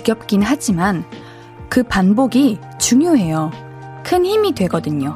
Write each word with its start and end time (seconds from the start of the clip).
지겹긴 0.00 0.42
하지만 0.42 1.04
그 1.68 1.82
반복이 1.82 2.58
중요해요. 2.78 3.50
큰 4.02 4.24
힘이 4.24 4.54
되거든요. 4.54 5.14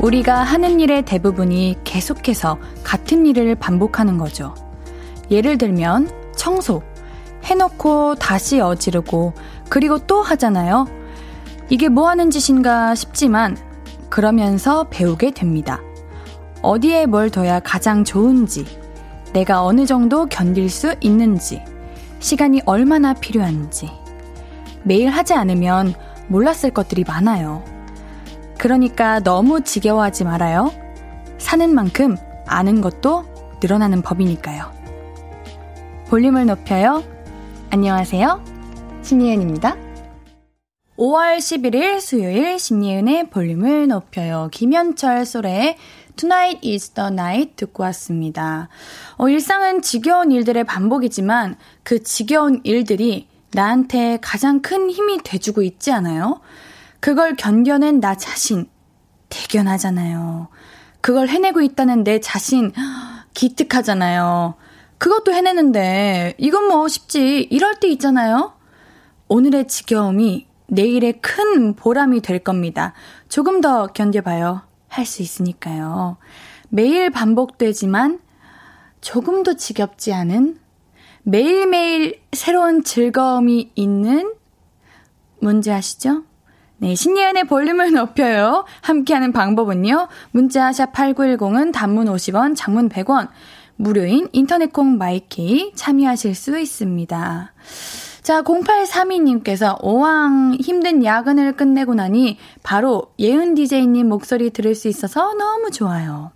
우리가 0.00 0.42
하는 0.42 0.80
일의 0.80 1.02
대부분이 1.02 1.76
계속해서 1.84 2.58
같은 2.82 3.24
일을 3.24 3.54
반복하는 3.54 4.18
거죠. 4.18 4.54
예를 5.30 5.58
들면 5.58 6.10
청소. 6.36 6.82
해놓고 7.44 8.16
다시 8.16 8.58
어지르고 8.60 9.34
그리고 9.68 9.98
또 9.98 10.22
하잖아요. 10.22 10.86
이게 11.70 11.88
뭐 11.88 12.08
하는 12.08 12.30
짓인가 12.30 12.94
싶지만 12.94 13.56
그러면서 14.10 14.84
배우게 14.84 15.30
됩니다. 15.32 15.80
어디에 16.62 17.06
뭘 17.06 17.30
둬야 17.30 17.60
가장 17.60 18.04
좋은지, 18.04 18.64
내가 19.32 19.64
어느 19.64 19.86
정도 19.86 20.26
견딜 20.26 20.70
수 20.70 20.94
있는지, 21.00 21.62
시간이 22.20 22.62
얼마나 22.64 23.12
필요한지. 23.12 23.90
매일 24.82 25.10
하지 25.10 25.34
않으면 25.34 25.94
몰랐을 26.28 26.70
것들이 26.72 27.04
많아요. 27.04 27.62
그러니까 28.58 29.20
너무 29.20 29.62
지겨워하지 29.62 30.24
말아요. 30.24 30.70
사는 31.38 31.74
만큼 31.74 32.16
아는 32.46 32.80
것도 32.80 33.24
늘어나는 33.62 34.02
법이니까요. 34.02 34.72
볼륨을 36.08 36.46
높여요. 36.46 37.02
안녕하세요. 37.70 38.42
신예은입니다. 39.02 39.83
5월 41.04 41.36
11일 41.36 42.00
수요일 42.00 42.58
신예은의 42.58 43.28
볼륨을 43.28 43.88
높여요. 43.88 44.48
김현철 44.50 45.26
소래의 45.26 45.76
Tonight 46.16 46.66
is 46.66 46.92
the 46.92 47.08
night 47.08 47.56
듣고 47.56 47.82
왔습니다. 47.82 48.70
어, 49.18 49.28
일상은 49.28 49.82
지겨운 49.82 50.32
일들의 50.32 50.64
반복이지만 50.64 51.56
그 51.82 52.02
지겨운 52.02 52.62
일들이 52.64 53.28
나한테 53.52 54.18
가장 54.22 54.62
큰 54.62 54.88
힘이 54.88 55.18
돼주고 55.22 55.60
있지 55.60 55.92
않아요? 55.92 56.40
그걸 57.00 57.36
견뎌낸 57.36 58.00
나 58.00 58.14
자신 58.14 58.66
대견하잖아요. 59.28 60.48
그걸 61.02 61.28
해내고 61.28 61.60
있다는 61.60 62.04
내 62.04 62.18
자신 62.18 62.72
기특하잖아요. 63.34 64.54
그것도 64.96 65.34
해내는데 65.34 66.32
이건 66.38 66.66
뭐 66.66 66.88
쉽지 66.88 67.40
이럴 67.50 67.78
때 67.78 67.88
있잖아요. 67.88 68.54
오늘의 69.28 69.68
지겨움이 69.68 70.53
내일의 70.68 71.20
큰 71.20 71.74
보람이 71.74 72.20
될 72.20 72.38
겁니다. 72.38 72.92
조금 73.28 73.60
더 73.60 73.86
견뎌봐요. 73.88 74.62
할 74.88 75.04
수 75.06 75.22
있으니까요. 75.22 76.16
매일 76.68 77.10
반복되지만 77.10 78.20
조금 79.00 79.42
더 79.42 79.54
지겹지 79.54 80.12
않은 80.12 80.58
매일매일 81.24 82.20
새로운 82.32 82.84
즐거움이 82.84 83.72
있는 83.74 84.34
문제 85.40 85.72
아시죠? 85.72 86.22
네, 86.78 86.94
신예은의 86.94 87.44
볼륨을 87.44 87.92
높여요. 87.92 88.64
함께하는 88.82 89.32
방법은요. 89.32 90.08
문자 90.32 90.72
샵 90.72 90.92
8910은 90.92 91.72
단문 91.72 92.06
50원, 92.06 92.54
장문 92.56 92.88
100원, 92.88 93.28
무료인 93.76 94.28
인터넷 94.32 94.72
콩 94.72 94.98
마이케이 94.98 95.72
참여하실 95.74 96.34
수 96.34 96.58
있습니다. 96.58 97.52
자, 98.24 98.40
0832님께서 98.40 99.76
오왕 99.82 100.56
힘든 100.58 101.04
야근을 101.04 101.56
끝내고 101.56 101.94
나니 101.94 102.38
바로 102.62 103.12
예은 103.18 103.54
DJ님 103.54 104.08
목소리 104.08 104.48
들을 104.48 104.74
수 104.74 104.88
있어서 104.88 105.34
너무 105.34 105.70
좋아요. 105.70 106.32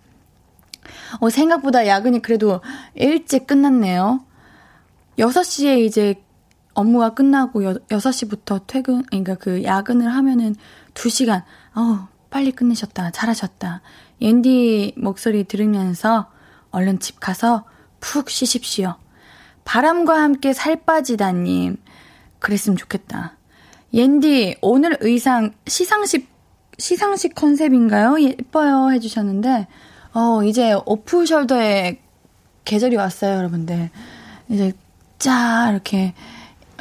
어, 1.19 1.29
생각보다 1.31 1.87
야근이 1.87 2.21
그래도 2.21 2.61
일찍 2.93 3.47
끝났네요. 3.47 4.23
6시에 5.17 5.79
이제 5.79 6.21
업무가 6.75 7.15
끝나고 7.15 7.65
여, 7.65 7.73
6시부터 7.73 8.67
퇴근, 8.67 9.01
그러니까 9.05 9.33
그 9.33 9.63
야근을 9.63 10.13
하면은 10.13 10.55
2시간, 10.93 11.41
어 11.73 12.07
빨리 12.29 12.51
끝내셨다. 12.51 13.09
잘하셨다. 13.09 13.81
옌디 14.21 14.93
목소리 14.95 15.43
들으면서 15.43 16.29
얼른 16.69 16.99
집 16.99 17.19
가서 17.19 17.65
푹 17.99 18.29
쉬십시오. 18.29 18.95
바람과 19.69 20.19
함께 20.19 20.51
살 20.51 20.77
빠지다님. 20.77 21.77
그랬으면 22.39 22.75
좋겠다. 22.75 23.37
옌디, 23.93 24.57
오늘 24.63 24.97
의상 25.01 25.51
시상식, 25.67 26.27
시상식 26.79 27.35
컨셉인가요? 27.35 28.19
예뻐요. 28.19 28.91
해주셨는데, 28.91 29.67
어, 30.15 30.43
이제 30.43 30.75
오프 30.87 31.23
숄더의 31.23 31.99
계절이 32.65 32.95
왔어요, 32.95 33.37
여러분들. 33.37 33.91
이제, 34.49 34.73
짜, 35.19 35.69
이렇게, 35.69 36.15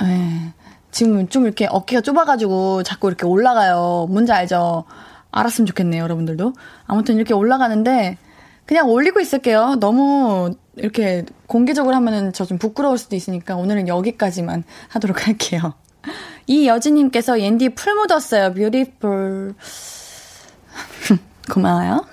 예. 0.00 0.54
지금 0.90 1.28
좀 1.28 1.44
이렇게 1.44 1.66
어깨가 1.66 2.00
좁아가지고 2.00 2.84
자꾸 2.84 3.08
이렇게 3.08 3.26
올라가요. 3.26 4.06
뭔지 4.08 4.32
알죠? 4.32 4.84
알았으면 5.30 5.66
좋겠네요, 5.66 6.02
여러분들도. 6.04 6.54
아무튼 6.86 7.16
이렇게 7.16 7.34
올라가는데, 7.34 8.16
그냥 8.64 8.88
올리고 8.88 9.20
있을게요. 9.20 9.76
너무 9.78 10.54
이렇게 10.80 11.24
공개적으로 11.46 11.94
하면은 11.96 12.32
저 12.32 12.44
좀 12.44 12.58
부끄러울 12.58 12.96
수도 12.98 13.14
있으니까 13.16 13.56
오늘은 13.56 13.88
여기까지만 13.88 14.64
하도록 14.88 15.26
할게요. 15.26 15.74
이 16.46 16.66
여진님께서 16.66 17.40
옌디 17.40 17.70
풀 17.70 17.94
묻었어요. 17.94 18.54
Beautiful. 18.54 19.54
고마워요. 21.52 22.04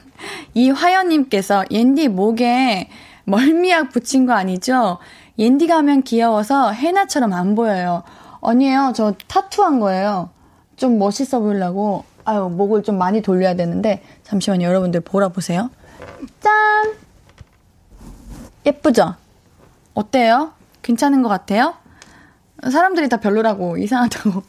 이 0.54 0.70
화연님께서 0.70 1.66
옌디 1.72 2.10
목에 2.10 2.90
멀미약 3.26 3.92
붙인 3.92 4.26
거 4.26 4.34
아니죠? 4.34 4.98
옌디가 5.38 5.78
하면 5.78 6.04
귀여워서 6.04 6.72
헤나처럼 6.72 7.34
안 7.34 7.56
보여요. 7.56 8.04
아니에요. 8.42 8.94
저 8.96 9.14
타투한 9.28 9.80
거예요. 9.80 10.30
좀 10.76 10.98
멋있어 11.00 11.40
보이려고. 11.40 12.04
아유, 12.26 12.50
목을 12.50 12.84
좀 12.84 12.98
많이 12.98 13.22
돌려야 13.22 13.56
되는데, 13.56 14.02
잠시만요. 14.24 14.66
여러분들 14.66 15.02
보라 15.02 15.30
보세요. 15.30 15.70
짠! 16.40 16.94
예쁘죠? 18.66 19.16
어때요? 19.94 20.54
괜찮은 20.82 21.22
것 21.22 21.30
같아요? 21.30 21.76
사람들이 22.70 23.10
다 23.10 23.18
별로라고, 23.18 23.78
이상하다고 23.80 24.44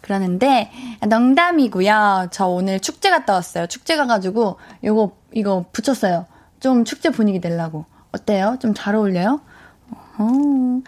그러는데, 0.00 0.70
농담이고요. 1.06 2.28
저 2.30 2.46
오늘 2.46 2.80
축제 2.80 3.10
갔다 3.10 3.32
왔어요. 3.34 3.66
축제 3.66 3.96
가가지고, 3.96 4.58
요거, 4.84 5.16
이거 5.32 5.64
붙였어요. 5.72 6.26
좀 6.60 6.84
축제 6.84 7.10
분위기 7.10 7.40
내려고. 7.40 7.84
어때요? 8.12 8.56
좀 8.60 8.74
잘 8.74 8.94
어울려요? 8.94 9.40
어. 10.18 10.80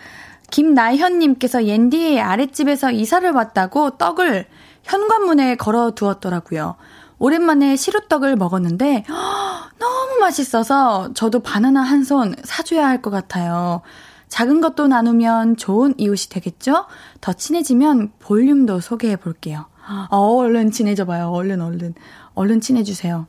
김나현님께서 0.50 1.66
옌디의 1.66 2.20
아랫집에서 2.20 2.90
이사를 2.90 3.30
왔다고 3.30 3.90
떡을 3.98 4.46
현관문에 4.84 5.56
걸어 5.56 5.90
두었더라고요. 5.90 6.76
오랜만에 7.18 7.76
시루떡을 7.76 8.36
먹었는데 8.36 9.04
너무 9.78 10.18
맛있어서 10.20 11.12
저도 11.14 11.40
바나나 11.40 11.82
한 11.82 12.04
손 12.04 12.34
사줘야 12.44 12.86
할 12.86 13.02
것 13.02 13.10
같아요. 13.10 13.82
작은 14.28 14.60
것도 14.60 14.88
나누면 14.88 15.56
좋은 15.56 15.94
이웃이 15.98 16.28
되겠죠? 16.30 16.86
더 17.20 17.32
친해지면 17.32 18.12
볼륨도 18.18 18.80
소개해 18.80 19.16
볼게요. 19.16 19.66
어, 20.10 20.16
얼른 20.18 20.70
친해져 20.70 21.04
봐요. 21.06 21.30
얼른 21.30 21.60
얼른. 21.60 21.94
얼른 22.34 22.60
친해주세요. 22.60 23.26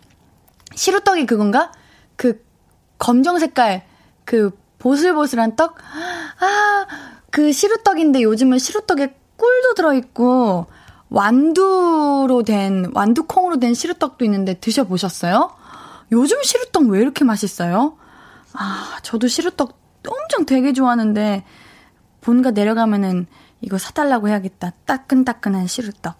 시루떡이 0.76 1.26
그건가? 1.26 1.72
그 2.16 2.44
검정 2.98 3.40
색깔 3.40 3.86
그 4.26 4.52
보슬보슬한 4.78 5.56
떡? 5.56 5.76
아, 6.40 6.86
그 7.32 7.52
시루떡인데 7.52 8.22
요즘은 8.22 8.60
시루떡에 8.60 9.16
꿀도 9.38 9.74
들어있고 9.76 10.68
완두로 11.10 12.44
된, 12.44 12.92
완두콩으로 12.94 13.60
된 13.60 13.74
시루떡도 13.74 14.26
있는데 14.26 14.54
드셔보셨어요? 14.56 15.52
요즘 16.12 16.42
시루떡 16.44 16.88
왜 16.90 17.02
이렇게 17.02 17.24
맛있어요? 17.24 17.98
아, 18.54 18.98
저도 19.04 19.28
시루떡 19.28 19.78
엄청 20.08 20.46
되게 20.46 20.74
좋아하는데, 20.74 21.44
본가 22.22 22.52
내려가면은 22.52 23.28
이거 23.62 23.78
사달라고 23.78 24.30
해야겠다. 24.30 24.72
따끈따끈한 24.86 25.68
시루떡. 25.68 26.16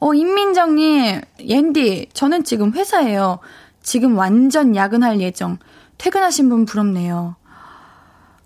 어, 0.00 0.14
임민정님, 0.14 1.20
옌디, 1.40 2.10
저는 2.12 2.44
지금 2.44 2.72
회사에요. 2.72 3.40
지금 3.82 4.16
완전 4.16 4.76
야근할 4.76 5.20
예정. 5.20 5.58
퇴근하신 5.98 6.48
분 6.48 6.64
부럽네요. 6.64 7.34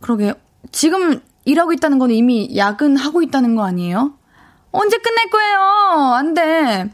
그러게, 0.00 0.34
지금 0.70 1.20
일하고 1.44 1.72
있다는 1.72 1.98
건 1.98 2.10
이미 2.10 2.56
야근하고 2.56 3.22
있다는 3.22 3.54
거 3.56 3.64
아니에요? 3.64 4.14
언제 4.72 4.96
끝낼 4.98 5.30
거예요? 5.30 5.58
안 6.14 6.34
돼. 6.34 6.90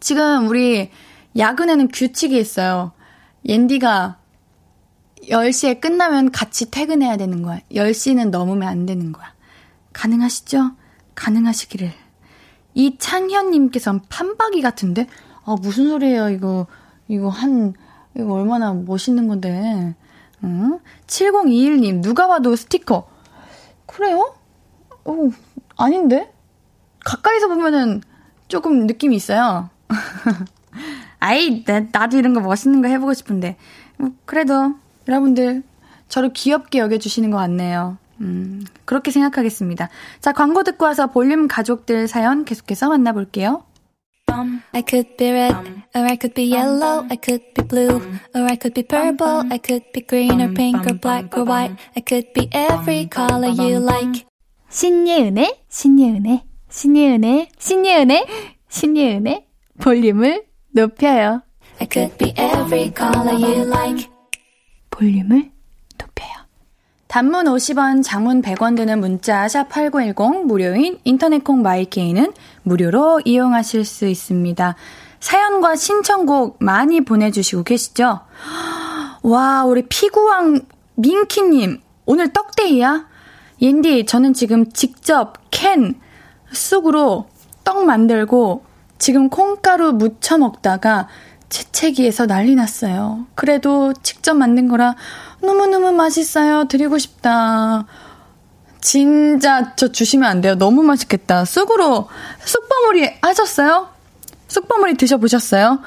지금 0.00 0.48
우리 0.48 0.90
야근에는 1.36 1.88
규칙이 1.88 2.38
있어요. 2.38 2.92
옌디가 3.46 4.18
10시에 5.22 5.80
끝나면 5.80 6.30
같이 6.30 6.70
퇴근해야 6.70 7.16
되는 7.16 7.42
거야. 7.42 7.60
10시는 7.72 8.28
넘으면 8.28 8.68
안 8.68 8.84
되는 8.84 9.12
거야. 9.12 9.32
가능하시죠? 9.94 10.72
가능하시기를. 11.14 11.92
이창현님께서는 12.74 14.02
판박이 14.08 14.60
같은데? 14.60 15.06
아, 15.44 15.56
무슨 15.60 15.88
소리예요, 15.88 16.28
이거. 16.28 16.66
이거 17.08 17.28
한, 17.28 17.74
이거 18.14 18.34
얼마나 18.34 18.74
멋있는 18.74 19.28
건데. 19.28 19.94
응? 20.42 20.80
7021님, 21.06 22.02
누가 22.02 22.26
봐도 22.28 22.54
스티커. 22.56 23.08
그래요? 23.86 24.34
어, 25.04 25.14
아닌데? 25.76 26.33
가까이서 27.04 27.48
보면은 27.48 28.02
조금 28.48 28.86
느낌이 28.86 29.14
있어요. 29.16 29.70
아이, 31.20 31.64
나, 31.64 31.86
나도 31.90 32.18
이런 32.18 32.34
거 32.34 32.40
멋있는 32.40 32.82
거 32.82 32.88
해보고 32.88 33.14
싶은데. 33.14 33.56
뭐, 33.96 34.10
그래도 34.24 34.74
여러분들 35.08 35.62
저를 36.08 36.32
귀엽게 36.32 36.78
여겨주시는 36.78 37.30
것 37.30 37.38
같네요. 37.38 37.98
음, 38.20 38.62
그렇게 38.84 39.10
생각하겠습니다. 39.10 39.88
자, 40.20 40.32
광고 40.32 40.62
듣고 40.62 40.84
와서 40.84 41.06
볼륨 41.08 41.48
가족들 41.48 42.08
사연 42.08 42.44
계속해서 42.44 42.88
만나볼게요. 42.88 43.64
I 44.72 44.82
could 44.86 45.16
be 45.16 45.30
red, 45.30 45.54
or 45.94 46.04
I 46.04 46.16
could 46.20 46.34
be 46.34 46.52
yellow, 46.52 47.06
I 47.08 47.18
could 47.22 47.54
be 47.54 47.66
blue, 47.66 48.00
or 48.34 48.42
I 48.42 48.56
could 48.60 48.74
be 48.74 48.82
purple, 48.82 49.46
I 49.50 49.58
could 49.58 49.92
be 49.92 50.04
green 50.04 50.40
or 50.40 50.52
pink 50.52 50.84
or 50.86 50.98
black 50.98 51.36
or 51.36 51.44
white, 51.46 51.76
I 51.96 52.02
could 52.02 52.32
be 52.32 52.48
every 52.52 53.08
color 53.08 53.50
you 53.50 53.78
like. 53.78 54.26
신예은의, 54.70 55.62
신예은의, 55.68 56.42
신예은의, 56.74 57.50
신예은의, 57.56 58.26
신예은의 58.68 59.46
볼륨을 59.80 60.44
높여요. 60.72 61.42
I 61.80 61.86
could 61.90 62.16
be 62.18 62.30
every 62.30 62.92
color 62.96 63.32
you 63.32 63.60
like. 63.68 64.08
볼륨을 64.90 65.52
높여요. 65.96 66.32
단문 67.06 67.44
50원, 67.44 68.02
장문 68.02 68.42
100원 68.42 68.76
드는 68.76 68.98
문자 68.98 69.46
샵8910 69.46 70.46
무료인 70.46 70.98
인터넷 71.04 71.44
콩 71.44 71.62
마이케이는 71.62 72.32
무료로 72.64 73.20
이용하실 73.24 73.84
수 73.84 74.08
있습니다. 74.08 74.74
사연과 75.20 75.76
신청곡 75.76 76.56
많이 76.58 77.02
보내주시고 77.02 77.62
계시죠? 77.62 78.18
와, 79.22 79.64
우리 79.64 79.86
피구왕 79.88 80.62
민키님, 80.96 81.80
오늘 82.04 82.32
떡데이야? 82.32 83.06
옌디, 83.62 84.06
저는 84.06 84.34
지금 84.34 84.72
직접 84.72 85.34
캔 85.52 86.00
쑥으로 86.54 87.26
떡 87.64 87.84
만들고 87.84 88.64
지금 88.98 89.28
콩가루 89.28 89.92
무쳐 89.92 90.38
먹다가 90.38 91.08
재채기에서 91.48 92.26
난리 92.26 92.54
났어요. 92.54 93.26
그래도 93.34 93.92
직접 94.02 94.34
만든 94.34 94.68
거라 94.68 94.96
너무너무 95.42 95.92
맛있어요. 95.92 96.64
드리고 96.64 96.98
싶다. 96.98 97.86
진짜 98.80 99.74
저 99.76 99.88
주시면 99.88 100.28
안 100.28 100.40
돼요. 100.40 100.56
너무 100.56 100.82
맛있겠다. 100.82 101.44
쑥으로 101.44 102.08
쑥버무리 102.44 103.14
하셨어요? 103.22 103.88
쑥버무리 104.48 104.96
드셔보셨어요? 104.96 105.80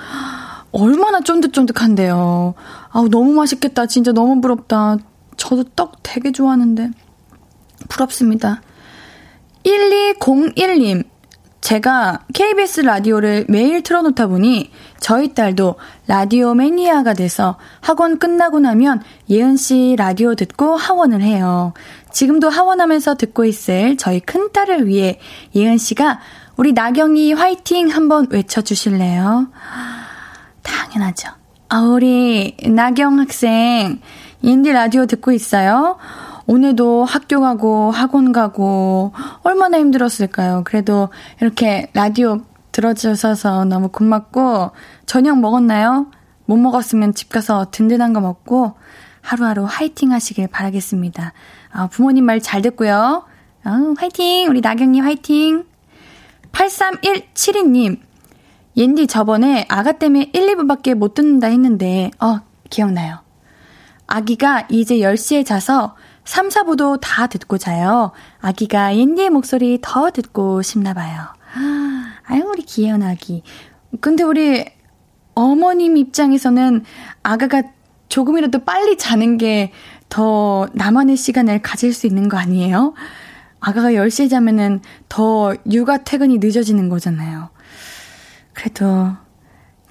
얼마나 0.71 1.21
쫀득쫀득한데요. 1.21 2.53
아우, 2.89 3.09
너무 3.09 3.33
맛있겠다. 3.33 3.85
진짜 3.85 4.11
너무 4.11 4.41
부럽다. 4.41 4.97
저도 5.37 5.63
떡 5.75 6.01
되게 6.03 6.31
좋아하는데. 6.31 6.91
부럽습니다. 7.87 8.61
1201님, 9.67 11.03
제가 11.59 12.21
KBS 12.33 12.81
라디오를 12.81 13.45
매일 13.49 13.83
틀어놓다 13.83 14.27
보니 14.27 14.71
저희 15.01 15.33
딸도 15.33 15.75
라디오 16.07 16.53
매니아가 16.53 17.13
돼서 17.13 17.57
학원 17.81 18.17
끝나고 18.17 18.61
나면 18.61 19.03
예은 19.29 19.57
씨 19.57 19.95
라디오 19.97 20.35
듣고 20.35 20.77
하원을 20.77 21.21
해요. 21.21 21.73
지금도 22.11 22.49
하원하면서 22.49 23.15
듣고 23.15 23.43
있을 23.43 23.97
저희 23.97 24.21
큰 24.21 24.53
딸을 24.53 24.87
위해 24.87 25.19
예은 25.53 25.77
씨가 25.77 26.19
우리 26.55 26.71
나경이 26.71 27.33
화이팅 27.33 27.89
한번 27.89 28.27
외쳐주실래요? 28.29 29.47
당연하죠. 30.63 31.29
아, 31.67 31.79
우리 31.81 32.55
나경 32.63 33.19
학생, 33.19 33.99
인디 34.41 34.71
라디오 34.71 35.05
듣고 35.05 35.33
있어요? 35.33 35.97
오늘도 36.47 37.03
학교 37.03 37.41
가고 37.41 37.91
학원 37.91 38.31
가고 38.31 39.11
얼마나 39.43 39.77
힘들었을까요? 39.79 40.61
그래도 40.65 41.09
이렇게 41.41 41.89
라디오 41.93 42.39
들어주셔서 42.71 43.65
너무 43.65 43.89
고맙고 43.89 44.71
저녁 45.05 45.39
먹었나요? 45.39 46.07
못 46.45 46.57
먹었으면 46.57 47.13
집 47.13 47.29
가서 47.29 47.67
든든한 47.71 48.13
거 48.13 48.21
먹고 48.21 48.73
하루하루 49.21 49.65
화이팅 49.67 50.13
하시길 50.13 50.47
바라겠습니다. 50.47 51.33
아, 51.71 51.87
부모님 51.87 52.23
말 52.23 52.39
잘 52.39 52.61
듣고요. 52.61 53.25
아, 53.63 53.93
화이팅! 53.97 54.49
우리 54.49 54.61
나경님 54.61 55.03
화이팅! 55.03 55.65
83172님, 56.53 57.99
옌디 58.77 59.07
저번에 59.07 59.65
아가 59.67 59.91
때문에 59.91 60.31
1, 60.33 60.55
2부밖에 60.55 60.93
못 60.95 61.13
듣는다 61.13 61.47
했는데, 61.47 62.11
어, 62.21 62.39
기억나요. 62.69 63.19
아기가 64.07 64.65
이제 64.69 64.99
10시에 64.99 65.45
자서 65.45 65.95
3, 66.27 66.49
4부도 66.49 66.99
다 67.01 67.27
듣고 67.27 67.57
자요. 67.57 68.11
아기가 68.39 68.95
옌디의 68.95 69.29
목소리 69.29 69.79
더 69.81 70.11
듣고 70.11 70.61
싶나 70.61 70.93
봐요. 70.93 71.21
아유, 72.25 72.43
우리 72.45 72.61
귀여운 72.63 73.01
아기. 73.01 73.43
근데 74.01 74.23
우리 74.23 74.65
어머님 75.33 75.97
입장에서는 75.97 76.83
아가가 77.23 77.63
조금이라도 78.09 78.63
빨리 78.63 78.97
자는 78.97 79.37
게 79.37 79.71
더 80.09 80.67
나만의 80.73 81.17
시간을 81.17 81.61
가질 81.61 81.93
수 81.93 82.07
있는 82.07 82.29
거 82.29 82.37
아니에요? 82.37 82.93
아가가 83.59 83.89
10시에 83.89 84.29
자면은 84.29 84.81
더 85.09 85.55
육아 85.71 86.03
퇴근이 86.03 86.37
늦어지는 86.39 86.89
거잖아요. 86.89 87.49
그래도 88.53 89.11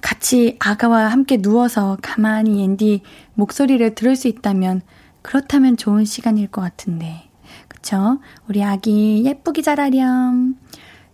같이 0.01 0.57
아가와 0.59 1.07
함께 1.07 1.37
누워서 1.37 1.97
가만히 2.01 2.63
앤디 2.63 3.01
목소리를 3.33 3.95
들을 3.95 4.15
수 4.15 4.27
있다면 4.27 4.81
그렇다면 5.27 5.75
좋은 5.75 6.05
시간일 6.05 6.47
것 6.47 6.61
같은데. 6.61 7.29
그쵸? 7.67 8.19
우리 8.47 8.63
아기 8.63 9.25
예쁘게 9.25 9.61
자라렴. 9.61 10.55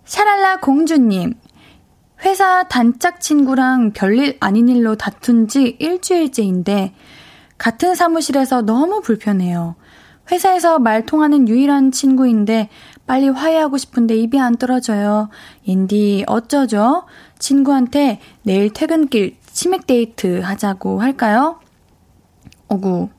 샤랄라 0.05 0.57
공주님. 0.57 1.33
회사 2.23 2.67
단짝 2.67 3.19
친구랑 3.19 3.93
별일 3.93 4.37
아닌 4.39 4.69
일로 4.69 4.95
다툰 4.95 5.47
지 5.47 5.77
일주일째인데, 5.79 6.93
같은 7.57 7.95
사무실에서 7.95 8.61
너무 8.61 9.01
불편해요. 9.01 9.73
회사에서 10.31 10.77
말 10.77 11.07
통하는 11.07 11.47
유일한 11.47 11.91
친구인데, 11.91 12.69
빨리 13.07 13.29
화해하고 13.29 13.77
싶은데 13.77 14.15
입이 14.15 14.39
안 14.39 14.57
떨어져요. 14.57 15.29
옌디, 15.67 16.25
어쩌죠? 16.27 17.05
친구한테 17.39 18.19
내일 18.43 18.71
퇴근길 18.71 19.37
치맥 19.51 19.87
데이트 19.87 20.41
하자고 20.41 21.01
할까요? 21.01 21.59
어구, 22.67 23.09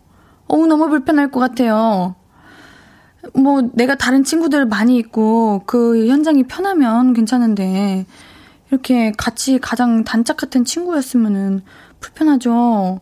어우, 0.46 0.66
너무 0.66 0.88
불편할 0.88 1.30
것 1.30 1.40
같아요. 1.40 2.14
뭐, 3.34 3.62
내가 3.72 3.94
다른 3.94 4.24
친구들 4.24 4.66
많이 4.66 4.96
있고, 4.98 5.62
그 5.66 6.06
현장이 6.08 6.44
편하면 6.44 7.14
괜찮은데, 7.14 8.06
이렇게 8.70 9.12
같이 9.16 9.58
가장 9.58 10.04
단짝 10.04 10.36
같은 10.36 10.64
친구였으면은 10.64 11.62
불편하죠. 12.00 13.00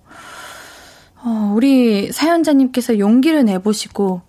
어, 1.25 1.53
우리 1.55 2.13
사연자님께서 2.13 2.99
용기를 2.99 3.45
내보시고, 3.45 4.23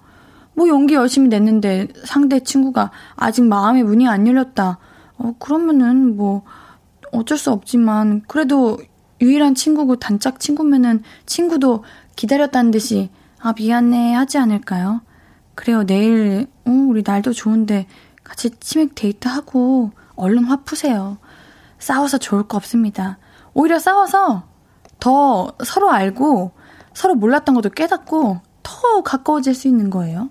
뭐 0.56 0.68
용기 0.68 0.94
열심히 0.94 1.30
냈는데 1.30 1.88
상대 2.06 2.40
친구가 2.40 2.92
아직 3.16 3.44
마음의 3.44 3.84
문이 3.84 4.08
안 4.08 4.28
열렸다. 4.28 4.78
어, 5.18 5.36
그러면은 5.40 6.16
뭐 6.16 6.44
어쩔 7.12 7.38
수 7.38 7.52
없지만, 7.52 8.22
그래도 8.28 8.80
유일한 9.22 9.56
친구고 9.56 9.98
단짝 9.98 10.40
친구면은 10.40 11.02
친구도 11.26 11.84
기다렸다는 12.16 12.72
듯이 12.72 13.10
아 13.40 13.54
미안해 13.58 14.14
하지 14.14 14.38
않을까요? 14.38 15.02
그래요 15.56 15.86
내일 15.86 16.48
어, 16.66 16.72
우리 16.72 17.04
날도 17.06 17.34
좋은데 17.34 17.88
같이 18.24 18.50
치맥 18.60 18.96
데이트하고 18.96 19.92
얼른 20.16 20.46
화 20.46 20.58
푸세요. 20.58 21.18
싸워서 21.80 22.18
좋을 22.18 22.44
거 22.48 22.58
없습니다. 22.58 23.18
오히려 23.54 23.80
싸워서 23.80 24.44
더 25.00 25.52
서로 25.64 25.92
알고 25.92 26.52
서로 26.94 27.16
몰랐던 27.16 27.56
것도 27.56 27.70
깨닫고 27.72 28.40
더 28.64 29.04
가까워질 29.04 29.54
수 29.54 29.68
있는 29.68 29.90
거예요. 29.90 30.30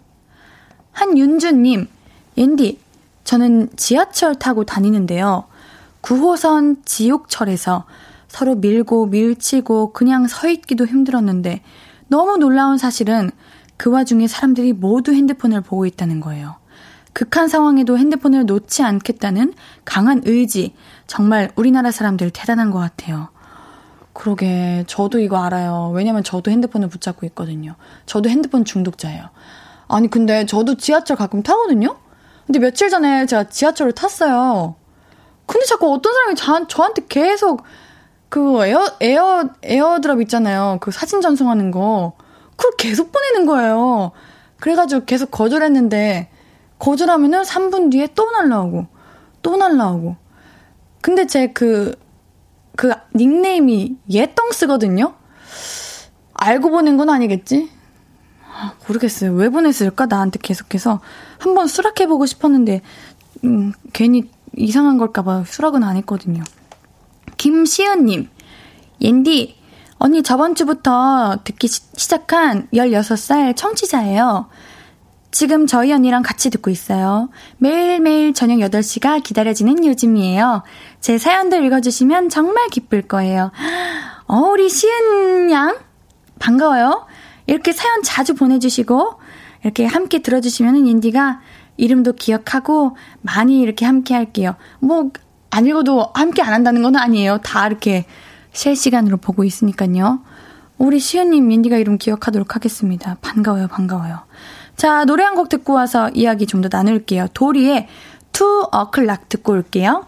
한윤주님, 0.92 1.88
옌디, 2.36 2.80
저는 3.24 3.70
지하철 3.76 4.34
타고 4.34 4.64
다니는데요. 4.64 5.44
9호선 6.02 6.84
지옥철에서 6.84 7.84
서로 8.32 8.54
밀고 8.54 9.08
밀치고 9.08 9.92
그냥 9.92 10.26
서 10.26 10.48
있기도 10.48 10.86
힘들었는데 10.86 11.60
너무 12.08 12.38
놀라운 12.38 12.78
사실은 12.78 13.30
그 13.76 13.90
와중에 13.90 14.26
사람들이 14.26 14.72
모두 14.72 15.12
핸드폰을 15.12 15.60
보고 15.60 15.84
있다는 15.84 16.20
거예요. 16.20 16.56
극한 17.12 17.46
상황에도 17.46 17.98
핸드폰을 17.98 18.46
놓지 18.46 18.82
않겠다는 18.84 19.52
강한 19.84 20.22
의지. 20.24 20.74
정말 21.06 21.50
우리나라 21.56 21.90
사람들 21.90 22.30
대단한 22.30 22.70
것 22.70 22.78
같아요. 22.78 23.28
그러게, 24.14 24.84
저도 24.86 25.18
이거 25.18 25.36
알아요. 25.44 25.92
왜냐면 25.94 26.24
저도 26.24 26.50
핸드폰을 26.50 26.88
붙잡고 26.88 27.26
있거든요. 27.26 27.74
저도 28.06 28.30
핸드폰 28.30 28.64
중독자예요. 28.64 29.28
아니, 29.88 30.08
근데 30.08 30.46
저도 30.46 30.78
지하철 30.78 31.18
가끔 31.18 31.42
타거든요? 31.42 31.98
근데 32.46 32.60
며칠 32.60 32.88
전에 32.88 33.26
제가 33.26 33.50
지하철을 33.50 33.92
탔어요. 33.92 34.76
근데 35.44 35.66
자꾸 35.66 35.92
어떤 35.92 36.14
사람이 36.14 36.34
저, 36.34 36.66
저한테 36.66 37.04
계속 37.10 37.62
그 38.32 38.64
Air, 38.64 38.86
Air, 39.02 39.50
AirDrop 39.62 40.22
있잖아요. 40.22 40.78
그 40.80 40.90
사진 40.90 41.20
전송하는 41.20 41.70
거. 41.70 42.14
그걸 42.56 42.72
계속 42.78 43.12
보내는 43.12 43.44
거예요. 43.44 44.12
그래가지고 44.58 45.04
계속 45.04 45.30
거절했는데, 45.30 46.30
거절하면은 46.78 47.42
3분 47.42 47.90
뒤에 47.90 48.08
또 48.14 48.30
날라오고, 48.30 48.86
또 49.42 49.58
날라오고. 49.58 50.16
근데 51.02 51.26
제 51.26 51.48
그, 51.48 51.94
그 52.74 52.94
닉네임이 53.14 53.98
예떵스거든요? 54.08 55.12
알고 56.32 56.70
보낸 56.70 56.96
건 56.96 57.10
아니겠지? 57.10 57.68
아, 58.50 58.72
모르겠어요. 58.88 59.34
왜 59.34 59.50
보냈을까? 59.50 60.06
나한테 60.06 60.38
계속해서. 60.42 61.00
한번 61.36 61.66
수락해보고 61.66 62.24
싶었는데, 62.24 62.80
음, 63.44 63.74
괜히 63.92 64.30
이상한 64.56 64.96
걸까봐 64.96 65.44
수락은 65.44 65.84
안 65.84 65.98
했거든요. 65.98 66.42
김시은님, 67.42 68.28
옌디, 69.00 69.56
언니 69.98 70.22
저번 70.22 70.54
주부터 70.54 71.38
듣기 71.42 71.66
시, 71.66 71.80
시작한 71.96 72.68
16살 72.72 73.56
청취자예요. 73.56 74.46
지금 75.32 75.66
저희 75.66 75.92
언니랑 75.92 76.22
같이 76.22 76.50
듣고 76.50 76.70
있어요. 76.70 77.30
매일매일 77.58 78.32
저녁 78.32 78.58
8시가 78.58 79.24
기다려지는 79.24 79.84
요즘이에요. 79.84 80.62
제 81.00 81.18
사연들 81.18 81.64
읽어주시면 81.64 82.28
정말 82.28 82.68
기쁠 82.68 83.02
거예요. 83.08 83.50
어, 84.28 84.36
우리 84.36 84.68
시은 84.68 85.50
양? 85.50 85.76
반가워요. 86.38 87.06
이렇게 87.48 87.72
사연 87.72 88.04
자주 88.04 88.36
보내주시고, 88.36 89.14
이렇게 89.64 89.84
함께 89.84 90.20
들어주시면은 90.20 90.76
옌디가 90.76 91.40
이름도 91.76 92.12
기억하고 92.12 92.96
많이 93.20 93.60
이렇게 93.60 93.84
함께 93.84 94.14
할게요. 94.14 94.54
뭐, 94.78 95.10
안 95.52 95.66
읽어도 95.66 96.08
함께 96.14 96.40
안 96.42 96.52
한다는 96.54 96.82
건 96.82 96.96
아니에요. 96.96 97.38
다 97.44 97.66
이렇게 97.66 98.06
실시간으로 98.52 99.18
보고 99.18 99.44
있으니까요. 99.44 100.20
우리 100.78 100.98
시은님, 100.98 101.50
옌디가 101.50 101.76
이름 101.76 101.98
기억하도록 101.98 102.54
하겠습니다. 102.56 103.16
반가워요, 103.20 103.68
반가워요. 103.68 104.20
자, 104.76 105.04
노래 105.04 105.22
한 105.24 105.34
곡 105.36 105.48
듣고 105.50 105.74
와서 105.74 106.08
이야기 106.14 106.46
좀 106.46 106.62
더 106.62 106.68
나눌게요. 106.72 107.28
도리의 107.34 107.86
Two 108.32 108.66
O'Clock 108.72 109.28
듣고 109.28 109.52
올게요. 109.52 110.06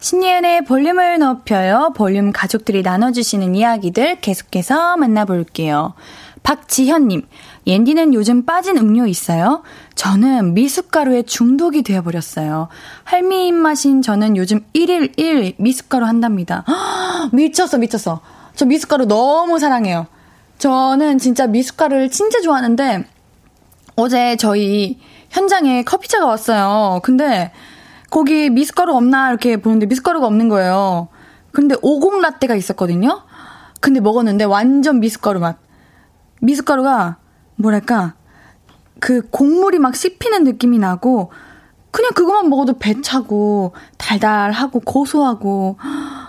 신예은의 0.00 0.64
볼륨을 0.66 1.18
높여요. 1.18 1.94
볼륨 1.96 2.30
가족들이 2.30 2.82
나눠주시는 2.82 3.54
이야기들 3.54 4.20
계속해서 4.20 4.98
만나볼게요. 4.98 5.94
박지현님, 6.44 7.26
옌디는 7.66 8.12
요즘 8.12 8.44
빠진 8.44 8.76
음료 8.76 9.06
있어요? 9.06 9.62
저는 9.94 10.52
미숫가루에 10.52 11.22
중독이 11.22 11.82
되어버렸어요. 11.82 12.68
할미 13.04 13.48
입맛인 13.48 14.02
저는 14.02 14.36
요즘 14.36 14.60
1일 14.74 15.18
1 15.18 15.54
미숫가루 15.58 16.04
한답니다. 16.04 16.64
미쳤어, 17.32 17.78
미쳤어. 17.78 18.20
저 18.54 18.66
미숫가루 18.66 19.06
너무 19.06 19.58
사랑해요. 19.58 20.06
저는 20.58 21.18
진짜 21.18 21.46
미숫가루를 21.46 22.10
진짜 22.10 22.42
좋아하는데, 22.42 23.06
어제 23.96 24.36
저희 24.36 25.00
현장에 25.30 25.82
커피차가 25.82 26.26
왔어요. 26.26 27.00
근데 27.02 27.52
거기 28.10 28.50
미숫가루 28.50 28.94
없나 28.94 29.30
이렇게 29.30 29.56
보는데 29.56 29.86
미숫가루가 29.86 30.26
없는 30.26 30.50
거예요. 30.50 31.08
근데 31.52 31.74
오공 31.80 32.20
라떼가 32.20 32.54
있었거든요. 32.54 33.22
근데 33.80 34.00
먹었는데 34.00 34.44
완전 34.44 35.00
미숫가루 35.00 35.40
맛. 35.40 35.63
미숫가루가 36.40 37.18
뭐랄까 37.56 38.14
그 39.00 39.28
곡물이 39.30 39.78
막 39.78 39.94
씹히는 39.94 40.44
느낌이 40.44 40.78
나고 40.78 41.30
그냥 41.90 42.12
그것만 42.12 42.48
먹어도 42.48 42.78
배 42.78 43.00
차고 43.00 43.72
달달하고 43.98 44.80
고소하고 44.80 45.78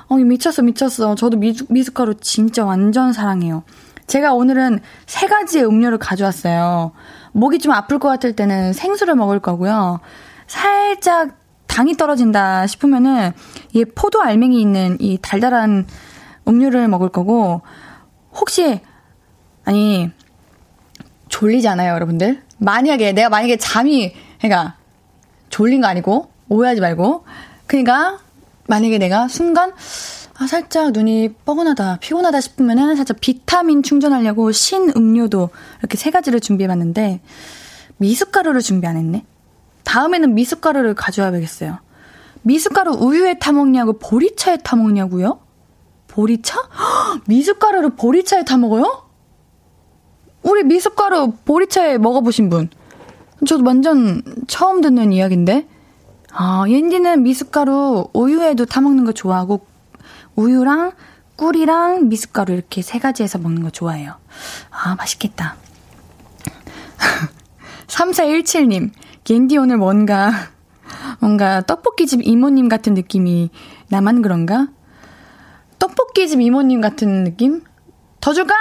어 0.08 0.16
미쳤어 0.16 0.62
미쳤어. 0.62 1.16
저도 1.16 1.38
미, 1.38 1.56
미숫가루 1.70 2.16
진짜 2.22 2.64
완전 2.64 3.14
사랑해요. 3.14 3.64
제가 4.08 4.34
오늘은 4.34 4.80
세 5.08 5.28
가지의 5.28 5.66
음료를 5.66 5.98
가져왔어요. 5.98 6.92
목이 7.32 7.60
좀 7.60 7.72
아플 7.72 7.98
것 7.98 8.08
같을 8.08 8.36
때는 8.36 8.74
생수를 8.74 9.16
먹을 9.16 9.40
거고요. 9.40 10.00
살짝 10.48 11.38
당이 11.68 11.98
떨어진다 11.98 12.68
싶으면은 12.68 13.32
이 13.74 13.84
포도 13.86 14.22
알맹이 14.22 14.62
있는 14.62 14.98
이 15.00 15.18
달달한 15.22 15.88
음료를 16.48 16.88
먹을 16.88 17.10
거고 17.10 17.62
혹시 18.34 18.82
아니 19.66 20.10
졸리잖아요, 21.30 21.94
여러분들. 21.94 22.42
만약에 22.58 23.12
내가 23.12 23.30
만약에 23.30 23.58
잠이 23.58 24.14
그러니까 24.38 24.76
졸린 25.50 25.82
거 25.82 25.88
아니고 25.88 26.32
오해하지 26.48 26.82
말고 26.82 27.26
그러니까 27.68 28.20
만약에 28.68 28.98
내가 28.98 29.28
순간 29.28 29.74
아, 30.38 30.48
살짝 30.48 30.92
눈이 30.92 31.34
뻐근하다, 31.46 32.00
피곤하다 32.02 32.42
싶으면은 32.42 32.98
살짝 32.98 33.18
비타민 33.22 33.84
충전하려고 33.84 34.52
신 34.52 34.92
음료도 34.96 35.50
이렇게 35.80 35.96
세 35.96 36.12
가지를 36.12 36.42
준비해봤는데, 36.42 37.22
미숫가루를 37.98 38.60
준비 38.60 38.86
안 38.86 38.98
했네? 38.98 39.26
다음에는 39.86 40.36
미숫가루를 40.36 40.94
가져와야겠어요. 40.94 41.78
미숫가루 42.42 42.96
우유에 42.96 43.40
타먹냐고 43.40 43.98
보리차에 43.98 44.58
타먹냐고요? 44.58 45.40
보리차? 46.08 46.60
미숫가루를 47.28 47.92
보리차에 47.96 48.44
타먹어요? 48.44 49.05
우리 50.46 50.64
미숫가루 50.64 51.34
보리차에 51.44 51.98
먹어보신 51.98 52.50
분? 52.52 52.70
저도 53.48 53.64
완전 53.66 54.22
처음 54.48 54.80
듣는 54.80 55.12
이야기인데? 55.12 55.68
아, 56.32 56.66
옌디는 56.68 57.24
미숫가루 57.24 58.10
우유에도 58.14 58.66
타먹는 58.66 59.06
거 59.06 59.12
좋아하고 59.12 59.66
우유랑 60.36 60.92
꿀이랑 61.36 62.10
미숫가루 62.10 62.54
이렇게 62.54 62.84
세 62.84 63.00
가지 63.00 63.24
해서 63.24 63.40
먹는 63.40 63.64
거 63.64 63.72
좋아해요. 63.72 64.18
아, 64.70 64.94
맛있겠다. 64.96 65.56
3417님, 67.88 68.92
옌디 69.28 69.58
오늘 69.58 69.78
뭔가, 69.78 70.32
뭔가 71.20 71.62
떡볶이집 71.62 72.22
이모님 72.24 72.70
같은 72.70 72.94
느낌이 72.94 73.50
나만 73.90 74.22
그런가? 74.22 74.68
떡볶이집 75.80 76.40
이모님 76.40 76.82
같은 76.82 77.24
느낌? 77.24 77.64
더 78.22 78.32
줄까? 78.32 78.54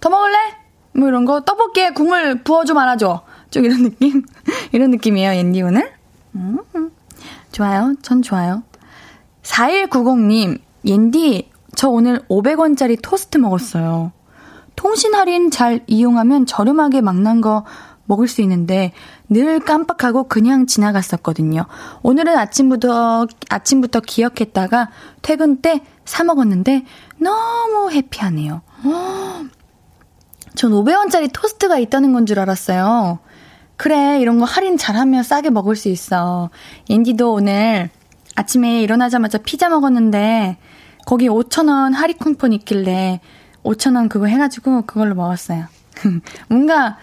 더 0.00 0.08
먹을래? 0.08 0.65
뭐 0.96 1.08
이런 1.08 1.24
거? 1.24 1.40
떡볶이에 1.40 1.90
국물 1.90 2.42
부어줘 2.42 2.74
말아줘. 2.74 3.22
좀 3.50 3.64
이런 3.64 3.82
느낌? 3.84 4.22
이런 4.72 4.90
느낌이에요, 4.90 5.32
옌디 5.32 5.62
오늘? 5.62 5.92
음, 6.34 6.58
좋아요. 7.52 7.94
전 8.02 8.22
좋아요. 8.22 8.62
4190님, 9.42 10.58
옌디, 10.84 11.50
저 11.74 11.88
오늘 11.88 12.20
500원짜리 12.28 12.98
토스트 13.00 13.38
먹었어요. 13.38 14.12
통신 14.74 15.14
할인 15.14 15.50
잘 15.50 15.80
이용하면 15.86 16.46
저렴하게 16.46 17.00
막난 17.00 17.40
거 17.40 17.64
먹을 18.04 18.28
수 18.28 18.40
있는데 18.42 18.92
늘 19.28 19.58
깜빡하고 19.58 20.24
그냥 20.24 20.66
지나갔었거든요. 20.66 21.66
오늘은 22.02 22.36
아침부터 22.36 23.26
아침부터 23.48 24.00
기억했다가 24.00 24.90
퇴근 25.22 25.60
때 25.62 25.82
사 26.06 26.24
먹었는데 26.24 26.84
너무 27.18 27.90
해피하네요. 27.90 28.62
전 30.56 30.72
500원짜리 30.72 31.30
토스트가 31.32 31.78
있다는 31.78 32.12
건 32.12 32.26
줄 32.26 32.38
알았어요. 32.40 33.18
그래, 33.76 34.20
이런 34.20 34.38
거 34.38 34.44
할인 34.46 34.76
잘하면 34.78 35.22
싸게 35.22 35.50
먹을 35.50 35.76
수 35.76 35.88
있어. 35.88 36.50
옌디도 36.88 37.34
오늘 37.34 37.90
아침에 38.34 38.80
일어나자마자 38.82 39.38
피자 39.38 39.68
먹었는데 39.68 40.56
거기 41.06 41.28
5,000원 41.28 41.92
할인 41.94 42.16
쿠폰 42.18 42.52
있길래 42.54 43.20
5,000원 43.64 44.08
그거 44.08 44.26
해가지고 44.26 44.82
그걸로 44.86 45.14
먹었어요. 45.14 45.66
뭔가 46.48 46.96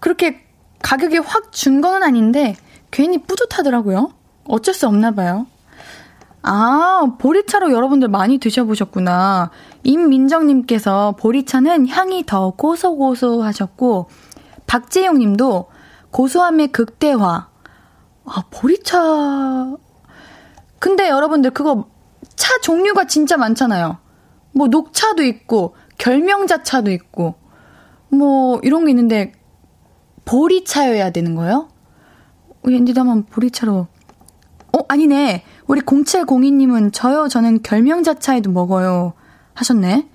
그렇게 0.00 0.42
가격이 0.82 1.18
확 1.18 1.52
준 1.52 1.80
건 1.80 2.02
아닌데 2.02 2.56
괜히 2.90 3.18
뿌듯하더라고요. 3.18 4.12
어쩔 4.48 4.74
수 4.74 4.86
없나 4.86 5.10
봐요. 5.12 5.46
아, 6.42 7.02
보리차로 7.18 7.72
여러분들 7.72 8.08
많이 8.08 8.38
드셔보셨구나. 8.38 9.50
임민정님께서 9.86 11.16
보리차는 11.18 11.88
향이 11.88 12.26
더 12.26 12.50
고소고소 12.50 13.42
하셨고, 13.42 14.08
박재용 14.66 15.18
님도 15.18 15.68
고소함의 16.10 16.68
극대화. 16.68 17.48
아, 18.24 18.42
보리차. 18.50 19.76
근데 20.78 21.08
여러분들 21.08 21.50
그거 21.52 21.86
차 22.34 22.58
종류가 22.60 23.06
진짜 23.06 23.36
많잖아요. 23.36 23.98
뭐 24.52 24.68
녹차도 24.68 25.22
있고 25.22 25.74
결명자차도 25.98 26.90
있고 26.90 27.34
뭐 28.08 28.58
이런 28.62 28.86
게 28.86 28.90
있는데 28.92 29.32
보리차여야 30.24 31.10
되는 31.10 31.34
거예요? 31.34 31.68
왠지도 32.62 33.00
한번 33.00 33.24
보리차로 33.24 33.86
어 34.72 34.78
아니네 34.88 35.44
우리 35.66 35.80
0702님은 35.82 36.92
저요 36.92 37.28
저는 37.28 37.62
결명자차에도 37.62 38.50
먹어요 38.50 39.12
하셨네 39.56 40.08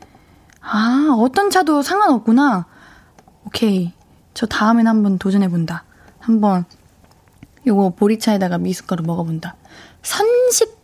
아 0.62 1.16
어떤 1.20 1.50
차도 1.50 1.82
상관없구나 1.82 2.66
오케이 3.46 3.92
저 4.34 4.46
다음엔 4.46 4.88
한번 4.88 5.18
도전해본다 5.18 5.84
한번 6.20 6.66
요거 7.68 7.96
보리차에다가 7.98 8.58
미숫가루 8.58 9.04
먹어본다 9.04 9.56
선식 10.02 10.82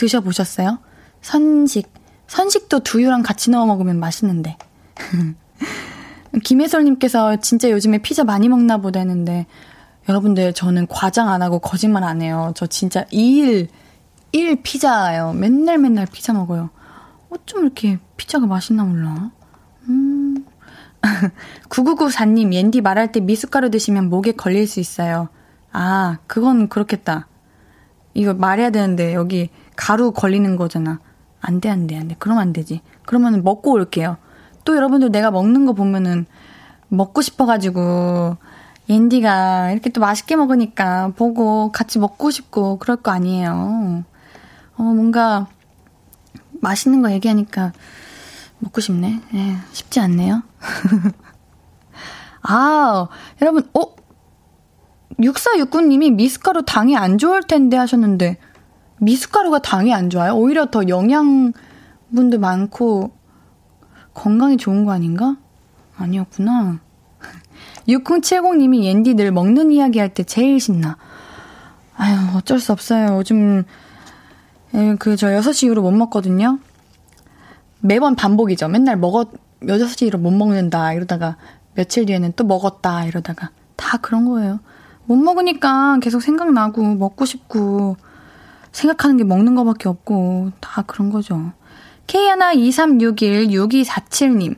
드셔보셨어요? 0.00 0.78
선식. 1.20 1.92
선식도 2.26 2.80
두유랑 2.80 3.22
같이 3.22 3.50
넣어 3.50 3.66
먹으면 3.66 3.98
맛있는데. 3.98 4.56
김혜솔님께서 6.44 7.36
진짜 7.36 7.70
요즘에 7.70 7.98
피자 7.98 8.24
많이 8.24 8.48
먹나 8.48 8.78
보다 8.78 9.00
했는데, 9.00 9.46
여러분들, 10.08 10.54
저는 10.54 10.86
과장 10.86 11.28
안 11.28 11.42
하고 11.42 11.58
거짓말 11.58 12.04
안 12.04 12.22
해요. 12.22 12.52
저 12.54 12.66
진짜 12.66 13.04
2일, 13.06 13.68
1 14.32 14.62
피자예요. 14.62 15.32
맨날 15.32 15.78
맨날 15.78 16.06
피자 16.06 16.32
먹어요. 16.32 16.70
어쩜 17.30 17.62
이렇게 17.62 17.98
피자가 18.16 18.46
맛있나 18.46 18.84
몰라. 18.84 19.30
음. 19.88 20.44
9994님, 21.70 22.52
옌디 22.52 22.80
말할 22.82 23.12
때 23.12 23.20
미숫가루 23.20 23.70
드시면 23.70 24.10
목에 24.10 24.32
걸릴 24.32 24.66
수 24.66 24.80
있어요. 24.80 25.28
아, 25.72 26.18
그건 26.26 26.68
그렇겠다. 26.68 27.26
이거 28.12 28.34
말해야 28.34 28.70
되는데, 28.70 29.14
여기 29.14 29.50
가루 29.76 30.12
걸리는 30.12 30.56
거잖아. 30.56 31.00
안 31.40 31.60
돼, 31.60 31.70
안 31.70 31.86
돼, 31.86 31.96
안 31.96 32.08
돼. 32.08 32.16
그럼 32.18 32.38
안 32.38 32.52
되지. 32.52 32.82
그러면 33.06 33.42
먹고 33.42 33.72
올게요. 33.72 34.18
또 34.64 34.76
여러분들 34.76 35.10
내가 35.10 35.30
먹는 35.30 35.64
거 35.64 35.72
보면은 35.72 36.26
먹고 36.88 37.22
싶어가지고, 37.22 38.36
옌디가 38.90 39.70
이렇게 39.70 39.88
또 39.90 40.00
맛있게 40.00 40.34
먹으니까 40.34 41.12
보고 41.16 41.70
같이 41.70 42.00
먹고 42.00 42.30
싶고 42.30 42.78
그럴 42.78 42.96
거 42.96 43.12
아니에요. 43.12 44.04
어, 44.76 44.82
뭔가 44.82 45.46
맛있는 46.60 47.02
거 47.02 47.10
얘기하니까 47.12 47.72
먹고 48.58 48.80
싶네. 48.80 49.20
예, 49.34 49.56
쉽지 49.72 50.00
않네요. 50.00 50.42
아, 52.42 53.08
여러분, 53.42 53.68
어? 53.74 53.94
6469님이 55.18 56.14
미숫가루 56.14 56.64
당이 56.64 56.96
안 56.96 57.18
좋을 57.18 57.42
텐데 57.42 57.76
하셨는데, 57.76 58.38
미숫가루가 59.00 59.58
당이 59.60 59.92
안 59.92 60.08
좋아요? 60.10 60.32
오히려 60.34 60.66
더 60.66 60.86
영양분도 60.88 62.38
많고, 62.38 63.12
건강에 64.14 64.56
좋은 64.56 64.84
거 64.84 64.92
아닌가? 64.92 65.36
아니었구나. 65.96 66.80
6070님이 67.88 68.84
옌디 68.84 69.14
늘 69.14 69.32
먹는 69.32 69.72
이야기 69.72 69.98
할 69.98 70.14
때 70.14 70.22
제일 70.22 70.60
신나. 70.60 70.96
아유, 71.96 72.16
어쩔 72.34 72.58
수 72.58 72.72
없어요. 72.72 73.18
요즘, 73.18 73.58
예, 73.58 73.64
그, 74.98 75.16
저 75.16 75.28
6시 75.28 75.66
이후로 75.66 75.82
못 75.82 75.92
먹거든요. 75.92 76.58
매번 77.80 78.14
반복이죠. 78.14 78.68
맨날 78.68 78.96
먹었, 78.96 79.28
6시 79.62 80.02
이후로 80.02 80.18
못 80.18 80.30
먹는다. 80.30 80.92
이러다가, 80.92 81.36
며칠 81.74 82.04
뒤에는 82.06 82.34
또 82.36 82.44
먹었다. 82.44 83.06
이러다가. 83.06 83.50
다 83.76 83.98
그런 83.98 84.26
거예요. 84.26 84.60
못 85.04 85.16
먹으니까 85.16 85.98
계속 86.00 86.20
생각나고, 86.20 86.94
먹고 86.94 87.24
싶고, 87.24 87.96
생각하는 88.72 89.16
게 89.16 89.24
먹는 89.24 89.56
거밖에 89.56 89.88
없고, 89.88 90.52
다 90.60 90.82
그런 90.86 91.10
거죠. 91.10 91.50
K123616247님. 92.06 94.54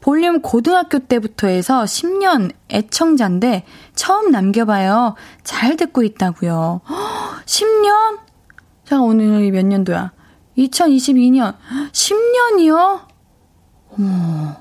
볼륨 0.00 0.40
고등학교 0.40 1.00
때부터 1.00 1.48
해서 1.48 1.82
10년 1.82 2.52
애청자인데 2.70 3.64
처음 3.94 4.30
남겨봐요. 4.30 5.16
잘 5.42 5.76
듣고 5.76 6.02
있다고요. 6.02 6.80
10년? 7.44 8.27
자, 8.88 9.02
오늘이 9.02 9.50
몇 9.50 9.66
년도야? 9.66 10.12
2022년. 10.56 11.56
10년이요? 11.92 13.00
어머. 13.90 14.56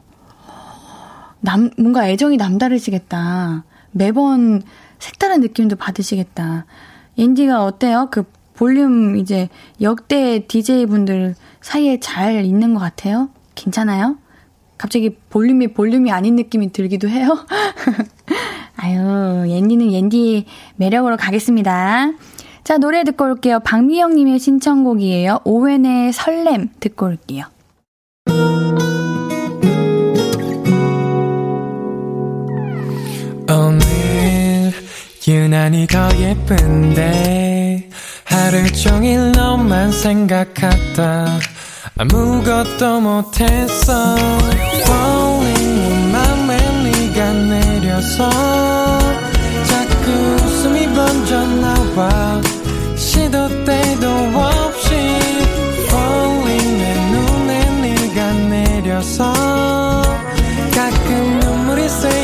남, 1.39 1.69
뭔가 1.77 2.09
애정이 2.09 2.35
남다르시겠다. 2.35 3.63
매번 3.91 4.63
색다른 4.99 5.39
느낌도 5.39 5.77
받으시겠다. 5.77 6.65
앤디가 7.17 7.63
어때요? 7.63 8.09
그 8.11 8.25
볼륨 8.53 9.15
이제 9.15 9.47
역대 9.79 10.45
DJ분들 10.45 11.35
사이에 11.61 12.01
잘 12.01 12.43
있는 12.43 12.73
것 12.73 12.81
같아요? 12.81 13.29
괜찮아요? 13.55 14.17
갑자기 14.77 15.15
볼륨이 15.29 15.69
볼륨이 15.69 16.11
아닌 16.11 16.35
느낌이 16.35 16.73
들기도 16.73 17.07
해요. 17.07 17.45
아유, 18.75 19.45
옌디는 19.47 19.93
옌디 19.93 20.47
매력으로 20.75 21.15
가겠습니다. 21.15 22.11
자, 22.67 22.77
노래 22.77 23.05
듣고 23.05 23.23
올게요. 23.23 23.61
박미영님의 23.61 24.39
신청곡이에요. 24.39 25.39
오웬의 25.45 26.11
설렘 26.11 26.67
듣고 26.81 27.05
올게요. 27.05 27.45
오늘 33.49 34.73
유난히 35.25 35.87
더 35.87 36.09
예쁜데 36.19 37.89
하루 38.25 38.69
종일 38.73 39.31
너만 39.31 39.93
생각하다 39.93 41.39
아무것도 41.99 42.99
못했어 42.99 44.17
Falling 44.81 46.11
맘에 46.11 46.57
네가 46.83 47.31
내려서 47.31 48.29
자꾸 49.63 50.11
웃음이 50.43 50.93
번져 50.93 51.47
나와 51.47 52.46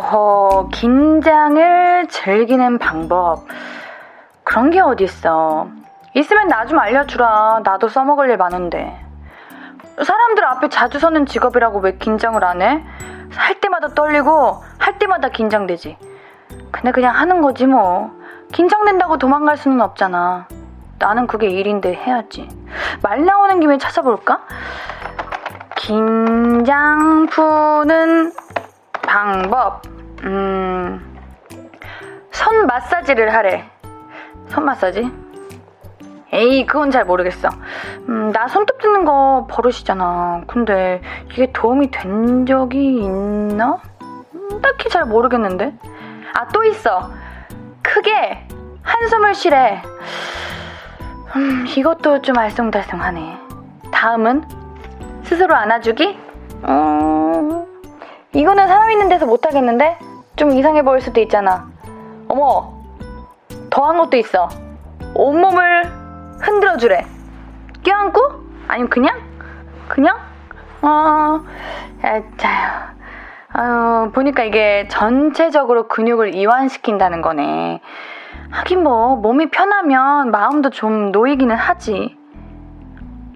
어허, 0.00 0.68
긴장을 0.72 2.06
즐기는 2.08 2.78
방법. 2.78 3.44
그런 4.44 4.70
게 4.70 4.80
어딨어. 4.80 5.68
있으면 6.14 6.48
나 6.48 6.64
좀 6.64 6.78
알려주라. 6.78 7.60
나도 7.64 7.88
써먹을 7.88 8.30
일 8.30 8.38
많은데. 8.38 8.98
사람들 10.02 10.42
앞에 10.44 10.68
자주 10.70 10.98
서는 10.98 11.26
직업이라고 11.26 11.80
왜 11.80 11.98
긴장을 11.98 12.42
안 12.42 12.62
해? 12.62 12.82
할 13.36 13.60
때마다 13.60 13.88
떨리고, 13.88 14.62
할 14.78 14.98
때마다 14.98 15.28
긴장되지. 15.28 15.98
근데 16.72 16.92
그냥 16.92 17.14
하는 17.14 17.42
거지 17.42 17.66
뭐. 17.66 18.10
긴장된다고 18.52 19.18
도망갈 19.18 19.58
수는 19.58 19.82
없잖아. 19.82 20.48
나는 20.98 21.26
그게 21.26 21.48
일인데 21.48 21.92
해야지. 21.94 22.48
말 23.02 23.24
나오는 23.26 23.60
김에 23.60 23.76
찾아볼까? 23.76 24.40
긴장 25.76 27.26
푸는 27.26 28.32
방법. 29.10 29.82
음, 30.22 31.20
손 32.30 32.66
마사지를 32.66 33.34
하래. 33.34 33.68
손 34.46 34.64
마사지? 34.64 35.10
에이, 36.32 36.64
그건 36.64 36.92
잘 36.92 37.04
모르겠어. 37.04 37.48
음, 38.08 38.30
나 38.30 38.46
손톱 38.46 38.78
뜯는 38.78 39.04
거 39.04 39.48
버릇이잖아. 39.50 40.42
근데 40.46 41.02
이게 41.32 41.50
도움이 41.50 41.90
된 41.90 42.46
적이 42.46 43.02
있나? 43.02 43.80
음, 44.00 44.60
딱히 44.62 44.88
잘 44.88 45.04
모르겠는데. 45.06 45.74
아, 46.34 46.46
또 46.52 46.62
있어. 46.62 47.10
크게 47.82 48.46
한숨을 48.82 49.34
쉬래. 49.34 49.82
음, 51.34 51.64
이것도 51.66 52.22
좀 52.22 52.36
알쏭달쏭하네. 52.36 53.90
다음은 53.90 54.44
스스로 55.24 55.56
안아주기? 55.56 56.16
음, 56.68 57.69
이거는 58.32 58.68
사람 58.68 58.90
있는 58.90 59.08
데서 59.08 59.26
못하겠는데? 59.26 59.98
좀 60.36 60.52
이상해 60.52 60.82
보일 60.82 61.00
수도 61.00 61.20
있잖아. 61.20 61.68
어머, 62.28 62.72
더한 63.70 63.98
것도 63.98 64.16
있어. 64.16 64.48
온몸을 65.14 65.84
흔들어 66.40 66.76
주래. 66.76 67.04
껴안고? 67.82 68.20
아니면 68.68 68.88
그냥? 68.88 69.18
그냥? 69.88 70.16
어, 70.82 71.40
자, 72.36 72.94
아유, 73.52 74.10
보니까 74.12 74.44
이게 74.44 74.86
전체적으로 74.88 75.88
근육을 75.88 76.34
이완시킨다는 76.34 77.22
거네. 77.22 77.80
하긴 78.50 78.84
뭐, 78.84 79.16
몸이 79.16 79.50
편하면 79.50 80.30
마음도 80.30 80.70
좀 80.70 81.10
놓이기는 81.10 81.54
하지. 81.54 82.16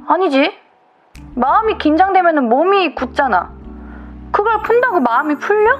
아니지. 0.07 0.57
마음이 1.35 1.78
긴장되면 1.78 2.48
몸이 2.48 2.94
굳잖아. 2.94 3.53
그걸 4.34 4.60
푼다고 4.62 4.98
마음이 4.98 5.36
풀려? 5.36 5.78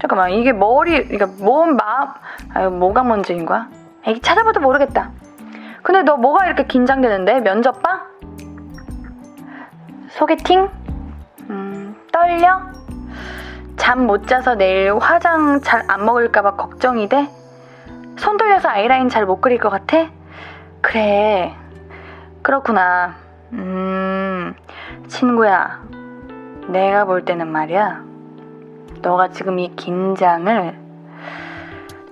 잠깐만, 0.00 0.30
이게 0.30 0.52
머리, 0.52 1.08
그러니까 1.08 1.26
몸, 1.44 1.76
마음, 1.76 2.08
아유, 2.54 2.70
뭐가 2.70 3.02
문제인 3.02 3.44
거야? 3.46 3.68
에이, 4.06 4.20
찾아봐도 4.20 4.60
모르겠다. 4.60 5.10
근데 5.82 6.02
너 6.02 6.16
뭐가 6.16 6.46
이렇게 6.46 6.66
긴장되는데? 6.66 7.40
면접 7.40 7.82
봐? 7.82 8.02
소개팅? 10.10 10.68
음, 11.50 11.96
떨려? 12.12 12.60
잠 13.76 14.06
못 14.06 14.28
자서 14.28 14.54
내일 14.54 14.96
화장 14.96 15.60
잘 15.60 15.82
안 15.88 16.04
먹을까봐 16.04 16.54
걱정이 16.56 17.08
돼? 17.08 17.28
손 18.18 18.36
돌려서 18.36 18.68
아이라인 18.68 19.08
잘 19.08 19.26
못 19.26 19.40
그릴 19.40 19.58
것 19.58 19.68
같아? 19.70 20.08
그래. 20.80 21.56
그렇구나. 22.42 23.14
음, 23.52 24.54
친구야. 25.08 25.80
내가 26.68 27.04
볼 27.04 27.24
때는 27.24 27.48
말이야. 27.48 28.04
너가 29.00 29.28
지금 29.28 29.58
이 29.58 29.74
긴장을 29.74 30.78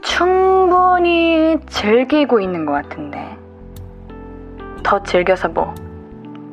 충분히 0.01 1.59
즐기고 1.67 2.41
있는 2.41 2.65
것 2.65 2.73
같은데. 2.73 3.37
더 4.83 5.03
즐겨서 5.03 5.49
뭐, 5.49 5.75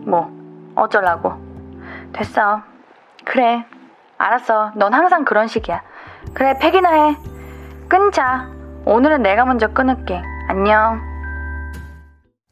뭐, 0.06 0.30
어쩌라고. 0.76 1.34
됐어. 2.12 2.62
그래. 3.24 3.66
알았어. 4.18 4.72
넌 4.76 4.94
항상 4.94 5.24
그런 5.24 5.48
식이야. 5.48 5.82
그래, 6.34 6.58
팩이나 6.60 6.92
해. 6.92 7.18
끊자. 7.88 8.50
오늘은 8.86 9.22
내가 9.22 9.46
먼저 9.46 9.68
끊을게. 9.68 10.22
안녕. 10.50 11.12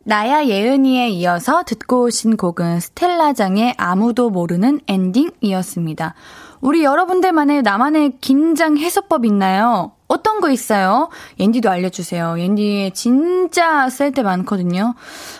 나야 0.03 0.45
예은이에 0.45 1.09
이어서 1.09 1.61
듣고 1.63 2.05
오신 2.05 2.35
곡은 2.35 2.79
스텔라장의 2.79 3.75
아무도 3.77 4.31
모르는 4.31 4.79
엔딩이었습니다. 4.87 6.15
우리 6.59 6.83
여러분들만의 6.83 7.61
나만의 7.61 8.17
긴장 8.19 8.77
해소법 8.77 9.25
있나요? 9.25 9.91
어떤 10.07 10.41
거 10.41 10.49
있어요? 10.49 11.09
옌디도 11.39 11.69
알려주세요. 11.69 12.39
옌디에 12.39 12.91
진짜 12.91 13.89
쓸 13.89 14.11
때 14.11 14.23
많거든요. 14.23 14.95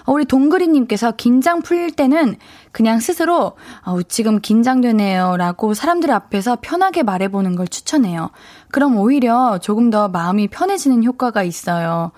우리 0.06 0.26
동그리님께서 0.26 1.12
긴장 1.14 1.64
풀릴 1.64 1.92
때는 1.92 2.36
그냥 2.72 3.00
스스로 3.00 3.54
어, 3.84 4.02
지금 4.04 4.40
긴장되네요 4.40 5.38
라고 5.38 5.74
사람들 5.74 6.12
앞에서 6.12 6.60
편하게 6.62 7.02
말해보는 7.02 7.56
걸 7.56 7.68
추천해요. 7.68 8.30
그럼 8.72 8.98
오히려 8.98 9.58
조금 9.58 9.90
더 9.90 10.08
마음이 10.08 10.48
편해지는 10.50 11.04
효과가 11.04 11.44
있어요. 11.44 12.12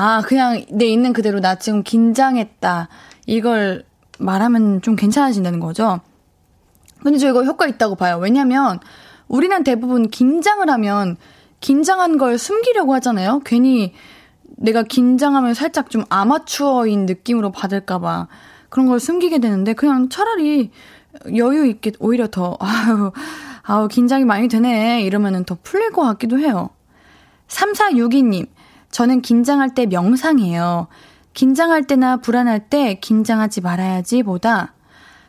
아, 0.00 0.20
그냥 0.20 0.64
내 0.70 0.86
있는 0.86 1.12
그대로 1.12 1.40
나 1.40 1.56
지금 1.56 1.82
긴장했다. 1.82 2.88
이걸 3.26 3.84
말하면 4.20 4.80
좀 4.80 4.94
괜찮아진다는 4.94 5.58
거죠. 5.58 5.98
근데 7.02 7.18
저 7.18 7.28
이거 7.28 7.42
효과 7.42 7.66
있다고 7.66 7.96
봐요. 7.96 8.16
왜냐면 8.22 8.78
우리는 9.26 9.64
대부분 9.64 10.08
긴장을 10.08 10.70
하면 10.70 11.16
긴장한 11.58 12.16
걸 12.16 12.38
숨기려고 12.38 12.94
하잖아요. 12.94 13.40
괜히 13.44 13.92
내가 14.44 14.84
긴장하면 14.84 15.54
살짝 15.54 15.90
좀 15.90 16.04
아마추어인 16.08 17.06
느낌으로 17.06 17.50
받을까봐 17.50 18.28
그런 18.68 18.86
걸 18.86 19.00
숨기게 19.00 19.40
되는데 19.40 19.72
그냥 19.72 20.08
차라리 20.08 20.70
여유 21.34 21.66
있게 21.66 21.90
오히려 21.98 22.28
더 22.28 22.56
아유 22.62 23.10
아우 23.62 23.88
긴장이 23.88 24.24
많이 24.24 24.46
되네 24.46 25.02
이러면은 25.02 25.42
더 25.42 25.58
풀릴 25.60 25.90
것 25.90 26.02
같기도 26.02 26.38
해요. 26.38 26.70
3462님 27.48 28.46
저는 28.90 29.22
긴장할 29.22 29.74
때 29.74 29.86
명상해요. 29.86 30.88
긴장할 31.34 31.84
때나 31.86 32.16
불안할 32.16 32.68
때 32.68 32.94
긴장하지 32.94 33.60
말아야지 33.60 34.22
보다 34.22 34.74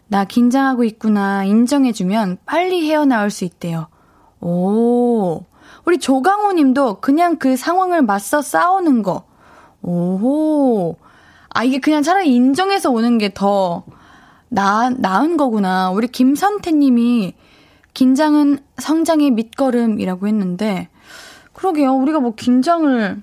나 0.07 0.25
긴장하고 0.25 0.83
있구나 0.83 1.43
인정해주면 1.43 2.39
빨리 2.45 2.89
헤어나올 2.89 3.29
수 3.29 3.45
있대요. 3.45 3.87
오, 4.41 5.43
우리 5.85 5.99
조강호 5.99 6.53
님도 6.53 7.01
그냥 7.01 7.37
그 7.37 7.55
상황을 7.55 8.01
맞서 8.01 8.41
싸우는 8.41 9.03
거. 9.03 9.25
오호. 9.81 10.97
아, 11.49 11.63
이게 11.63 11.79
그냥 11.79 12.01
차라리 12.01 12.33
인정해서 12.33 12.89
오는 12.89 13.17
게 13.17 13.29
더 13.33 13.83
나, 14.49 14.89
나은 14.89 15.37
거구나. 15.37 15.91
우리 15.91 16.07
김선태 16.07 16.71
님이 16.71 17.35
긴장은 17.93 18.59
성장의 18.77 19.31
밑거름이라고 19.31 20.27
했는데, 20.27 20.89
그러게요. 21.53 21.93
우리가 21.93 22.19
뭐 22.19 22.33
긴장을 22.35 23.21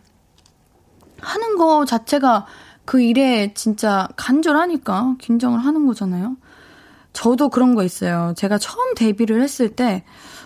하는 1.20 1.56
거 1.56 1.84
자체가 1.84 2.46
그 2.84 3.00
일에 3.00 3.52
진짜 3.54 4.08
간절하니까 4.16 5.16
긴장을 5.18 5.58
하는 5.58 5.86
거잖아요. 5.86 6.36
저도 7.12 7.48
그런 7.48 7.74
거 7.74 7.82
있어요. 7.82 8.34
제가 8.36 8.58
처음 8.58 8.94
데뷔를 8.94 9.42
했을 9.42 9.70
때, 9.70 10.04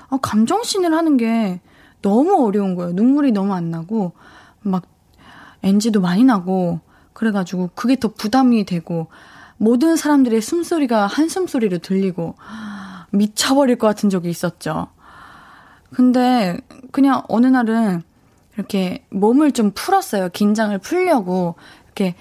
아, 0.09 0.18
감정신을 0.22 0.94
하는 0.94 1.16
게 1.16 1.61
너무 2.00 2.46
어려운 2.46 2.74
거예요. 2.76 2.92
눈물이 2.92 3.33
너무 3.33 3.54
안 3.54 3.70
나고, 3.70 4.12
막, 4.62 4.85
NG도 5.62 6.00
많이 6.00 6.24
나고, 6.24 6.80
그래가지고 7.12 7.70
그게 7.74 7.96
더 7.96 8.09
부담이 8.09 8.64
되고, 8.64 9.09
모든 9.56 9.96
사람들의 9.96 10.40
숨소리가 10.40 11.06
한숨소리로 11.06 11.78
들리고, 11.78 12.37
미쳐버릴 13.11 13.76
것 13.76 13.88
같은 13.88 14.09
적이 14.09 14.30
있었죠. 14.30 14.87
근데, 15.92 16.56
그냥 16.92 17.22
어느 17.28 17.48
날은, 17.48 18.02
이렇게 18.61 19.05
몸을 19.11 19.53
좀 19.53 19.73
풀었어요. 19.75 20.29
긴장을 20.31 20.77
풀려고. 20.79 21.57
이렇게 21.87 22.14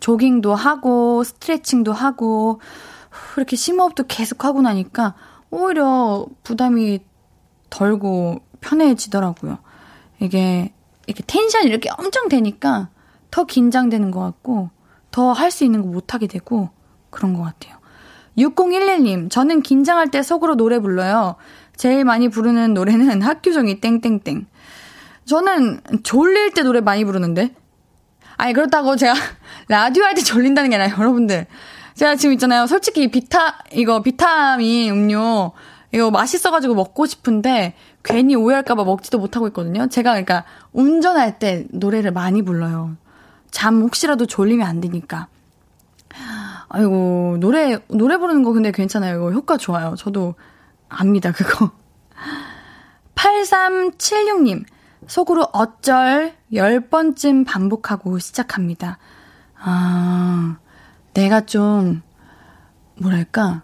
조깅도 0.00 0.54
하고, 0.54 1.24
스트레칭도 1.24 1.92
하고, 1.92 2.60
그렇게 3.34 3.56
심호흡도 3.56 4.04
계속 4.08 4.44
하고 4.44 4.62
나니까 4.62 5.14
오히려 5.50 6.26
부담이 6.42 7.00
덜고 7.70 8.40
편해지더라고요. 8.60 9.58
이게 10.20 10.72
이렇게 11.06 11.22
텐션이 11.26 11.66
이렇게 11.66 11.88
엄청 11.98 12.28
되니까 12.28 12.88
더 13.30 13.44
긴장되는 13.44 14.10
것 14.10 14.20
같고 14.20 14.70
더 15.10 15.32
할 15.32 15.50
수 15.50 15.64
있는 15.64 15.82
거 15.82 15.88
못하게 15.88 16.26
되고 16.26 16.70
그런 17.10 17.32
것 17.34 17.42
같아요. 17.42 17.76
6011님, 18.36 19.30
저는 19.30 19.62
긴장할 19.62 20.10
때 20.10 20.22
속으로 20.22 20.56
노래 20.56 20.78
불러요. 20.78 21.36
제일 21.76 22.04
많이 22.04 22.28
부르는 22.28 22.74
노래는 22.74 23.20
학교종이 23.22 23.80
땡땡땡. 23.80 24.46
저는 25.26 25.80
졸릴 26.02 26.52
때 26.52 26.62
노래 26.62 26.80
많이 26.80 27.04
부르는데. 27.04 27.54
아니, 28.36 28.52
그렇다고 28.52 28.96
제가 28.96 29.14
라디오 29.68 30.04
할 30.04 30.14
때 30.14 30.22
졸린다는 30.22 30.70
게 30.70 30.76
아니라 30.76 30.96
여러분들. 30.98 31.46
제가 31.94 32.16
지금 32.16 32.32
있잖아요. 32.34 32.66
솔직히 32.66 33.10
비타, 33.10 33.58
이거 33.72 34.02
비타민 34.02 34.92
음료, 34.92 35.52
이거 35.92 36.10
맛있어가지고 36.10 36.74
먹고 36.74 37.06
싶은데, 37.06 37.74
괜히 38.04 38.34
오해할까봐 38.36 38.84
먹지도 38.84 39.18
못하고 39.18 39.46
있거든요. 39.48 39.88
제가 39.88 40.10
그러니까 40.10 40.44
운전할 40.72 41.38
때 41.38 41.66
노래를 41.70 42.12
많이 42.12 42.42
불러요. 42.42 42.96
잠 43.50 43.80
혹시라도 43.80 44.26
졸리면 44.26 44.66
안 44.66 44.80
되니까. 44.82 45.28
아이고, 46.68 47.38
노래, 47.40 47.78
노래 47.88 48.18
부르는 48.18 48.42
거 48.42 48.52
근데 48.52 48.70
괜찮아요. 48.72 49.16
이거 49.16 49.32
효과 49.32 49.56
좋아요. 49.56 49.94
저도 49.96 50.34
압니다, 50.90 51.32
그거. 51.32 51.70
8376님, 53.14 54.64
속으로 55.06 55.48
어쩔 55.52 56.34
10번쯤 56.52 57.46
반복하고 57.46 58.18
시작합니다. 58.18 58.98
아, 59.58 60.58
내가 61.14 61.42
좀, 61.46 62.02
뭐랄까, 63.00 63.62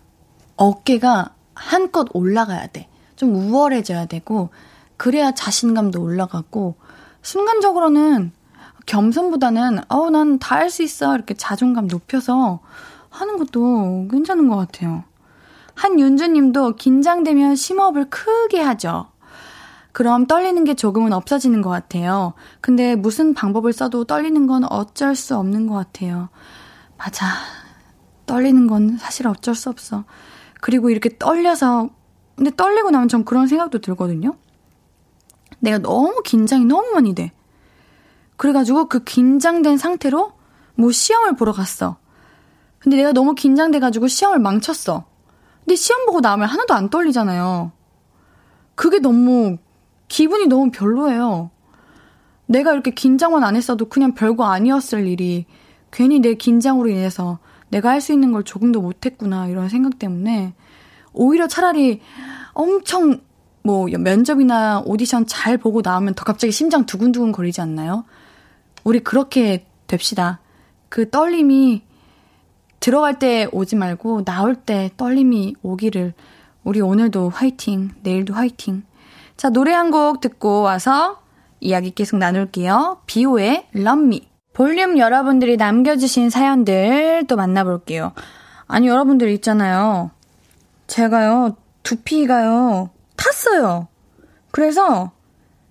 어깨가 0.57 1.35
한껏 1.55 2.07
올라가야 2.12 2.68
돼. 2.68 2.88
좀 3.16 3.35
우월해져야 3.35 4.07
되고, 4.07 4.51
그래야 4.97 5.33
자신감도 5.33 6.01
올라가고, 6.03 6.77
순간적으로는 7.23 8.33
겸손보다는, 8.87 9.81
어우, 9.88 10.11
난 10.11 10.38
다 10.38 10.57
할 10.57 10.71
수 10.71 10.83
있어. 10.83 11.14
이렇게 11.14 11.35
자존감 11.35 11.87
높여서 11.87 12.61
하는 13.11 13.37
것도 13.38 14.09
괜찮은 14.11 14.49
것 14.49 14.57
같아요. 14.57 15.05
한윤주 15.75 16.29
님도 16.29 16.77
긴장되면 16.77 17.57
심호흡을 17.57 18.11
크게 18.11 18.61
하죠. 18.61 19.12
그럼 19.92 20.26
떨리는 20.26 20.64
게 20.64 20.74
조금은 20.74 21.12
없어지는 21.12 21.61
것 21.62 21.70
같아요. 21.70 22.33
근데 22.61 22.96
무슨 22.96 23.35
방법을 23.35 23.72
써도 23.72 24.05
떨리는 24.05 24.46
건 24.46 24.64
어쩔 24.64 25.14
수 25.14 25.37
없는 25.37 25.66
것 25.66 25.74
같아요. 25.74 26.31
맞아. 26.96 27.26
떨리는 28.26 28.66
건 28.66 28.96
사실 28.96 29.28
어쩔 29.28 29.55
수 29.55 29.68
없어. 29.68 30.05
그리고 30.61 30.88
이렇게 30.90 31.18
떨려서, 31.18 31.90
근데 32.37 32.50
떨리고 32.57 32.90
나면 32.90 33.09
전 33.09 33.24
그런 33.24 33.46
생각도 33.46 33.81
들거든요. 33.81 34.35
내가 35.59 35.78
너무 35.78 36.22
긴장이 36.24 36.64
너무 36.64 36.92
많이 36.94 37.14
돼. 37.14 37.33
그래가지고 38.37 38.87
그 38.87 39.05
긴장된 39.05 39.76
상태로 39.76 40.33
뭐 40.74 40.90
시험을 40.90 41.37
보러 41.37 41.52
갔어. 41.52 41.98
근데 42.78 42.96
내가 42.96 43.12
너무 43.12 43.35
긴장돼가지고 43.35 44.09
시험을 44.09 44.38
망쳤어. 44.38 45.05
근데 45.61 45.76
시험 45.76 46.07
보고 46.07 46.20
나면 46.20 46.48
하나도 46.48 46.74
안 46.74 46.90
떨리잖아요. 46.90 47.70
그게 48.74 48.98
너무, 48.98 49.59
기분이 50.12 50.46
너무 50.46 50.70
별로예요. 50.70 51.51
내가 52.44 52.75
이렇게 52.75 52.90
긴장만 52.90 53.44
안 53.44 53.57
했어도 53.57 53.87
그냥 53.87 54.12
별거 54.12 54.44
아니었을 54.44 55.07
일이 55.09 55.46
괜히 55.90 56.20
내 56.20 56.35
긴장으로 56.35 56.90
인해서 56.90 57.38
내가 57.70 57.88
할 57.88 58.03
수 58.03 58.12
있는 58.12 58.31
걸 58.31 58.44
조금도 58.44 58.83
못했구나, 58.83 59.48
이런 59.48 59.70
생각 59.70 59.98
때문에, 59.98 60.53
오히려 61.14 61.48
차라리 61.48 62.03
엄청, 62.53 63.22
뭐, 63.62 63.87
면접이나 63.87 64.83
오디션 64.85 65.27
잘 65.27 65.57
보고 65.57 65.81
나오면 65.83 66.12
더 66.12 66.25
갑자기 66.25 66.53
심장 66.53 66.85
두근두근 66.85 67.33
거리지 67.33 67.62
않나요? 67.62 68.05
우리 68.85 69.01
그렇게 69.01 69.64
됩시다. 69.87 70.40
그 70.90 71.09
떨림이 71.09 71.85
들어갈 72.81 73.18
때 73.18 73.48
오지 73.51 73.77
말고 73.77 74.25
나올 74.25 74.57
때 74.57 74.90
떨림이 74.98 75.57
오기를 75.62 76.12
우리 76.64 76.83
오늘도 76.83 77.31
화이팅, 77.31 77.92
내일도 78.03 78.35
화이팅. 78.35 78.83
자, 79.37 79.51
노래 79.51 79.73
한 79.73 79.90
곡 79.90 80.21
듣고 80.21 80.62
와서 80.62 81.21
이야기 81.61 81.90
계속 81.90 82.16
나눌게요. 82.18 83.03
비오의 83.07 83.68
Me. 83.75 84.29
볼륨 84.53 84.99
여러분들이 84.99 85.57
남겨주신 85.57 86.29
사연들 86.31 87.25
또 87.29 87.37
만나볼게요. 87.37 88.12
아니, 88.66 88.87
여러분들 88.88 89.29
있잖아요. 89.31 90.11
제가요, 90.87 91.57
두피가요, 91.83 92.90
탔어요. 93.16 93.88
그래서 94.51 95.12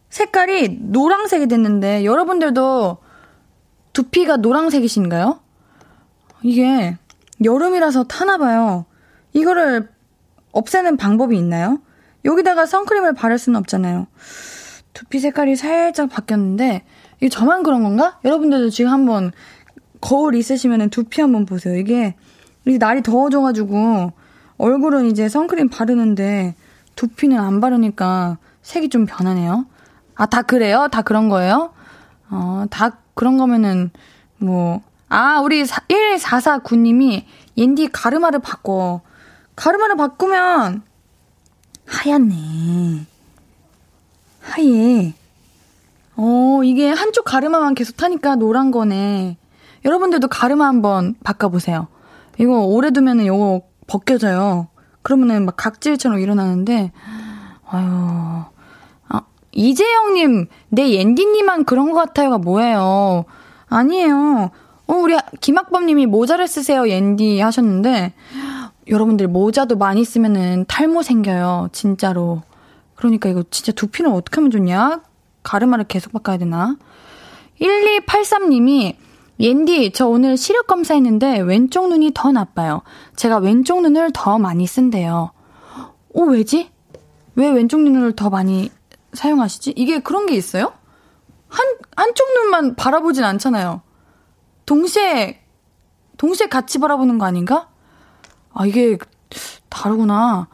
색깔이 0.09 0.79
노랑색이 0.81 1.47
됐는데, 1.47 2.05
여러분들도 2.05 2.97
두피가 3.93 4.37
노랑색이신가요? 4.37 5.39
이게 6.43 6.97
여름이라서 7.43 8.05
타나봐요. 8.05 8.85
이거를 9.33 9.89
없애는 10.51 10.97
방법이 10.97 11.37
있나요? 11.37 11.79
여기다가 12.25 12.65
선크림을 12.65 13.13
바를 13.13 13.37
수는 13.37 13.59
없잖아요. 13.59 14.07
두피 14.93 15.19
색깔이 15.19 15.55
살짝 15.55 16.09
바뀌었는데, 16.09 16.83
이게 17.17 17.29
저만 17.29 17.63
그런 17.63 17.83
건가? 17.83 18.19
여러분들도 18.25 18.69
지금 18.69 18.91
한번 18.91 19.31
거울 20.01 20.35
있으시면 20.35 20.89
두피 20.89 21.21
한번 21.21 21.45
보세요. 21.45 21.75
이게, 21.75 22.15
날이 22.65 23.01
더워져가지고, 23.01 24.11
얼굴은 24.57 25.05
이제 25.05 25.29
선크림 25.29 25.69
바르는데, 25.69 26.55
두피는 26.95 27.39
안 27.39 27.61
바르니까 27.61 28.37
색이 28.61 28.89
좀 28.89 29.05
변하네요. 29.05 29.65
아, 30.15 30.25
다 30.25 30.41
그래요? 30.41 30.87
다 30.91 31.01
그런 31.01 31.29
거예요? 31.29 31.73
어, 32.29 32.65
다 32.69 32.97
그런 33.13 33.37
거면은, 33.37 33.91
뭐, 34.37 34.81
아, 35.09 35.39
우리 35.41 35.63
1449님이 35.63 37.25
옌디 37.57 37.89
가르마를 37.89 38.39
바꿔. 38.39 39.01
가르마를 39.55 39.97
바꾸면 39.97 40.83
하얗네. 41.91 43.05
하얘. 44.41 45.13
어, 46.15 46.61
이게 46.63 46.89
한쪽 46.89 47.25
가르마만 47.25 47.75
계속 47.75 47.97
타니까 47.97 48.35
노란 48.35 48.71
거네. 48.71 49.37
여러분들도 49.85 50.27
가르마 50.27 50.67
한번 50.67 51.15
바꿔보세요. 51.23 51.87
이거 52.39 52.61
오래 52.61 52.91
두면은 52.91 53.25
이거 53.25 53.61
벗겨져요. 53.87 54.67
그러면은 55.01 55.45
막 55.45 55.55
각질처럼 55.57 56.19
일어나는데, 56.19 56.91
아유. 57.67 58.43
아, 59.09 59.21
이재영님, 59.51 60.47
내 60.69 60.91
옌디님만 60.91 61.65
그런 61.65 61.91
것 61.91 61.97
같아요가 61.97 62.37
뭐예요? 62.37 63.25
아니에요. 63.67 64.51
어, 64.87 64.93
우리 64.93 65.17
김학범님이 65.41 66.05
모자를 66.05 66.47
쓰세요, 66.47 66.87
옌디 66.87 67.39
하셨는데, 67.39 68.13
여러분들 68.87 69.27
모자도 69.27 69.77
많이 69.77 70.03
쓰면은 70.03 70.65
탈모 70.67 71.03
생겨요, 71.03 71.69
진짜로. 71.71 72.41
그러니까 72.95 73.29
이거 73.29 73.43
진짜 73.49 73.71
두피는 73.71 74.11
어떻게 74.11 74.35
하면 74.35 74.51
좋냐? 74.51 75.01
가르마를 75.43 75.85
계속 75.85 76.13
바꿔야 76.13 76.37
되나? 76.37 76.77
1283님이 77.59 78.95
옌디, 79.39 79.91
저 79.93 80.07
오늘 80.07 80.37
시력 80.37 80.67
검사했는데 80.67 81.39
왼쪽 81.39 81.89
눈이 81.89 82.11
더 82.13 82.31
나빠요. 82.31 82.81
제가 83.15 83.37
왼쪽 83.37 83.81
눈을 83.81 84.11
더 84.13 84.37
많이 84.37 84.67
쓴대요. 84.67 85.31
오, 86.09 86.25
왜지? 86.25 86.69
왜 87.35 87.49
왼쪽 87.49 87.81
눈을 87.81 88.15
더 88.15 88.29
많이 88.29 88.69
사용하시지? 89.13 89.73
이게 89.75 89.99
그런 89.99 90.25
게 90.25 90.35
있어요? 90.35 90.73
한, 91.47 91.65
한쪽 91.95 92.31
눈만 92.33 92.75
바라보진 92.75 93.23
않잖아요. 93.23 93.81
동시에, 94.65 95.41
동시에 96.17 96.47
같이 96.47 96.77
바라보는 96.79 97.17
거 97.17 97.25
아닌가? 97.25 97.70
아, 98.53 98.65
이게 98.65 98.97
다르구나. 99.69 100.47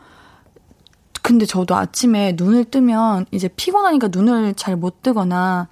근데 1.22 1.46
저도 1.46 1.76
아침에 1.76 2.34
눈을 2.38 2.66
뜨면 2.66 3.26
이제 3.32 3.50
피곤하니까 3.50 4.10
눈을 4.10 4.54
잘 4.54 4.78
못 4.78 5.02
뜨거나 5.02 5.68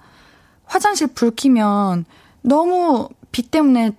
화장실 0.64 1.06
불 1.08 1.32
켜면 1.34 2.04
너무 2.42 3.08
빛 3.32 3.50
때문에 3.50 3.92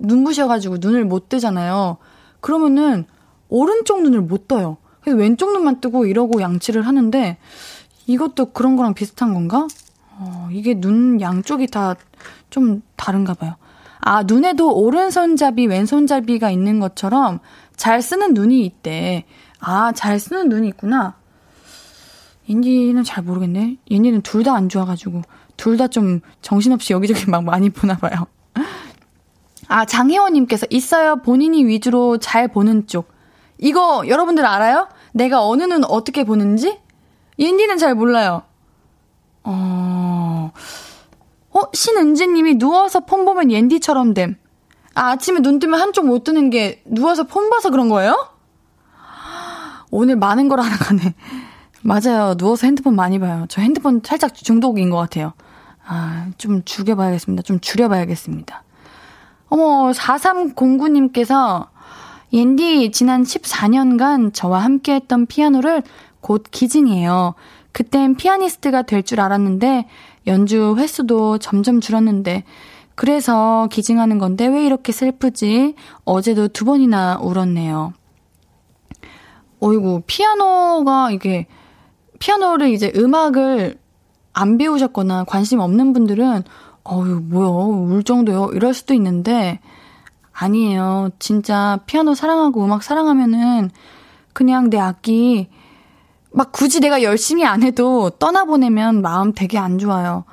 눈부셔가지고 0.00 0.78
눈을 0.80 1.04
못 1.04 1.28
뜨잖아요. 1.28 1.98
그러면은 2.40 3.04
오른쪽 3.48 4.02
눈을 4.02 4.20
못 4.22 4.48
떠요. 4.48 4.78
그래서 5.00 5.18
왼쪽 5.18 5.52
눈만 5.52 5.80
뜨고 5.80 6.06
이러고 6.06 6.40
양치를 6.40 6.86
하는데 6.86 7.38
이것도 8.06 8.52
그런 8.52 8.76
거랑 8.76 8.94
비슷한 8.94 9.34
건가? 9.34 9.66
어, 10.20 10.48
이게 10.50 10.74
눈 10.80 11.20
양쪽이 11.20 11.68
다 11.68 11.94
좀 12.50 12.82
다른가 12.96 13.34
봐요. 13.34 13.54
아, 14.00 14.22
눈에도 14.22 14.74
오른손잡이, 14.74 15.66
왼손잡이가 15.66 16.50
있는 16.50 16.78
것처럼 16.80 17.40
잘 17.76 18.00
쓰는 18.02 18.34
눈이 18.34 18.64
있대. 18.64 19.24
아, 19.60 19.92
잘 19.92 20.18
쓰는 20.18 20.48
눈이 20.48 20.68
있구나. 20.68 21.16
인디는 22.46 23.04
잘 23.04 23.22
모르겠네. 23.24 23.76
얘니는 23.90 24.22
둘 24.22 24.42
다 24.44 24.54
안 24.54 24.68
좋아가지고. 24.68 25.22
둘 25.56 25.76
다 25.76 25.88
좀 25.88 26.20
정신없이 26.40 26.92
여기저기 26.92 27.28
막 27.30 27.44
많이 27.44 27.68
보나 27.70 27.96
봐요. 27.96 28.26
아, 29.68 29.84
장혜원님께서 29.84 30.66
있어요. 30.70 31.16
본인이 31.16 31.64
위주로 31.66 32.18
잘 32.18 32.48
보는 32.48 32.86
쪽. 32.86 33.12
이거 33.58 34.04
여러분들 34.06 34.46
알아요? 34.46 34.88
내가 35.12 35.44
어느 35.44 35.64
눈 35.64 35.84
어떻게 35.84 36.24
보는지? 36.24 36.78
인디는 37.36 37.76
잘 37.76 37.94
몰라요. 37.94 38.42
어, 39.44 40.52
어, 41.58 41.68
신은지님이 41.72 42.54
누워서 42.58 43.00
폰 43.00 43.24
보면 43.24 43.50
옌디처럼 43.50 44.14
됨. 44.14 44.36
아, 44.94 45.10
아침에 45.10 45.40
눈 45.40 45.58
뜨면 45.58 45.80
한쪽 45.80 46.06
못 46.06 46.24
뜨는 46.24 46.50
게 46.50 46.82
누워서 46.86 47.24
폰 47.24 47.50
봐서 47.50 47.70
그런 47.70 47.88
거예요? 47.88 48.28
오늘 49.90 50.16
많은 50.16 50.48
걸 50.48 50.60
알아가네. 50.60 51.14
맞아요. 51.82 52.34
누워서 52.36 52.66
핸드폰 52.66 52.94
많이 52.94 53.18
봐요. 53.18 53.46
저 53.48 53.60
핸드폰 53.60 54.00
살짝 54.04 54.34
중독인 54.34 54.90
것 54.90 54.96
같아요. 54.98 55.32
아, 55.86 56.28
좀 56.36 56.62
죽여봐야겠습니다. 56.64 57.42
좀 57.42 57.60
줄여봐야겠습니다. 57.60 58.62
어머, 59.48 59.90
4309님께서 59.92 61.68
옌디 62.32 62.92
지난 62.92 63.22
14년간 63.22 64.34
저와 64.34 64.62
함께 64.62 64.94
했던 64.94 65.26
피아노를 65.26 65.82
곧 66.20 66.44
기증해요. 66.50 67.34
그땐 67.72 68.16
피아니스트가 68.16 68.82
될 68.82 69.02
줄 69.02 69.20
알았는데 69.20 69.86
연주 70.28 70.76
횟수도 70.78 71.38
점점 71.38 71.80
줄었는데 71.80 72.44
그래서 72.94 73.68
기증하는 73.70 74.18
건데 74.18 74.46
왜 74.46 74.64
이렇게 74.64 74.92
슬프지? 74.92 75.74
어제도 76.04 76.48
두 76.48 76.64
번이나 76.64 77.18
울었네요. 77.20 77.92
어이구, 79.60 80.02
피아노가 80.06 81.10
이게, 81.10 81.46
피아노를 82.18 82.70
이제 82.70 82.92
음악을 82.96 83.78
안 84.32 84.58
배우셨거나 84.58 85.24
관심 85.24 85.60
없는 85.60 85.92
분들은, 85.92 86.42
어유 86.84 87.20
뭐야, 87.24 87.48
울 87.48 88.02
정도요? 88.02 88.50
이럴 88.52 88.74
수도 88.74 88.94
있는데, 88.94 89.60
아니에요. 90.32 91.10
진짜 91.18 91.80
피아노 91.86 92.14
사랑하고 92.14 92.64
음악 92.64 92.82
사랑하면은, 92.82 93.70
그냥 94.32 94.70
내 94.70 94.78
악기, 94.78 95.48
막 96.32 96.52
굳이 96.52 96.80
내가 96.80 97.02
열심히 97.02 97.44
안 97.44 97.62
해도 97.62 98.10
떠나보내면 98.10 99.02
마음 99.02 99.32
되게 99.32 99.58
안 99.58 99.78
좋아요. 99.78 100.24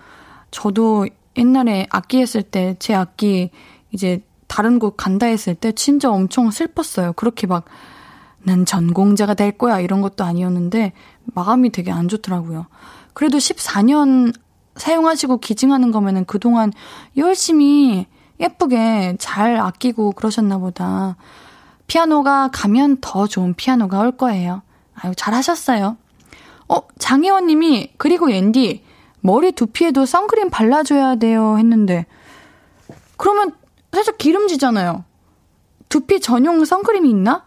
저도 0.52 1.08
옛날에 1.38 1.88
악기 1.90 2.20
했을 2.22 2.42
때 2.44 2.76
제 2.80 2.94
악기 2.94 3.50
이제 3.92 4.22
다른 4.48 4.80
곳 4.80 4.96
간다 4.98 5.26
했을 5.26 5.56
때 5.56 5.72
진짜 5.72 6.12
엄청 6.12 6.52
슬펐어요. 6.52 7.14
그렇게 7.14 7.48
막 7.48 7.66
난 8.46 8.64
전공자가 8.64 9.34
될 9.34 9.52
거야 9.58 9.80
이런 9.80 10.02
것도 10.02 10.24
아니었는데 10.24 10.94
마음이 11.34 11.72
되게 11.72 11.92
안 11.92 12.08
좋더라고요. 12.08 12.68
그래도 13.14 13.40
14년 13.40 14.34
사용하시고 14.76 15.40
기증하는 15.40 15.92
거면은 15.92 16.26
그동안 16.26 16.72
열심히 17.18 18.06
예쁘게 18.40 19.16
잘 19.18 19.58
아끼고 19.58 20.12
그러셨나 20.12 20.60
보다. 20.60 21.16
피아노가 21.88 22.50
가면 22.54 22.98
더 23.02 23.26
좋은 23.26 23.56
피아노가 23.56 24.02
올 24.02 24.12
거예요. 24.12 24.62
아유, 25.02 25.14
잘하셨어요. 25.16 25.98
어, 26.68 26.82
장혜원 26.98 27.48
님이, 27.48 27.92
그리고 27.98 28.30
앤디, 28.30 28.84
머리 29.22 29.52
두피에도 29.52 30.06
선크림 30.06 30.50
발라줘야 30.50 31.16
돼요 31.16 31.58
했는데, 31.58 32.06
그러면 33.18 33.52
살짝 33.92 34.18
기름지잖아요. 34.18 35.04
두피 35.90 36.20
전용 36.20 36.66
선크림이 36.66 37.10
있나? 37.10 37.46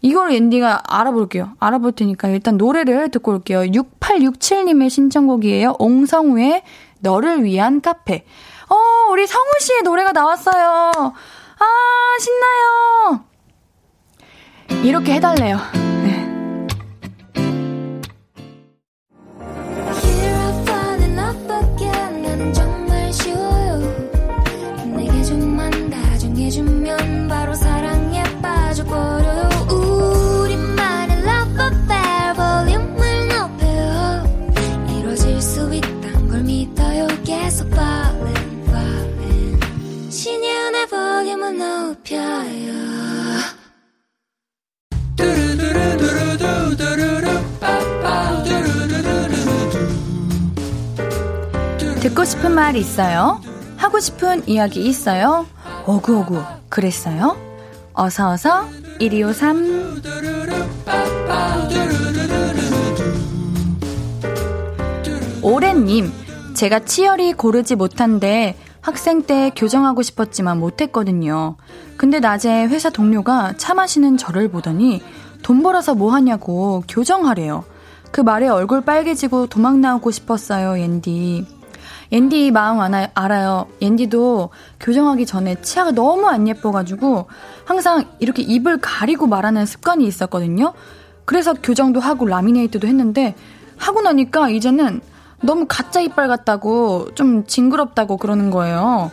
이걸 0.00 0.32
앤디가 0.32 0.82
알아볼게요. 0.86 1.52
알아볼 1.58 1.92
테니까 1.92 2.28
일단 2.28 2.56
노래를 2.56 3.10
듣고 3.10 3.32
올게요. 3.32 3.60
6867님의 3.60 4.88
신청곡이에요. 4.88 5.76
옹성우의 5.78 6.62
너를 7.00 7.44
위한 7.44 7.80
카페. 7.80 8.24
어, 8.68 9.10
우리 9.10 9.26
성우 9.26 9.44
씨의 9.60 9.82
노래가 9.82 10.12
나왔어요. 10.12 10.92
아, 11.58 12.18
신나요! 12.20 13.24
이렇게 14.84 15.14
해달래요. 15.14 15.85
해주면 26.56 27.28
바로 27.28 27.54
사랑에 27.54 28.22
빠져버려. 28.40 29.48
우리만의 29.70 31.18
love 31.18 31.52
affair 31.60 32.34
볼륨을 32.34 33.28
높여. 33.28 34.96
이루어질 34.98 35.42
수 35.42 35.74
있단 35.74 36.28
걸 36.28 36.42
믿어요. 36.42 37.08
계속 37.24 37.68
falling 37.68 38.68
falling 38.68 40.10
신예은의 40.10 40.86
볼륨을 40.88 41.58
높여요. 41.58 42.86
듣고 52.00 52.24
싶은 52.24 52.54
말 52.54 52.76
있어요? 52.76 53.42
하고 53.76 54.00
싶은 54.00 54.48
이야기 54.48 54.86
있어요? 54.86 55.44
오구오구 55.86 56.42
그랬어요? 56.68 57.36
어서어서 57.92 58.64
1253 58.98 60.02
오랜님 65.42 66.10
제가 66.54 66.80
치열이 66.80 67.34
고르지 67.34 67.76
못한데 67.76 68.56
학생 68.80 69.22
때 69.22 69.50
교정하고 69.54 70.02
싶었지만 70.02 70.58
못했거든요. 70.58 71.56
근데 71.96 72.18
낮에 72.20 72.66
회사 72.66 72.90
동료가 72.90 73.54
차 73.56 73.74
마시는 73.74 74.16
저를 74.16 74.48
보더니 74.48 75.02
돈 75.42 75.62
벌어서 75.62 75.94
뭐 75.94 76.12
하냐고 76.12 76.82
교정하래요. 76.88 77.64
그 78.10 78.20
말에 78.20 78.48
얼굴 78.48 78.80
빨개지고 78.80 79.46
도망 79.48 79.80
나오고 79.80 80.10
싶었어요, 80.10 80.78
옌디. 80.80 81.55
옌디 82.12 82.50
마음 82.52 82.80
아나, 82.80 83.08
알아요. 83.14 83.66
옌디도 83.82 84.50
교정하기 84.80 85.26
전에 85.26 85.60
치아가 85.62 85.90
너무 85.90 86.26
안 86.26 86.46
예뻐가지고 86.46 87.26
항상 87.64 88.04
이렇게 88.20 88.42
입을 88.42 88.78
가리고 88.80 89.26
말하는 89.26 89.66
습관이 89.66 90.06
있었거든요. 90.06 90.72
그래서 91.24 91.54
교정도 91.54 91.98
하고 92.00 92.26
라미네이트도 92.26 92.86
했는데 92.86 93.34
하고 93.76 94.00
나니까 94.02 94.48
이제는 94.50 95.00
너무 95.42 95.66
가짜 95.68 96.00
이빨 96.00 96.28
같다고 96.28 97.08
좀 97.14 97.44
징그럽다고 97.46 98.16
그러는 98.16 98.50
거예요. 98.50 99.10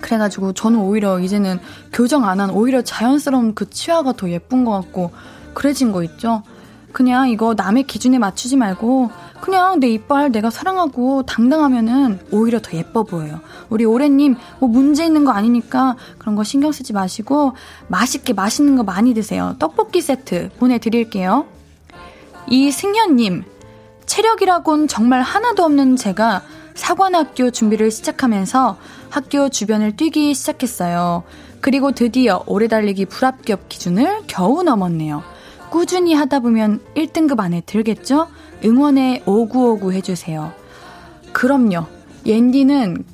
그래가지고 0.00 0.52
저는 0.52 0.78
오히려 0.80 1.18
이제는 1.20 1.58
교정 1.92 2.24
안 2.24 2.40
한 2.40 2.50
오히려 2.50 2.82
자연스러운 2.82 3.54
그 3.54 3.68
치아가 3.68 4.12
더 4.12 4.30
예쁜 4.30 4.64
것 4.64 4.70
같고 4.72 5.10
그래진 5.54 5.92
거 5.92 6.02
있죠. 6.04 6.42
그냥 6.92 7.28
이거 7.28 7.54
남의 7.54 7.84
기준에 7.84 8.18
맞추지 8.18 8.56
말고 8.56 9.10
그냥 9.40 9.80
내 9.80 9.88
이빨 9.88 10.30
내가 10.30 10.50
사랑하고 10.50 11.22
당당하면은 11.22 12.20
오히려 12.30 12.60
더 12.60 12.76
예뻐 12.76 13.02
보여요. 13.02 13.40
우리 13.70 13.84
오래님 13.84 14.36
뭐 14.58 14.68
문제 14.68 15.04
있는 15.04 15.24
거 15.24 15.32
아니니까 15.32 15.96
그런 16.18 16.34
거 16.34 16.44
신경 16.44 16.72
쓰지 16.72 16.92
마시고 16.92 17.52
맛있게 17.88 18.32
맛있는 18.32 18.76
거 18.76 18.82
많이 18.82 19.14
드세요. 19.14 19.56
떡볶이 19.58 20.00
세트 20.00 20.50
보내드릴게요. 20.58 21.46
이승현님 22.48 23.44
체력이라곤 24.06 24.88
정말 24.88 25.20
하나도 25.20 25.64
없는 25.64 25.96
제가 25.96 26.42
사관학교 26.74 27.50
준비를 27.50 27.90
시작하면서 27.90 28.76
학교 29.10 29.48
주변을 29.48 29.96
뛰기 29.96 30.34
시작했어요. 30.34 31.24
그리고 31.60 31.92
드디어 31.92 32.42
오래 32.46 32.68
달리기 32.68 33.06
불합격 33.06 33.68
기준을 33.68 34.22
겨우 34.26 34.62
넘었네요. 34.62 35.22
꾸준히 35.70 36.14
하다 36.14 36.40
보면 36.40 36.80
1등급 36.94 37.40
안에 37.40 37.62
들겠죠? 37.66 38.28
응원에 38.64 39.22
오구오구 39.26 39.92
해주세요. 39.92 40.52
그럼요. 41.32 41.86
옌디는 42.26 43.04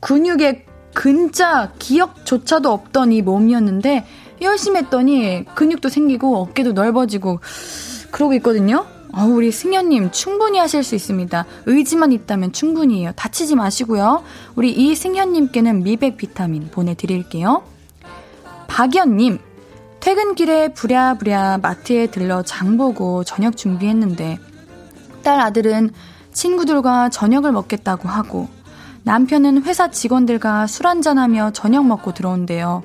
근육에 0.00 0.66
근자 0.92 1.72
기억조차도 1.78 2.70
없던 2.70 3.12
이 3.12 3.22
몸이었는데 3.22 4.06
열심히 4.42 4.80
했더니 4.80 5.44
근육도 5.54 5.88
생기고 5.88 6.36
어깨도 6.36 6.72
넓어지고 6.72 7.40
그러고 8.10 8.34
있거든요. 8.34 8.86
어, 9.12 9.24
우리 9.24 9.52
승현님 9.52 10.10
충분히 10.10 10.58
하실 10.58 10.82
수 10.82 10.94
있습니다. 10.94 11.46
의지만 11.66 12.12
있다면 12.12 12.52
충분히해요. 12.52 13.12
다치지 13.14 13.54
마시고요. 13.54 14.24
우리 14.56 14.72
이 14.72 14.94
승현님께는 14.94 15.84
미백 15.84 16.16
비타민 16.16 16.68
보내드릴게요. 16.68 17.62
박연님 18.66 19.38
퇴근길에 20.04 20.68
부랴부랴 20.74 21.60
마트에 21.62 22.08
들러 22.08 22.42
장 22.42 22.76
보고 22.76 23.24
저녁 23.24 23.56
준비했는데 23.56 24.38
딸 25.22 25.40
아들은 25.40 25.92
친구들과 26.30 27.08
저녁을 27.08 27.52
먹겠다고 27.52 28.10
하고 28.10 28.48
남편은 29.04 29.62
회사 29.62 29.90
직원들과 29.90 30.66
술 30.66 30.88
한잔하며 30.88 31.52
저녁 31.52 31.86
먹고 31.86 32.12
들어온대요. 32.12 32.82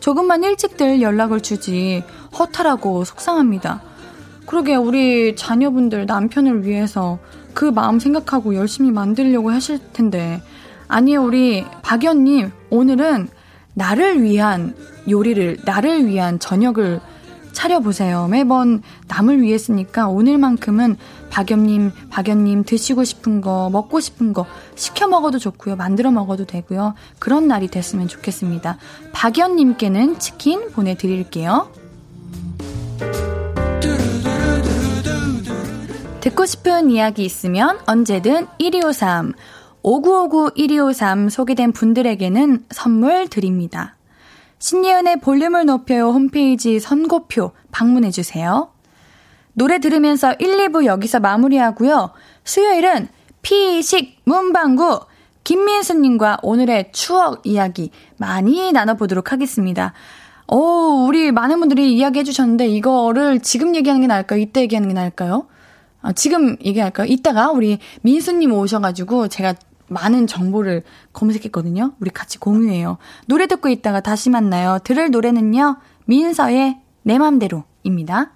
조금만 0.00 0.44
일찍들 0.44 1.00
연락을 1.00 1.40
주지 1.40 2.04
허탈하고 2.38 3.04
속상합니다. 3.04 3.80
그러게 4.44 4.76
우리 4.76 5.36
자녀분들 5.36 6.04
남편을 6.04 6.66
위해서 6.66 7.18
그 7.54 7.64
마음 7.64 7.98
생각하고 7.98 8.54
열심히 8.54 8.90
만들려고 8.90 9.50
하실 9.50 9.78
텐데 9.94 10.42
아니요 10.86 11.24
우리 11.24 11.64
박연님 11.80 12.52
오늘은 12.68 13.28
나를 13.72 14.22
위한 14.22 14.74
요리를 15.08 15.58
나를 15.64 16.06
위한 16.06 16.38
저녁을 16.38 17.00
차려보세요. 17.52 18.28
매번 18.28 18.82
남을 19.08 19.42
위해 19.42 19.58
쓰니까 19.58 20.08
오늘만큼은 20.08 20.96
박연님, 21.30 21.90
박연님 22.10 22.64
드시고 22.64 23.04
싶은 23.04 23.40
거, 23.40 23.68
먹고 23.70 24.00
싶은 24.00 24.32
거 24.32 24.46
시켜 24.76 25.08
먹어도 25.08 25.38
좋고요. 25.38 25.76
만들어 25.76 26.10
먹어도 26.10 26.44
되고요. 26.44 26.94
그런 27.18 27.48
날이 27.48 27.68
됐으면 27.68 28.06
좋겠습니다. 28.06 28.78
박연님께는 29.12 30.18
치킨 30.20 30.70
보내드릴게요. 30.70 31.70
듣고 36.20 36.46
싶은 36.46 36.90
이야기 36.90 37.24
있으면 37.24 37.78
언제든 37.86 38.46
1253, 38.58 39.32
5959 39.82 40.50
1253 40.56 41.28
소개된 41.28 41.72
분들에게는 41.72 42.66
선물 42.70 43.28
드립니다. 43.28 43.97
신예은의 44.58 45.20
볼륨을 45.20 45.66
높여요 45.66 46.10
홈페이지 46.10 46.80
선고표 46.80 47.52
방문해주세요. 47.70 48.70
노래 49.54 49.78
들으면서 49.78 50.34
1, 50.38 50.68
2부 50.68 50.84
여기서 50.84 51.20
마무리하고요. 51.20 52.10
수요일은 52.44 53.08
피식 53.42 54.20
문방구 54.24 55.00
김민수님과 55.44 56.38
오늘의 56.42 56.92
추억 56.92 57.46
이야기 57.46 57.90
많이 58.18 58.72
나눠보도록 58.72 59.32
하겠습니다. 59.32 59.94
오, 60.46 61.06
우리 61.06 61.32
많은 61.32 61.58
분들이 61.60 61.94
이야기 61.94 62.20
해 62.20 62.24
주셨는데 62.24 62.68
이거를 62.68 63.40
지금 63.40 63.74
얘기하는 63.74 64.00
게 64.00 64.06
나을까요? 64.06 64.40
이때 64.40 64.60
얘기하는 64.62 64.88
게 64.88 64.94
나을까요? 64.94 65.46
아, 66.00 66.12
지금 66.12 66.56
얘기할까요? 66.64 67.06
이따가 67.06 67.50
우리 67.50 67.78
민수님 68.02 68.52
오셔가지고 68.52 69.28
제가 69.28 69.54
많은 69.88 70.26
정보를 70.26 70.82
검색했거든요. 71.12 71.92
우리 72.00 72.10
같이 72.10 72.38
공유해요. 72.38 72.98
노래 73.26 73.46
듣고 73.46 73.68
있다가 73.68 74.00
다시 74.00 74.30
만나요. 74.30 74.78
들을 74.84 75.10
노래는요. 75.10 75.76
민서의 76.06 76.78
내 77.02 77.18
맘대로입니다. 77.18 78.32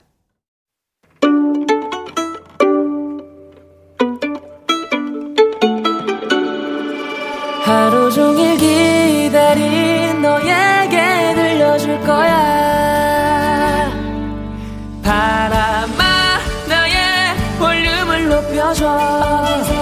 하루 7.64 8.10
종일 8.10 8.56
기다린 8.58 10.20
너에게 10.20 11.34
들려줄 11.34 12.00
거야 12.00 13.90
바람아 15.02 16.38
나의 16.68 17.36
볼륨을 17.58 18.28
높여줘 18.28 19.81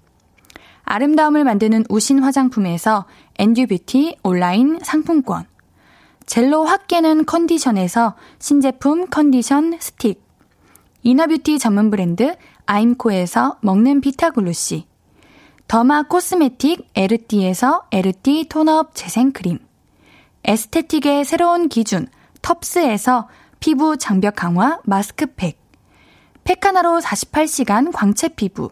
아름다움을 0.91 1.45
만드는 1.45 1.85
우신 1.87 2.21
화장품에서 2.21 3.05
엔듀뷰티 3.39 4.17
온라인 4.23 4.77
상품권. 4.83 5.45
젤로 6.25 6.65
확 6.65 6.87
깨는 6.87 7.25
컨디션에서 7.25 8.15
신제품 8.39 9.07
컨디션 9.07 9.77
스틱. 9.79 10.21
Inner 11.03 11.28
beauty 11.28 11.59
전문 11.59 11.91
브랜드 11.91 12.35
아임코에서 12.65 13.59
먹는 13.61 14.01
비타글루시. 14.01 14.85
Derma 15.69 16.03
cosmetic 16.03 16.89
에르띠에서 16.93 17.85
에르띠 17.91 18.49
tone 18.49 18.78
up 18.78 18.93
재생크림. 18.93 19.59
Aesthetic의 20.43 21.23
새로운 21.23 21.69
기준 21.69 22.07
텁스에서 22.41 23.29
피부 23.61 23.95
장벽 23.95 24.35
강화 24.35 24.81
마스크팩. 24.83 25.57
팩 26.43 26.65
하나로 26.65 26.99
48시간 26.99 27.93
광채 27.93 28.27
피부. 28.27 28.71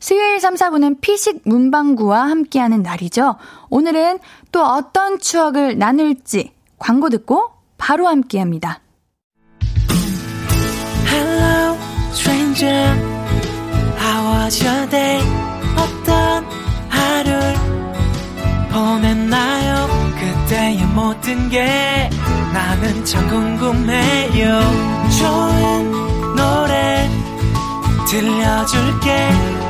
수요일 0.00 0.40
3, 0.40 0.54
4분은 0.54 1.00
피식 1.02 1.42
문방구와 1.44 2.22
함께하는 2.30 2.82
날이죠. 2.82 3.36
오늘은 3.68 4.18
또 4.50 4.64
어떤 4.64 5.18
추억을 5.18 5.78
나눌지 5.78 6.52
광고 6.78 7.10
듣고 7.10 7.50
바로 7.76 8.08
함께합니다. 8.08 8.80
Hello, 11.06 11.76
stranger. 12.12 12.96
How 14.00 14.44
was 14.44 14.64
your 14.64 14.88
day? 14.88 15.20
어떤 15.76 16.44
하루를 16.88 17.54
보냈나요? 18.72 19.86
그때의 20.18 20.86
모든 20.94 21.48
게 21.50 22.08
나는 22.52 23.04
참 23.04 23.28
궁금해요. 23.28 24.60
좋은 25.18 25.92
노래 26.36 27.08
들려줄게. 28.10 29.69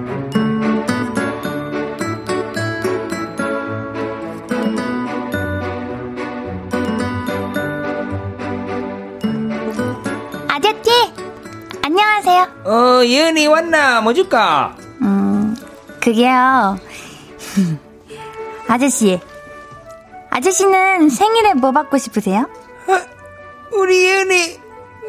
안녕하세요. 11.91 12.47
어, 12.63 13.05
예은이 13.05 13.47
왔나? 13.47 13.99
뭐 13.99 14.13
줄까? 14.13 14.77
음, 15.01 15.57
그게요. 15.99 16.79
아저씨, 18.69 19.19
아저씨는 20.29 21.09
생일에 21.09 21.53
뭐 21.55 21.73
받고 21.73 21.97
싶으세요? 21.97 22.49
우리 23.73 24.05
예은이, 24.05 24.59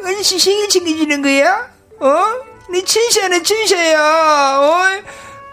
언시 0.03 0.37
생일 0.37 0.67
챙겨주는 0.67 1.21
거야? 1.21 1.69
어? 2.01 2.25
네 2.69 2.83
천사네, 2.83 3.43
천사야, 3.43 4.59
어? 4.59 4.73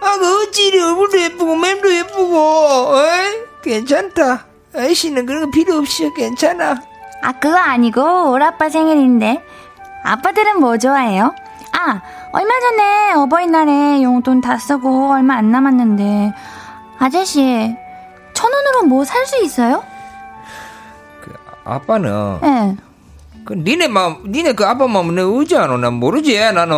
아, 0.00 0.18
그 0.18 0.42
어찌 0.42 0.66
이리 0.66 0.80
얼굴도 0.80 1.20
예쁘고, 1.20 1.54
맴도 1.54 1.94
예쁘고, 1.94 2.36
어? 2.36 3.04
괜찮다. 3.62 4.46
아저씨는 4.74 5.26
그런 5.26 5.44
거 5.44 5.50
필요 5.52 5.76
없어, 5.76 6.12
괜찮아. 6.12 6.82
아, 7.22 7.32
그거 7.38 7.56
아니고, 7.56 8.36
아빠 8.42 8.68
생일인데. 8.68 9.44
아빠들은 10.02 10.60
뭐 10.60 10.78
좋아해요? 10.78 11.34
아, 11.72 12.00
얼마 12.32 12.50
전에 12.60 13.12
어버이날에 13.14 14.02
용돈 14.02 14.40
다 14.40 14.56
쓰고 14.58 15.12
얼마 15.12 15.36
안 15.36 15.50
남았는데. 15.50 16.32
아저씨, 16.98 17.74
천 18.34 18.52
원으로 18.52 18.82
뭐 18.84 19.04
살 19.04 19.24
수 19.26 19.42
있어요? 19.42 19.82
그, 21.22 21.32
아빠는, 21.64 22.40
네. 22.42 22.76
그, 23.44 23.54
니네 23.54 23.88
마음, 23.88 24.22
니네 24.30 24.52
그 24.54 24.66
아빠 24.66 24.86
마음은 24.86 25.14
내가 25.14 25.28
의지 25.28 25.56
않아. 25.56 25.76
난 25.78 25.94
모르지, 25.94 26.38
나는. 26.38 26.74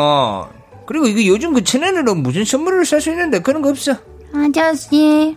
그리고 0.86 1.06
이거 1.06 1.24
요즘 1.26 1.52
그 1.54 1.64
천원으로 1.64 2.14
무슨 2.16 2.44
선물을 2.44 2.84
살 2.84 3.00
수 3.00 3.10
있는데 3.10 3.40
그런 3.40 3.62
거 3.62 3.70
없어. 3.70 3.94
아저씨, 4.34 5.36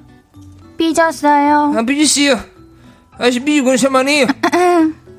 삐졌어요. 0.78 1.74
안 1.78 1.86
삐지시요. 1.86 2.38
아저씨 3.18 3.40
삐지고는 3.40 3.78
세만이요. 3.78 4.28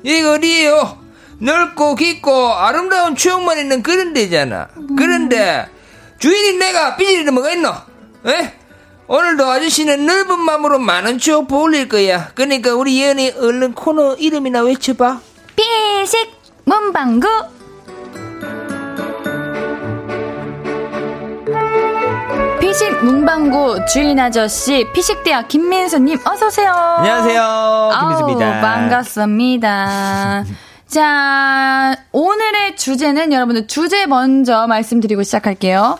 여기가 0.05 0.33
어디예요? 0.33 0.97
넓고 1.39 1.95
깊고 1.95 2.53
아름다운 2.53 3.15
추억만 3.15 3.57
있는 3.59 3.83
그런 3.83 4.13
데잖아. 4.13 4.67
그런데 4.97 5.67
주인인 6.19 6.59
내가 6.59 6.95
삐질 6.95 7.21
일은 7.21 7.33
뭐가 7.33 7.51
있노? 7.51 7.69
에? 8.27 8.53
오늘도 9.07 9.45
아저씨는 9.45 10.05
넓은 10.05 10.39
마음으로 10.39 10.79
많은 10.79 11.17
추억 11.17 11.47
보올릴 11.47 11.87
거야. 11.87 12.31
그러니까 12.33 12.73
우리 12.73 13.01
예은이 13.01 13.35
얼른 13.39 13.73
코너 13.73 14.15
이름이나 14.15 14.61
외쳐봐. 14.63 15.19
삐식 15.55 16.31
문방구. 16.65 17.27
피식 22.59 23.03
문방구 23.05 23.85
주인 23.85 24.19
아저씨 24.19 24.85
피식대학 24.93 25.47
김민수님 25.47 26.19
어서 26.25 26.47
오세요. 26.47 26.71
안녕하세요. 26.73 27.91
김민수입니다. 27.99 28.45
아우, 28.55 28.61
반갑습니다. 28.61 30.43
자, 30.87 31.97
오늘의 32.13 32.77
주제는 32.77 33.33
여러분들 33.33 33.67
주제 33.67 34.05
먼저 34.05 34.67
말씀드리고 34.67 35.23
시작할게요. 35.23 35.99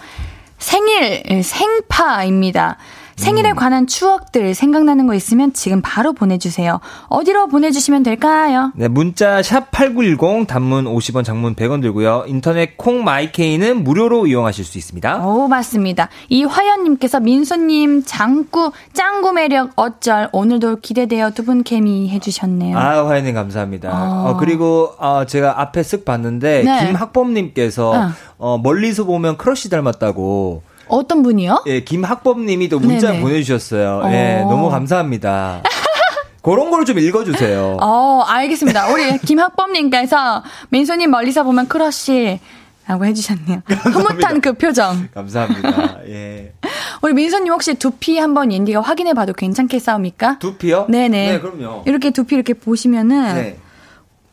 생일, 0.60 1.44
생파입니다. 1.44 2.78
생일에 3.18 3.54
관한 3.54 3.88
추억들 3.88 4.54
생각나는 4.54 5.08
거 5.08 5.16
있으면 5.16 5.52
지금 5.52 5.82
바로 5.82 6.14
보내주세요. 6.14 6.80
어디로 7.10 7.48
보내주시면 7.48 8.04
될까요? 8.04 8.72
네, 8.76 8.88
문자 8.88 9.42
샵 9.42 9.72
8910 9.72 10.46
단문 10.48 10.86
50원 10.86 11.24
장문 11.26 11.56
100원 11.56 11.82
들고요. 11.82 12.26
인터넷 12.28 12.78
콩 12.78 13.04
마이케이는 13.04 13.84
무료로 13.84 14.28
이용하실 14.28 14.64
수 14.64 14.78
있습니다. 14.78 15.26
오, 15.26 15.48
맞습니다. 15.48 16.10
이화연님께서 16.30 17.20
민수님, 17.20 18.04
장구, 18.06 18.72
짱구 18.94 19.34
매력 19.34 19.72
어쩔. 19.76 20.30
오늘도 20.32 20.78
기대돼요. 20.82 21.32
두분 21.32 21.64
케미 21.64 22.10
해주셨네요. 22.10 22.78
아, 22.78 23.08
화연님 23.08 23.34
감사합니다. 23.34 23.90
어. 23.92 24.30
어, 24.30 24.38
그리고 24.38 24.94
어, 25.00 25.26
제가 25.26 25.60
앞에 25.62 25.82
쓱 25.82 26.06
봤는데 26.06 26.64
네. 26.64 26.86
김학범님께서 26.86 27.92
어. 27.92 28.10
어, 28.38 28.58
멀리서 28.60 29.06
보면 29.06 29.38
크러쉬 29.38 29.72
닮았다고. 29.72 30.62
어떤 30.90 31.24
분이요? 31.24 31.64
예, 31.68 31.82
김학범님이 31.84 32.70
또 32.70 32.80
문자 32.80 33.10
네네. 33.12 33.22
보내주셨어요. 33.22 34.02
예, 34.12 34.42
어. 34.44 34.50
너무 34.50 34.70
감사합니다. 34.70 35.62
그런 36.42 36.72
걸 36.72 36.86
좀 36.86 36.98
읽어주세요. 37.00 37.78
어, 37.82 38.22
알겠습니다. 38.26 38.88
우리 38.94 39.18
김학범님께서 39.20 40.44
민수님 40.70 41.12
멀리서 41.12 41.44
보면 41.44 41.68
크러쉬. 41.68 42.40
라고 42.88 43.04
해주셨네요. 43.04 43.64
흐뭇한 43.68 44.40
그 44.40 44.54
표정. 44.54 45.10
감사합니다. 45.14 45.98
예. 46.08 46.54
우리 47.02 47.14
민수님 47.14 47.52
혹시 47.52 47.74
두피 47.74 48.18
한번 48.18 48.50
옌디가 48.54 48.80
확인해봐도 48.80 49.34
괜찮겠사옵니까? 49.34 50.40
두피요? 50.40 50.86
네네. 50.88 51.32
네, 51.34 51.40
그럼요. 51.42 51.84
이렇게 51.86 52.12
두피 52.12 52.36
이렇게 52.36 52.54
보시면은 52.54 53.36
네. 53.36 53.58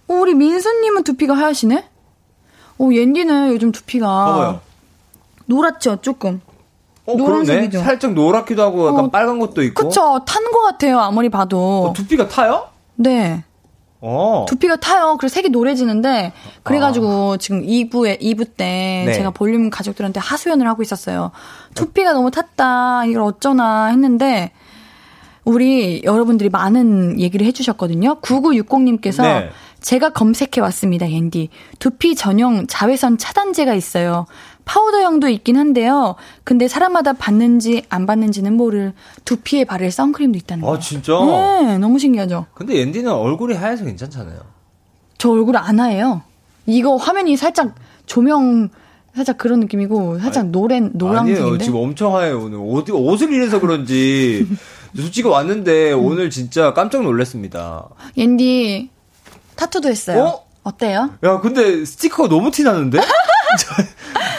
어, 0.06 0.14
우리 0.14 0.34
민수님은 0.34 1.02
두피가 1.02 1.34
하얗시네? 1.36 1.84
오, 2.78 2.94
옌디는 2.94 3.52
요즘 3.54 3.72
두피가 3.72 4.06
봐봐요. 4.06 4.60
노랗죠, 5.46 5.98
조금. 6.00 6.40
어. 7.06 7.14
노란색이죠. 7.16 7.80
살짝 7.80 8.12
노랗기도 8.14 8.62
하고 8.62 8.88
약간 8.88 9.04
어, 9.06 9.10
빨간 9.10 9.38
것도 9.38 9.62
있고. 9.62 9.84
그쵸, 9.88 10.20
탄 10.26 10.42
것 10.44 10.62
같아요, 10.62 11.00
아무리 11.00 11.28
봐도. 11.28 11.88
어, 11.88 11.92
두피가 11.92 12.28
타요? 12.28 12.68
네. 12.96 13.44
어. 14.00 14.44
두피가 14.48 14.76
타요. 14.76 15.16
그래서 15.18 15.34
색이 15.34 15.48
노래지는데 15.48 16.32
그래가지고 16.62 17.38
지금 17.38 17.62
2부에 17.62 18.20
2부 18.20 18.48
때 18.56 19.04
네. 19.06 19.12
제가 19.14 19.30
볼륨 19.30 19.70
가족들한테 19.70 20.20
하소연을 20.20 20.66
하고 20.68 20.82
있었어요. 20.82 21.30
두피가 21.74 22.12
너무 22.12 22.30
탔다. 22.30 23.06
이걸 23.06 23.22
어쩌나 23.22 23.86
했는데 23.86 24.52
우리 25.44 26.02
여러분들이 26.04 26.48
많은 26.50 27.18
얘기를 27.20 27.46
해주셨거든요. 27.46 28.20
9960님께서 28.20 29.22
네. 29.22 29.50
제가 29.80 30.10
검색해 30.10 30.60
왔습니다, 30.60 31.04
앤디. 31.06 31.50
두피 31.78 32.14
전용 32.14 32.66
자외선 32.66 33.18
차단제가 33.18 33.74
있어요. 33.74 34.26
파우더형도 34.64 35.28
있긴 35.28 35.56
한데요. 35.56 36.14
근데 36.42 36.68
사람마다 36.68 37.12
받는지 37.12 37.84
안 37.88 38.06
받는지는 38.06 38.54
모를 38.54 38.92
두피에 39.24 39.64
바를 39.64 39.90
선크림도 39.90 40.38
있다는 40.38 40.62
거예요. 40.62 40.76
아, 40.76 40.78
진짜? 40.78 41.12
네, 41.12 41.78
너무 41.78 41.98
신기하죠. 41.98 42.46
근데 42.54 42.80
앤디는 42.80 43.10
얼굴이 43.12 43.54
하얘서 43.54 43.84
괜찮잖아요. 43.84 44.38
저 45.18 45.30
얼굴 45.30 45.56
안 45.56 45.80
하예요. 45.80 46.22
이거 46.66 46.96
화면이 46.96 47.36
살짝 47.36 47.74
조명 48.06 48.68
살짝 49.14 49.38
그런 49.38 49.60
느낌이고 49.60 50.18
살짝 50.18 50.46
노란 50.48 50.78
아니에요. 50.84 50.92
노란색인데. 50.94 51.64
지금 51.64 51.78
엄청 51.80 52.16
하얘요, 52.16 52.42
오늘. 52.42 52.58
어디, 52.72 52.90
옷을 52.90 53.32
이래서 53.32 53.60
그런지. 53.60 54.46
솔직히 54.96 55.28
왔는데 55.28 55.92
오늘 55.92 56.30
진짜 56.30 56.72
깜짝 56.72 57.02
놀랐습니다. 57.02 57.88
앤디 58.16 58.90
타투도 59.56 59.88
했어요. 59.88 60.22
어? 60.24 60.44
어때요? 60.64 61.10
야, 61.24 61.40
근데 61.40 61.84
스티커가 61.84 62.28
너무 62.28 62.50
티 62.50 62.62
나는데? 62.62 62.98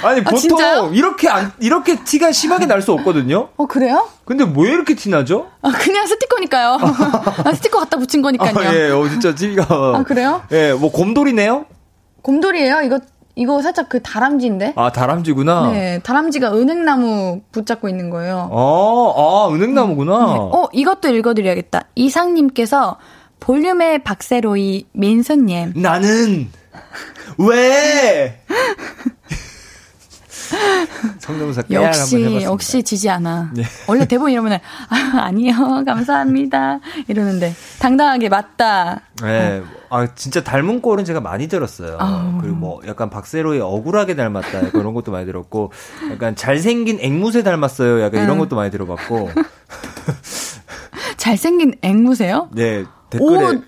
아니, 0.04 0.24
보통 0.24 0.40
진짜요? 0.40 0.92
이렇게 0.94 1.28
안, 1.30 1.52
이렇게 1.60 2.04
티가 2.04 2.32
심하게 2.32 2.66
날 2.68 2.82
수 2.82 2.92
없거든요? 2.94 3.50
어 3.58 3.66
그래요? 3.66 4.08
근데 4.26 4.44
왜 4.44 4.70
이렇게 4.70 4.94
티 4.96 5.10
나죠? 5.10 5.48
아, 5.62 5.72
그냥 5.72 6.06
스티커니까요. 6.06 6.78
아, 7.44 7.54
스티커 7.54 7.80
갖다 7.80 7.98
붙인 7.98 8.22
거니까요. 8.22 8.54
아, 8.58 8.76
예, 8.76 8.92
어, 8.92 9.08
진짜 9.10 9.34
티가. 9.34 9.66
아, 9.70 10.04
그래요? 10.04 10.44
예, 10.52 10.74
뭐 10.74 10.92
곰돌이네요? 10.92 11.66
곰돌이에요? 12.22 12.82
이거 12.82 13.00
이거 13.36 13.62
살짝 13.62 13.90
그 13.90 14.02
다람쥐인데? 14.02 14.74
아, 14.76 14.92
다람쥐구나. 14.92 15.72
네, 15.72 16.00
다람쥐가 16.04 16.54
은행나무 16.56 17.42
붙잡고 17.52 17.90
있는 17.90 18.10
거예요. 18.10 18.50
아, 18.54 19.14
아, 19.18 19.50
은행나무구나. 19.54 20.14
어, 20.14 20.70
이것도 20.72 21.10
읽어드려야겠다. 21.10 21.82
이상님께서 21.96 22.98
볼륨의 23.40 24.04
박세로이 24.04 24.86
민수님. 24.94 25.74
나는 25.76 26.50
왜 27.38 28.42
성대모사 31.20 31.64
깨알 31.64 31.86
한번 31.86 31.88
역시 31.88 32.18
해봤습니다. 32.18 32.44
역시 32.44 32.84
지지 32.84 33.10
않아. 33.10 33.52
네. 33.56 33.64
원래 33.88 34.06
대본 34.08 34.32
이러면은 34.32 34.60
아, 34.90 35.24
아니요 35.24 35.84
감사합니다 35.86 36.80
이러는데 37.08 37.54
당당하게 37.80 38.30
맞다. 38.30 39.02
네, 39.22 39.64
아 39.90 40.08
진짜 40.14 40.44
닮은 40.44 40.82
꼴은 40.82 41.04
제가 41.06 41.22
많이 41.22 41.48
들었어요. 41.48 41.98
아우. 42.00 42.38
그리고 42.42 42.56
뭐 42.56 42.82
약간 42.88 43.10
박세로의 43.10 43.62
억울하게 43.62 44.16
닮았다, 44.16 44.66
약간 44.68 44.82
이런 44.82 44.94
것도 44.94 45.12
많이 45.12 45.26
들었고, 45.26 45.72
약간 46.12 46.36
잘생긴 46.36 47.00
앵무새 47.02 47.44
닮았어요, 47.44 48.02
약간 48.02 48.24
이런 48.24 48.36
응. 48.36 48.40
것도 48.40 48.56
많이 48.56 48.70
들어봤고, 48.72 49.32
잘생긴 51.18 51.76
앵무새요? 51.82 52.50
네 52.54 52.84
댓글에 53.10 53.62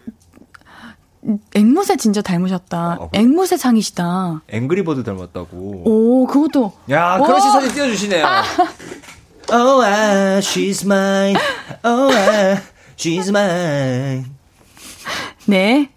앵무새 1.56 1.98
진짜 1.98 2.22
닮으셨다. 2.22 2.98
어, 3.00 3.10
그- 3.12 3.18
앵무새 3.18 3.58
상이시다. 3.58 4.42
앵그리버드 4.50 5.04
닮았다고. 5.04 5.82
오 5.86 6.28
그것도 6.28 6.74
야, 6.92 7.18
오! 7.20 7.24
그러시 7.26 7.50
사진 7.52 7.72
띄워주시네요. 7.74 8.26
Oh, 9.50 9.82
ah, 9.82 10.40
she's 10.40 10.84
mine. 10.86 11.40
Oh, 11.86 12.12
ah, 12.14 12.62
she's 12.98 13.30
mine. 13.30 14.26
네 15.46 15.90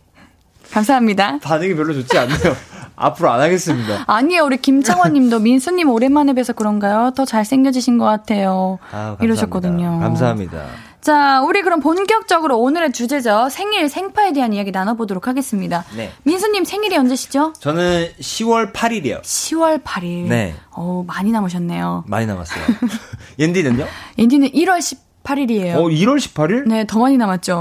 감사합니다. 0.70 1.38
반응이 1.40 1.74
별로 1.74 1.92
좋지 1.94 2.16
않네요. 2.16 2.56
앞으로 2.94 3.30
안 3.30 3.40
하겠습니다. 3.40 4.04
아니에요 4.06 4.44
우리 4.44 4.56
김창원 4.58 5.14
님도 5.14 5.40
민수님 5.40 5.88
오랜만에 5.90 6.32
뵈서 6.34 6.52
그런가요? 6.52 7.10
더 7.16 7.24
잘생겨지신 7.24 7.98
것 7.98 8.04
같아요. 8.04 8.78
아. 8.92 9.16
이러셨거든요. 9.20 9.98
감사합니다. 10.00 10.66
자, 11.00 11.40
우리 11.42 11.62
그럼 11.62 11.80
본격적으로 11.80 12.58
오늘의 12.58 12.92
주제죠. 12.92 13.48
생일, 13.50 13.88
생파에 13.88 14.32
대한 14.32 14.52
이야기 14.52 14.70
나눠보도록 14.70 15.28
하겠습니다. 15.28 15.84
네. 15.96 16.12
민수님 16.24 16.64
생일이 16.64 16.96
언제시죠? 16.96 17.54
저는 17.58 18.08
10월 18.20 18.72
8일이요. 18.72 19.22
10월 19.22 19.82
8일. 19.82 20.28
네. 20.28 20.54
어 20.70 21.02
많이 21.06 21.32
남으셨네요. 21.32 22.04
많이 22.06 22.26
남았어요. 22.26 22.62
옌디는요? 23.38 23.86
인디는 24.18 24.48
1월 24.50 24.78
18일이에요. 25.24 25.76
어, 25.76 25.82
1월 25.84 26.18
18일? 26.18 26.68
네, 26.68 26.86
더 26.86 26.98
많이 26.98 27.16
남았죠. 27.16 27.56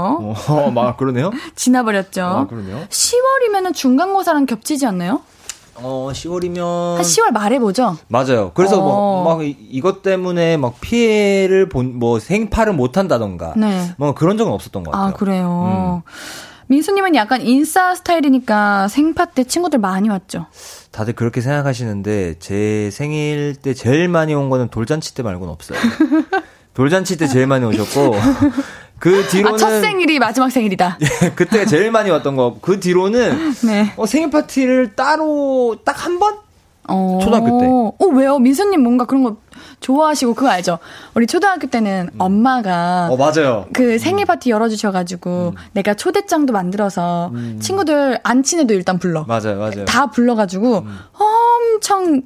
어, 0.48 0.70
막 0.70 0.98
그러네요. 0.98 1.30
지나버렸죠. 1.56 2.22
아, 2.22 2.46
그러네요. 2.46 2.86
10월이면 2.90 3.74
중간고사랑 3.74 4.44
겹치지 4.44 4.84
않나요? 4.86 5.22
어, 5.82 6.10
10월이면 6.12 6.94
한 6.96 7.02
10월 7.02 7.30
말에 7.32 7.58
보죠? 7.58 7.96
맞아요. 8.08 8.52
그래서 8.54 8.78
어. 8.80 8.82
뭐, 8.82 9.24
막, 9.36 9.44
이- 9.44 9.56
이것 9.70 10.02
때문에 10.02 10.56
막 10.56 10.80
피해를 10.80 11.68
본, 11.68 11.98
뭐, 11.98 12.18
생파를 12.18 12.72
못 12.72 12.96
한다던가. 12.96 13.54
네. 13.56 13.90
뭐, 13.96 14.14
그런 14.14 14.36
적은 14.36 14.52
없었던 14.52 14.82
것 14.84 14.90
같아요. 14.90 15.06
음. 15.06 15.10
아, 15.10 15.16
그래요. 15.16 16.02
민수님은 16.66 17.14
약간 17.16 17.40
인싸 17.42 17.94
스타일이니까 17.96 18.86
생파 18.88 19.24
때 19.24 19.42
친구들 19.44 19.78
많이 19.80 20.08
왔죠. 20.08 20.46
다들 20.92 21.14
그렇게 21.14 21.40
생각하시는데, 21.40 22.36
제 22.38 22.90
생일 22.92 23.56
때 23.56 23.74
제일 23.74 24.08
많이 24.08 24.34
온 24.34 24.50
거는 24.50 24.68
돌잔치 24.68 25.14
때 25.14 25.22
말고는 25.22 25.52
없어요. 25.52 25.78
돌잔치 26.74 27.16
때 27.18 27.26
제일 27.26 27.46
많이 27.48 27.64
오셨고, 27.64 28.14
그 29.00 29.26
뒤로는. 29.28 29.54
아, 29.54 29.58
첫 29.58 29.80
생일이 29.80 30.18
마지막 30.20 30.50
생일이다. 30.50 30.98
그때가 31.34 31.64
제일 31.64 31.90
많이 31.90 32.10
왔던 32.10 32.36
거. 32.36 32.58
그 32.60 32.78
뒤로는, 32.78 33.54
네. 33.66 33.92
어, 33.96 34.06
생일 34.06 34.30
파티를 34.30 34.94
따로 34.94 35.76
딱 35.84 36.04
한 36.06 36.18
번? 36.20 36.36
어. 36.88 37.18
초등학교 37.22 37.58
때. 37.60 37.66
어, 37.68 38.06
왜요? 38.14 38.38
민수님 38.38 38.82
뭔가 38.82 39.04
그런 39.06 39.22
거 39.22 39.36
좋아하시고 39.80 40.34
그거 40.34 40.48
알죠? 40.48 40.78
우리 41.14 41.26
초등학교 41.26 41.66
때는 41.68 42.10
엄마가 42.18 43.08
어, 43.10 43.16
맞아요. 43.16 43.66
그 43.72 43.98
생일 43.98 44.24
파티 44.26 44.50
열어주셔가지고 44.50 45.54
내가 45.72 45.94
초대장도 45.94 46.52
만들어서 46.52 47.32
친구들 47.60 48.18
안 48.22 48.42
친해도 48.42 48.74
일단 48.74 48.98
불러. 48.98 49.24
맞아요, 49.24 49.58
맞아요. 49.58 49.84
다 49.84 50.06
불러가지고 50.10 50.84
엄청 51.14 52.22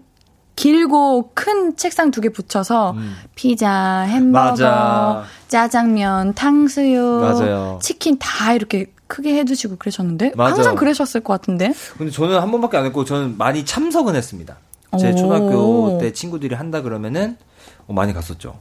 길고 0.57 1.31
큰 1.35 1.77
책상 1.77 2.11
두 2.11 2.21
개 2.21 2.29
붙여서 2.29 2.95
피자, 3.35 4.01
햄버거, 4.09 4.51
맞아. 4.51 5.25
짜장면, 5.49 6.35
탕수육, 6.35 7.21
맞아요. 7.23 7.79
치킨 7.83 8.19
다 8.19 8.53
이렇게 8.55 8.87
크게 9.07 9.37
해두시고 9.39 9.77
그러셨는데 9.77 10.33
맞아. 10.37 10.55
항상 10.57 10.75
그러셨을 10.77 11.21
것 11.23 11.33
같은데. 11.35 11.73
근데 11.99 12.11
저는 12.11 12.41
한 12.41 12.51
번밖에 12.51 12.77
안 12.77 12.85
했고 12.87 13.05
저는 13.05 13.37
많이 13.37 13.65
참석은 13.65 14.15
했습니다. 14.17 14.57
제 14.99 15.11
오. 15.13 15.17
초등학교 15.17 15.99
때 16.01 16.13
친구들이 16.13 16.55
한다 16.55 16.81
그러면은 16.81 17.37
어, 17.87 17.93
많이 17.93 18.13
갔었죠. 18.15 18.57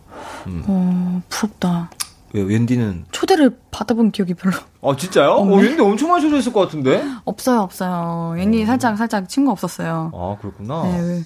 음. 0.48 0.64
어, 0.68 1.22
부럽다. 1.30 1.90
왜 2.34 2.42
웬디는 2.42 3.06
초대를 3.12 3.56
받아본 3.70 4.10
기억이 4.12 4.34
별로 4.34 4.56
아 4.82 4.96
진짜요? 4.98 5.30
어, 5.34 5.42
없네. 5.42 5.56
웬디 5.62 5.82
엄청 5.82 6.10
많이 6.10 6.24
초대했을 6.24 6.52
것 6.52 6.62
같은데? 6.62 7.04
없어요, 7.26 7.60
없어요. 7.62 8.34
왠지 8.36 8.66
살짝 8.66 8.98
살짝 8.98 9.30
친구 9.30 9.52
없었어요. 9.52 10.12
아 10.14 10.36
그렇구나. 10.42 10.82
네, 10.84 11.24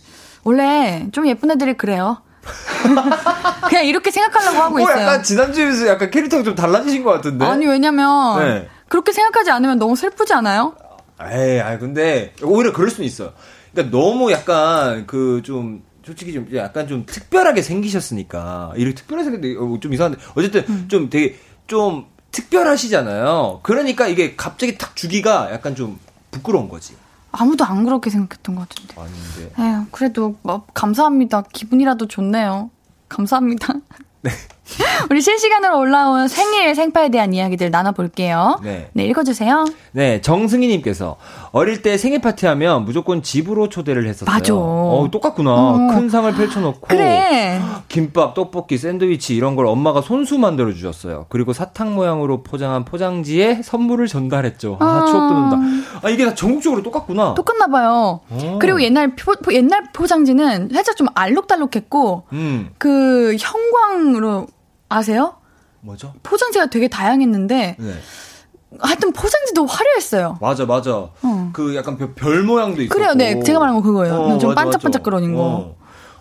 원래 0.47 1.07
좀 1.11 1.27
예쁜 1.27 1.51
애들이 1.51 1.73
그래요. 1.73 2.21
그냥 3.67 3.85
이렇게 3.85 4.11
생각하려고 4.11 4.57
하고 4.57 4.77
어, 4.77 4.79
있어요. 4.79 5.01
약간 5.01 5.21
지난주에서 5.21 5.87
약간 5.87 6.09
캐릭터가 6.09 6.43
좀 6.43 6.55
달라지신 6.55 7.03
것 7.03 7.11
같은데? 7.11 7.45
아니 7.45 7.65
왜냐면 7.65 8.39
네. 8.39 8.69
그렇게 8.87 9.11
생각하지 9.11 9.51
않으면 9.51 9.77
너무 9.77 9.97
슬프지 9.97 10.33
않아요? 10.33 10.73
에이, 11.21 11.59
아 11.59 11.77
근데 11.77 12.33
오히려 12.41 12.71
그럴 12.71 12.89
수는 12.89 13.05
있어요. 13.05 13.33
그러니까 13.73 13.97
너무 13.97 14.31
약간 14.31 15.05
그 15.05 15.41
좀 15.43 15.83
솔직히 16.05 16.31
좀 16.31 16.47
약간 16.55 16.87
좀 16.87 17.05
특별하게 17.05 17.61
생기셨으니까 17.61 18.71
이렇게 18.77 18.95
특별하게 18.95 19.25
생겼는데 19.29 19.59
어, 19.61 19.77
좀 19.81 19.93
이상한데 19.93 20.17
어쨌든 20.35 20.63
음. 20.69 20.85
좀 20.87 21.09
되게 21.09 21.35
좀 21.67 22.05
특별하시잖아요. 22.31 23.59
그러니까 23.63 24.07
이게 24.07 24.37
갑자기 24.37 24.77
탁 24.77 24.95
주기가 24.95 25.49
약간 25.51 25.75
좀 25.75 25.99
부끄러운 26.31 26.69
거지. 26.69 26.95
아무도 27.37 27.65
안 27.65 27.83
그렇게 27.83 28.09
생각했던 28.09 28.55
것 28.55 28.67
같은데. 28.67 28.95
아닌데. 28.99 29.53
에휴, 29.59 29.85
그래도 29.91 30.35
뭐, 30.41 30.65
감사합니다. 30.73 31.43
기분이라도 31.53 32.07
좋네요. 32.07 32.69
감사합니다. 33.09 33.75
우리 35.09 35.21
실시간으로 35.21 35.79
올라온 35.79 36.27
생일 36.27 36.75
생파에 36.75 37.09
대한 37.09 37.33
이야기들 37.33 37.71
나눠볼게요. 37.71 38.59
네. 38.63 38.89
네, 38.93 39.05
읽어주세요. 39.05 39.65
네, 39.91 40.19
정승희님께서 40.21 41.15
어릴 41.51 41.81
때 41.81 41.97
생일 41.97 42.19
파티하면 42.21 42.83
무조건 42.85 43.23
집으로 43.23 43.69
초대를 43.69 44.07
했었어요. 44.07 44.33
맞아. 44.33 44.53
어, 44.53 45.07
똑같구나. 45.11 45.51
어. 45.53 45.87
큰 45.91 46.09
상을 46.09 46.31
펼쳐놓고 46.33 46.87
그래. 46.87 47.61
김밥, 47.87 48.33
떡볶이, 48.33 48.77
샌드위치 48.77 49.35
이런 49.35 49.55
걸 49.55 49.65
엄마가 49.67 50.01
손수 50.01 50.37
만들어 50.37 50.73
주셨어요. 50.73 51.25
그리고 51.29 51.53
사탕 51.53 51.95
모양으로 51.95 52.43
포장한 52.43 52.85
포장지에 52.85 53.61
선물을 53.63 54.07
전달했죠. 54.07 54.77
아, 54.79 54.85
아. 54.85 55.05
추억 55.05 55.29
돋는다. 55.29 55.57
아, 56.03 56.09
이게 56.09 56.25
다 56.25 56.35
전국적으로 56.35 56.83
똑같구나. 56.83 57.33
똑같나 57.33 57.67
봐요. 57.67 58.19
어. 58.29 58.57
그리고 58.59 58.81
옛날 58.81 59.15
포, 59.15 59.33
포- 59.41 59.53
옛날 59.53 59.91
포장지는 59.93 60.69
살짝 60.73 60.95
좀 60.97 61.07
알록달록했고 61.15 62.23
음, 62.33 62.69
그 62.77 63.35
형광으로 63.39 64.47
아세요? 64.89 65.35
뭐죠? 65.81 66.13
포장지가 66.23 66.67
되게 66.67 66.87
다양했는데 66.87 67.75
네. 67.79 67.93
하여튼 68.79 69.13
포장지도 69.13 69.65
화려했어요. 69.65 70.37
맞아, 70.41 70.65
맞아. 70.65 70.95
어. 70.95 71.49
그 71.53 71.75
약간 71.75 71.97
별, 71.97 72.13
별 72.13 72.43
모양도 72.43 72.81
있고. 72.81 72.93
그래요, 72.93 73.13
네. 73.13 73.41
제가 73.41 73.59
말한 73.59 73.75
거 73.75 73.81
그거예요. 73.81 74.37
좀 74.39 74.49
맞아, 74.53 74.63
반짝반짝거리는 74.63 75.33
맞아. 75.33 75.43
거. 75.43 75.49
어. 75.49 75.75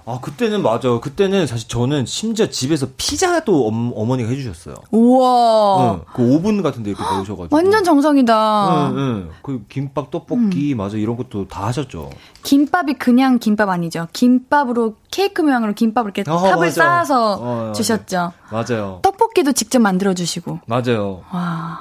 아, 0.09 0.20
그때는 0.20 0.62
맞아. 0.62 1.00
그때는 1.00 1.48
사실 1.48 1.66
저는 1.68 2.07
심지어 2.07 2.48
집에서 2.48 2.86
피자도 2.96 3.66
엄, 3.66 3.92
어머니가 3.94 4.28
해주셨어요. 4.30 4.76
우와. 4.92 5.94
응, 5.94 6.00
그 6.14 6.32
오븐 6.34 6.62
같은데 6.62 6.90
이렇게 6.90 7.02
넣으셔가지고. 7.02 7.48
완전 7.57 7.82
정성이다. 7.82 8.90
응, 8.90 8.96
응. 8.96 9.30
그 9.42 9.64
김밥, 9.68 10.12
떡볶이, 10.12 10.74
음. 10.74 10.76
맞아. 10.76 10.96
이런 10.96 11.16
것도 11.16 11.48
다 11.48 11.66
하셨죠. 11.66 12.11
김밥이 12.44 12.94
그냥 12.94 13.40
김밥 13.40 13.68
아니죠. 13.68 14.07
김밥으로 14.12 14.94
케이크 15.11 15.42
모양으로 15.42 15.72
김밥을 15.74 16.12
이렇게 16.14 16.30
어, 16.30 16.38
탑을 16.38 16.66
맞아. 16.68 16.70
쌓아서 16.84 17.32
어, 17.34 17.54
맞아. 17.66 17.72
주셨죠. 17.72 18.32
맞아요. 18.52 19.00
떡볶이도 19.02 19.52
직접 19.52 19.80
만들어 19.80 20.14
주시고. 20.14 20.61
맞아요. 20.66 21.22
와, 21.32 21.80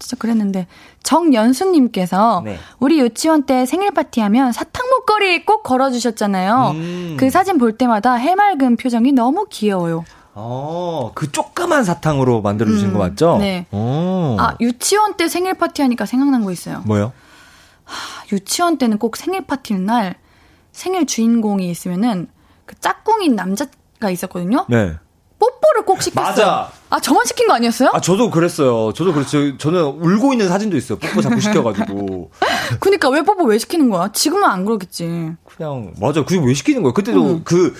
진짜 0.00 0.16
그랬는데 0.18 0.66
정연수님께서 1.04 2.42
네. 2.44 2.58
우리 2.80 2.98
유치원 2.98 3.44
때 3.44 3.66
생일 3.66 3.92
파티하면 3.92 4.52
사탕 4.52 4.88
목걸이 4.88 5.44
꼭 5.44 5.62
걸어주셨잖아요. 5.62 6.70
음. 6.74 7.16
그 7.18 7.30
사진 7.30 7.58
볼 7.58 7.78
때마다 7.78 8.14
해맑은 8.14 8.76
표정이 8.76 9.12
너무 9.12 9.46
귀여워요. 9.48 10.04
어, 10.34 11.12
그 11.14 11.30
조그만 11.30 11.84
사탕으로 11.84 12.40
만들어주신 12.40 12.88
음, 12.88 12.92
거 12.94 12.98
맞죠? 12.98 13.36
네. 13.38 13.66
오. 13.70 14.36
아 14.38 14.56
유치원 14.60 15.16
때 15.16 15.28
생일 15.28 15.54
파티 15.54 15.82
하니까 15.82 16.06
생각난 16.06 16.44
거 16.44 16.50
있어요. 16.50 16.82
뭐요? 16.86 17.12
유치원 18.32 18.78
때는 18.78 18.98
꼭 18.98 19.16
생일 19.16 19.46
파티는 19.46 19.84
날 19.84 20.16
생일 20.72 21.06
주인공이 21.06 21.68
있으면은 21.70 22.28
그 22.64 22.74
짝꿍인 22.76 23.34
남자가 23.34 24.10
있었거든요. 24.10 24.66
네. 24.68 24.94
뽀뽀를 25.40 25.84
꼭 25.86 26.02
시켰어요. 26.02 26.24
맞아. 26.24 26.70
아 26.90 27.00
저만 27.00 27.24
시킨 27.24 27.48
거 27.48 27.54
아니었어요? 27.54 27.90
아, 27.92 28.00
저도 28.00 28.30
그랬어요. 28.30 28.92
저도 28.92 29.12
그랬어요. 29.12 29.56
저는 29.58 29.82
울고 29.82 30.32
있는 30.32 30.48
사진도 30.48 30.76
있어요. 30.76 30.98
뽀뽀 30.98 31.22
자꾸 31.22 31.40
시켜가지고. 31.40 32.30
그니까 32.78 33.08
왜 33.08 33.22
뽀뽀 33.22 33.44
왜 33.44 33.58
시키는 33.58 33.90
거야? 33.90 34.10
지금은 34.12 34.44
안 34.44 34.64
그러겠지. 34.64 35.32
그냥, 35.44 35.94
맞아. 36.00 36.24
그게 36.24 36.40
왜 36.44 36.52
시키는 36.54 36.82
거예요? 36.82 36.92
그때도 36.92 37.26
음. 37.26 37.40
그, 37.44 37.74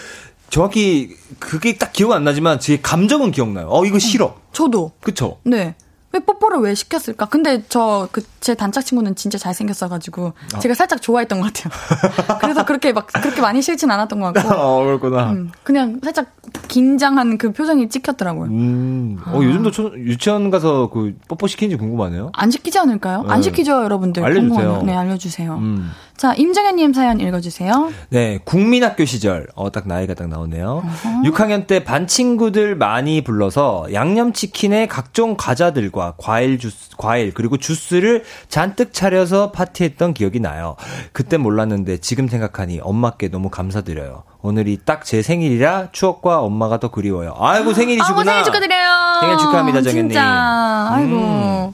정확히 0.49 1.17
그게 1.39 1.77
딱 1.77 1.93
기억 1.93 2.13
안 2.13 2.25
나지만 2.25 2.59
제 2.59 2.79
감정은 2.81 3.31
기억나요. 3.31 3.69
어, 3.71 3.85
이거 3.85 3.99
싫어. 4.01 4.35
저도. 4.53 4.93
그쵸? 5.01 5.39
네. 5.45 5.77
왜 6.13 6.21
뽀뽀를 6.21 6.59
왜 6.61 6.75
시켰을까? 6.75 7.27
근데 7.27 7.63
저 7.69 8.09
그 8.13 8.23
제 8.41 8.55
단짝 8.55 8.85
친구는 8.87 9.17
진짜 9.17 9.37
잘생겼어가지고 9.37 10.33
제가 10.61 10.75
살짝 10.75 11.03
좋아했던 11.03 11.41
것 11.43 11.53
같아요. 11.53 11.71
그래서 12.41 12.65
그렇게 12.65 12.91
막 12.95 13.07
그렇게 13.07 13.43
많이 13.43 13.61
싫진 13.61 13.91
않았던 13.91 14.19
것 14.19 14.33
같고 14.33 14.49
어, 14.55 14.83
그렇구나. 14.83 15.33
음, 15.33 15.53
그냥 15.63 16.01
살짝 16.03 16.27
긴장한 16.67 17.37
그 17.37 17.53
표정이 17.53 17.91
찍혔더라고요. 17.91 18.49
음. 18.51 19.21
어, 19.27 19.41
요즘도 19.43 19.71
초, 19.73 19.93
유치원 19.95 20.51
가서 20.51 20.89
그 20.89 21.15
뽀뽀 21.29 21.47
시키는지 21.49 21.77
궁금하네요. 21.77 22.31
안 22.33 22.51
시키지 22.51 22.79
않을까요? 22.79 23.25
안 23.29 23.41
네. 23.41 23.43
시키죠, 23.43 23.83
여러분들. 23.85 24.25
알려주세요. 24.25 24.49
궁금하면. 24.57 24.87
네, 24.87 24.97
알려주세요. 24.97 25.55
음. 25.59 25.91
자, 26.21 26.35
임정현님 26.35 26.93
사연 26.93 27.19
읽어주세요. 27.19 27.93
네, 28.11 28.39
국민학교 28.45 29.07
시절. 29.07 29.47
어, 29.55 29.73
딱 29.73 29.89
나이가 29.89 30.13
딱 30.13 30.29
나오네요. 30.29 30.83
6학년 31.25 31.67
때 31.67 31.83
반 31.83 32.07
친구들 32.07 32.77
많이 32.77 33.25
불러서 33.25 33.87
양념치킨에 33.95 34.87
각종 34.87 35.35
과자들과 35.39 36.17
과일 36.19 36.59
주스, 36.59 36.91
과일, 36.99 37.33
그리고 37.33 37.57
주스를 37.57 38.25
잔뜩 38.51 38.93
차려서 38.93 39.51
파티했던 39.53 40.13
기억이 40.13 40.41
나요. 40.41 40.77
그때 41.13 41.39
몰랐는데 41.39 41.97
지금 42.03 42.29
생각하니 42.29 42.81
엄마께 42.83 43.29
너무 43.29 43.49
감사드려요. 43.49 44.25
오늘이 44.43 44.79
딱 44.85 45.05
제 45.05 45.23
생일이라 45.23 45.89
추억과 45.93 46.41
엄마가 46.41 46.81
더 46.81 46.91
그리워요. 46.91 47.35
아이고, 47.39 47.73
생일이시구나. 47.73 48.19
아이고, 48.21 48.31
생일 48.31 48.45
축하드려요. 48.45 49.21
생일 49.21 49.39
축하합니다, 49.39 49.81
정현님. 49.81 50.09
진짜. 50.11 50.89
아이고. 50.93 51.73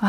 음. 0.00 0.06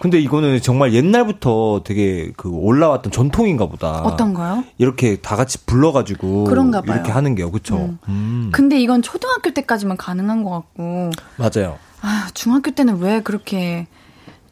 근데 0.00 0.18
이거는 0.20 0.60
정말 0.60 0.92
옛날부터 0.92 1.82
되게 1.84 2.32
그 2.36 2.48
올라왔던 2.50 3.12
전통인가 3.12 3.66
보다. 3.66 4.02
어떤 4.02 4.34
거요? 4.34 4.64
이렇게 4.78 5.16
다 5.16 5.36
같이 5.36 5.64
불러가지고 5.64 6.44
그런가 6.44 6.80
봐요. 6.82 6.96
이렇게 6.96 7.12
하는 7.12 7.34
게요, 7.34 7.50
그쵸? 7.50 7.94
음. 8.08 8.50
근데 8.52 8.78
이건 8.80 9.02
초등학교 9.02 9.52
때까지만 9.52 9.96
가능한 9.96 10.42
것 10.42 10.50
같고, 10.50 11.10
맞아요. 11.36 11.78
아, 12.02 12.28
중학교 12.34 12.70
때는 12.72 12.98
왜 12.98 13.20
그렇게 13.22 13.86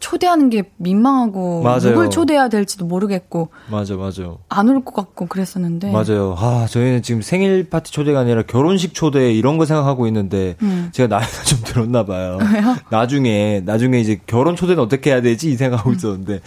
초대하는 0.04 0.50
게 0.50 0.64
민망하고, 0.76 1.62
맞아요. 1.62 1.78
누굴 1.80 2.10
초대해야 2.10 2.48
될지도 2.50 2.84
모르겠고, 2.84 3.48
맞아, 3.70 3.94
맞아. 3.96 4.34
안 4.50 4.68
올 4.68 4.84
것 4.84 4.94
같고 4.94 5.24
그랬었는데. 5.26 5.90
맞아요. 5.92 6.34
아, 6.38 6.66
저희는 6.68 7.00
지금 7.00 7.22
생일 7.22 7.70
파티 7.70 7.90
초대가 7.90 8.20
아니라 8.20 8.42
결혼식 8.42 8.92
초대 8.92 9.32
이런 9.32 9.56
거 9.56 9.64
생각하고 9.64 10.06
있는데 10.08 10.56
음. 10.60 10.90
제가 10.92 11.16
나이가 11.18 11.42
좀 11.44 11.58
들었나 11.64 12.04
봐요. 12.04 12.38
왜요? 12.52 12.76
나중에 12.90 13.62
나중에 13.64 13.98
이제 13.98 14.20
결혼 14.26 14.56
초대는 14.56 14.82
어떻게 14.82 15.08
해야 15.10 15.22
되지 15.22 15.50
이 15.50 15.56
생각하고 15.56 15.88
음. 15.90 15.94
있었는데 15.94 16.40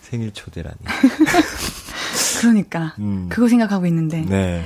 생일 0.00 0.32
초대라니. 0.32 0.74
그러니까. 2.40 2.94
음. 2.98 3.26
그거 3.28 3.46
생각하고 3.48 3.86
있는데. 3.86 4.22
네. 4.28 4.64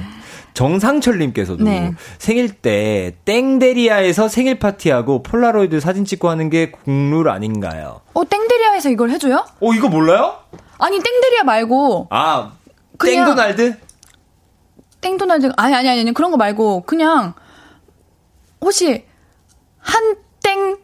정상철님께서도 0.59 1.63
네. 1.63 1.93
생일 2.19 2.49
때 2.53 3.15
땡데리아에서 3.25 4.27
생일 4.27 4.59
파티하고 4.59 5.23
폴라로이드 5.23 5.79
사진 5.79 6.05
찍고 6.05 6.29
하는 6.29 6.51
게 6.51 6.73
국룰 6.73 7.29
아닌가요? 7.29 8.01
어, 8.13 8.29
땡데리아에서 8.29 8.89
이걸 8.91 9.11
해줘요? 9.11 9.47
어 9.61 9.73
이거 9.73 9.89
몰라요? 9.89 10.35
아니, 10.79 10.99
땡데리아 11.01 11.45
말고, 11.45 12.09
아 12.11 12.53
그냥- 12.97 13.27
땡도날드? 13.27 13.77
땡도날드, 15.01 15.53
아니, 15.57 15.75
아니, 15.77 15.89
아니, 15.91 16.01
아니, 16.01 16.13
그런 16.13 16.33
거 16.33 16.37
말고, 16.37 16.83
그냥, 16.87 17.35
혹시, 18.61 19.05
한땡, 19.79 20.77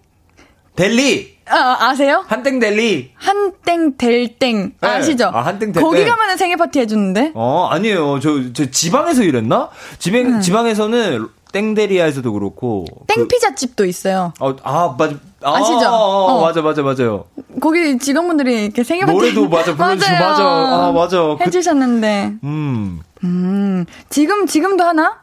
델리 0.76 1.33
아, 1.48 1.76
아세요? 1.88 2.24
한땡 2.26 2.58
델리. 2.58 3.10
한땡 3.16 3.96
델땡 3.98 4.72
네. 4.80 4.88
아시죠? 4.88 5.30
아, 5.32 5.40
한땡 5.42 5.72
델땡. 5.72 5.82
거기 5.82 6.04
가면은 6.04 6.36
생일 6.36 6.56
파티 6.56 6.80
해주는데. 6.80 7.32
어 7.34 7.68
아니에요. 7.70 8.18
저 8.20 8.52
저 8.54 8.70
지방에서 8.70 9.22
일했나? 9.22 9.68
지방 9.98 10.40
지방에서는 10.40 11.28
땡데리아에서도 11.52 12.32
그렇고 12.32 12.84
그- 12.84 13.14
땡 13.14 13.28
피자 13.28 13.54
집도 13.54 13.84
있어요. 13.84 14.32
어, 14.40 14.54
아, 14.64 14.94
맞아. 14.98 15.14
아, 15.42 15.56
아시죠? 15.58 15.86
어, 15.88 16.32
어. 16.38 16.40
맞아, 16.42 16.62
맞아, 16.62 16.82
맞아요. 16.82 17.24
거기 17.60 17.98
직원분들이 17.98 18.64
이렇게 18.64 18.82
생일 18.82 19.04
파티 19.06 19.16
노래도 19.18 19.48
맞아, 19.48 19.74
불러주시고, 19.76 20.12
맞아요. 20.14 20.28
맞아. 20.30 20.44
아, 20.44 20.92
맞아. 20.92 21.18
그- 21.38 21.44
해주셨는데. 21.44 22.32
음. 22.42 23.00
음 23.22 23.84
지금 24.08 24.46
지금도 24.46 24.82
하나? 24.84 25.18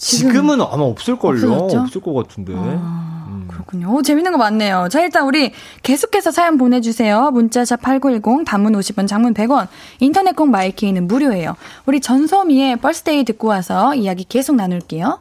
지금, 0.00 0.50
은 0.50 0.60
아마 0.62 0.84
없을걸요? 0.84 1.52
없어졌죠? 1.52 1.78
아. 1.78 1.82
없을 1.82 2.00
것 2.00 2.14
같은데. 2.14 2.52
음. 2.54 3.46
그렇군요. 3.48 3.94
오, 3.94 4.02
재밌는 4.02 4.32
거 4.32 4.38
많네요. 4.38 4.88
자, 4.90 5.00
일단 5.00 5.26
우리 5.26 5.52
계속해서 5.82 6.30
사연 6.30 6.56
보내주세요. 6.56 7.30
문자샵 7.30 7.82
8910, 7.82 8.44
단문 8.44 8.72
50원, 8.72 9.06
장문 9.06 9.34
100원, 9.34 9.68
인터넷 10.00 10.34
콩 10.34 10.50
My 10.50 10.66
K는 10.66 11.06
무료예요. 11.06 11.54
우리 11.86 12.00
전소미의 12.00 12.76
Birthday 12.76 13.24
듣고 13.24 13.48
와서 13.48 13.94
이야기 13.94 14.24
계속 14.24 14.56
나눌게요. 14.56 15.20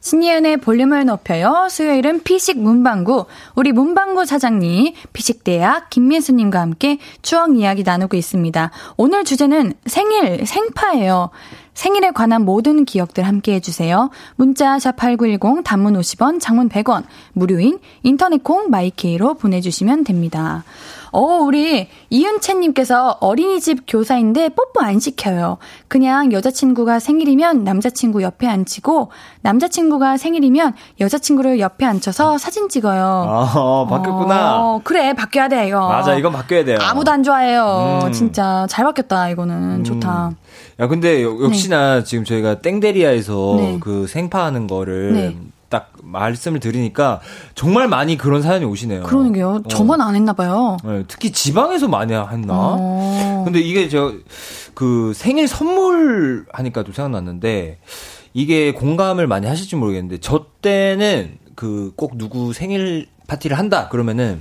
신예은의 0.00 0.58
볼륨을 0.58 1.06
높여요. 1.06 1.66
수요일은 1.68 2.22
피식 2.22 2.58
문방구. 2.58 3.26
우리 3.56 3.72
문방구 3.72 4.26
사장님, 4.26 4.94
피식대학 5.12 5.90
김민수님과 5.90 6.60
함께 6.60 6.98
추억 7.22 7.56
이야기 7.56 7.82
나누고 7.82 8.16
있습니다. 8.16 8.70
오늘 8.96 9.24
주제는 9.24 9.74
생일, 9.86 10.46
생파예요. 10.46 11.30
생일에 11.78 12.10
관한 12.10 12.44
모든 12.44 12.84
기억들 12.84 13.24
함께 13.24 13.54
해주세요. 13.54 14.10
문자 14.34 14.78
샵8910 14.78 15.62
단문 15.62 15.94
50원, 15.94 16.40
장문 16.40 16.68
100원, 16.68 17.04
무료인 17.34 17.78
인터넷 18.02 18.42
콩 18.42 18.68
마이케이로 18.68 19.34
보내주시면 19.34 20.02
됩니다. 20.02 20.64
어, 21.12 21.20
우리 21.20 21.88
이윤채님께서 22.10 23.18
어린이집 23.20 23.84
교사인데 23.86 24.50
뽀뽀 24.50 24.80
안 24.80 24.98
시켜요. 25.00 25.58
그냥 25.88 26.32
여자친구가 26.32 26.98
생일이면 26.98 27.64
남자친구 27.64 28.22
옆에 28.22 28.46
앉히고 28.46 29.10
남자친구가 29.42 30.16
생일이면 30.16 30.74
여자친구를 31.00 31.60
옆에 31.60 31.86
앉혀서 31.86 32.38
사진 32.38 32.68
찍어요. 32.68 33.02
아, 33.28 33.86
바뀌었구나. 33.88 34.56
어, 34.60 34.80
그래, 34.84 35.12
바뀌어야 35.14 35.48
돼, 35.48 35.68
이거. 35.68 35.88
맞아, 35.88 36.14
이건 36.14 36.32
바뀌어야 36.32 36.64
돼요. 36.64 36.78
아무도 36.80 37.10
안 37.10 37.22
좋아해요. 37.22 38.00
음. 38.04 38.12
진짜. 38.12 38.66
잘 38.68 38.84
바뀌었다, 38.84 39.28
이거는. 39.30 39.84
좋다. 39.84 40.32
야, 40.80 40.86
근데 40.86 41.22
여- 41.24 41.36
역시나 41.42 42.04
지금 42.04 42.24
저희가 42.24 42.60
땡데리아에서 42.60 43.54
네. 43.58 43.78
그 43.80 44.06
생파하는 44.06 44.66
거를 44.66 45.12
네. 45.14 45.36
딱 45.68 45.92
말씀을 46.02 46.60
드리니까 46.60 47.20
정말 47.54 47.88
많이 47.88 48.16
그런 48.16 48.40
사연이 48.42 48.64
오시네요. 48.64 49.02
그러게요. 49.02 49.62
어. 49.64 49.68
저만 49.68 50.00
안 50.00 50.14
했나 50.16 50.32
봐요. 50.32 50.76
네, 50.84 51.04
특히 51.08 51.30
지방에서 51.30 51.88
많이 51.88 52.12
했나? 52.14 52.54
어. 52.54 53.42
근데 53.44 53.60
이게 53.60 53.88
저 53.88 54.14
그 54.74 55.12
생일 55.12 55.48
선물 55.48 56.46
하니까 56.52 56.84
또 56.84 56.92
생각났는데 56.92 57.80
이게 58.32 58.72
공감을 58.72 59.26
많이 59.26 59.48
하실지 59.48 59.74
모르겠는데 59.74 60.18
저 60.20 60.46
때는 60.62 61.38
그 61.56 61.92
꼭 61.96 62.16
누구 62.16 62.52
생일 62.52 63.08
파티를 63.26 63.58
한다 63.58 63.88
그러면은 63.88 64.40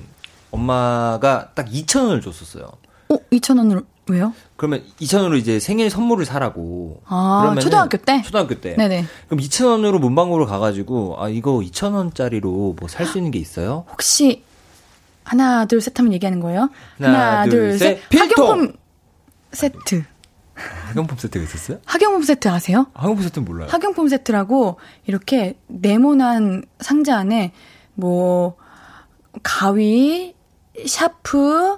엄마가 0.51 1.49
딱 1.55 1.67
2천 1.69 2.03
원을 2.03 2.21
줬었어요. 2.21 2.65
어, 3.09 3.15
2,000원으로, 3.31 3.83
왜요? 4.09 4.33
그러면 4.55 4.83
2천 5.01 5.17
원으로 5.17 5.35
이제 5.37 5.59
생일 5.59 5.89
선물을 5.89 6.25
사라고. 6.25 7.01
아, 7.05 7.55
초등학교 7.59 7.97
때? 7.97 8.21
초등학교 8.23 8.55
때. 8.59 8.75
네네. 8.75 9.05
그럼 9.27 9.39
2천 9.41 9.65
원으로 9.67 9.99
문방구로 9.99 10.45
가가지고 10.45 11.15
아 11.19 11.29
이거 11.29 11.59
2천 11.59 11.93
원짜리로 11.93 12.75
뭐 12.79 12.87
살 12.89 13.05
수 13.05 13.17
있는 13.17 13.31
게 13.31 13.39
있어요? 13.39 13.85
혹시, 13.91 14.43
하나, 15.23 15.65
둘, 15.65 15.81
셋 15.81 15.97
하면 15.99 16.13
얘기하는 16.13 16.39
거예요? 16.39 16.69
하나, 16.99 17.45
둘, 17.45 17.77
셋. 17.77 18.07
필통! 18.09 18.45
학용품 18.47 18.73
세트. 19.51 20.03
학용품 20.55 21.17
세트가 21.17 21.43
있었어요? 21.45 21.79
학용품 21.85 22.23
세트 22.23 22.47
아세요? 22.47 22.87
학용품 22.93 23.23
세트는 23.23 23.45
몰라요. 23.45 23.67
학용품 23.69 24.07
세트라고 24.07 24.79
이렇게 25.05 25.57
네모난 25.67 26.63
상자 26.79 27.17
안에 27.17 27.51
뭐 27.93 28.55
가위, 29.43 30.33
샤프, 30.85 31.77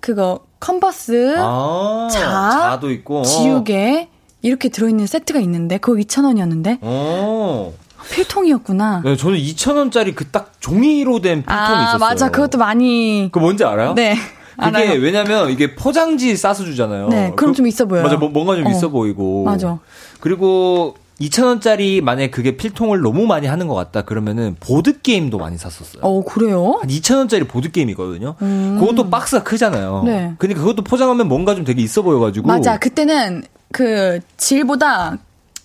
그거 0.00 0.45
컴퍼스, 0.60 1.36
아, 1.38 2.08
자, 2.10 2.50
자도 2.70 2.90
있고. 2.92 3.22
지우개 3.22 4.08
이렇게 4.42 4.68
들어있는 4.68 5.06
세트가 5.06 5.40
있는데 5.40 5.78
그거 5.78 5.98
2,000원이었는데 5.98 6.78
어. 6.82 7.72
필통이었구나. 8.10 9.02
네, 9.04 9.16
저는 9.16 9.38
2,000원짜리 9.38 10.14
그 10.14 10.30
딱 10.30 10.52
종이로 10.60 11.20
된 11.20 11.40
필통이 11.42 11.58
아 11.58 11.82
있었어요. 11.82 11.98
맞아 11.98 12.30
그것도 12.30 12.58
많이 12.58 13.28
그거 13.32 13.40
뭔지 13.40 13.64
알아요? 13.64 13.94
네 13.94 14.14
그게 14.56 14.76
알아요. 14.78 15.00
왜냐면 15.00 15.50
이게 15.50 15.74
포장지 15.74 16.36
싸서 16.36 16.64
주잖아요. 16.64 17.08
네 17.08 17.32
그럼 17.36 17.52
좀 17.54 17.66
있어 17.66 17.84
보여요. 17.86 18.04
맞아, 18.04 18.16
뭐- 18.16 18.28
뭔가 18.28 18.54
좀 18.56 18.66
어. 18.66 18.70
있어 18.70 18.88
보이고. 18.88 19.44
맞아. 19.44 19.78
그리고 20.20 20.94
2,000원짜리 21.20 22.02
만약에 22.02 22.30
그게 22.30 22.56
필통을 22.56 23.00
너무 23.00 23.26
많이 23.26 23.46
하는 23.46 23.66
것 23.68 23.74
같다 23.74 24.02
그러면은 24.02 24.54
보드게임도 24.60 25.38
많이 25.38 25.56
샀었어요. 25.56 26.02
어 26.02 26.22
그래요? 26.24 26.78
한 26.80 26.88
2,000원짜리 26.90 27.48
보드게임이거든요. 27.48 28.36
그것도 28.36 29.08
박스가 29.08 29.42
크잖아요. 29.42 30.00
음. 30.00 30.06
네. 30.06 30.34
그러니까 30.38 30.60
그것도 30.60 30.82
포장하면 30.84 31.28
뭔가 31.28 31.54
좀 31.54 31.64
되게 31.64 31.82
있어 31.82 32.02
보여가지고. 32.02 32.46
맞아 32.46 32.78
그때는 32.78 33.44
그 33.72 34.20
질보다 34.36 35.18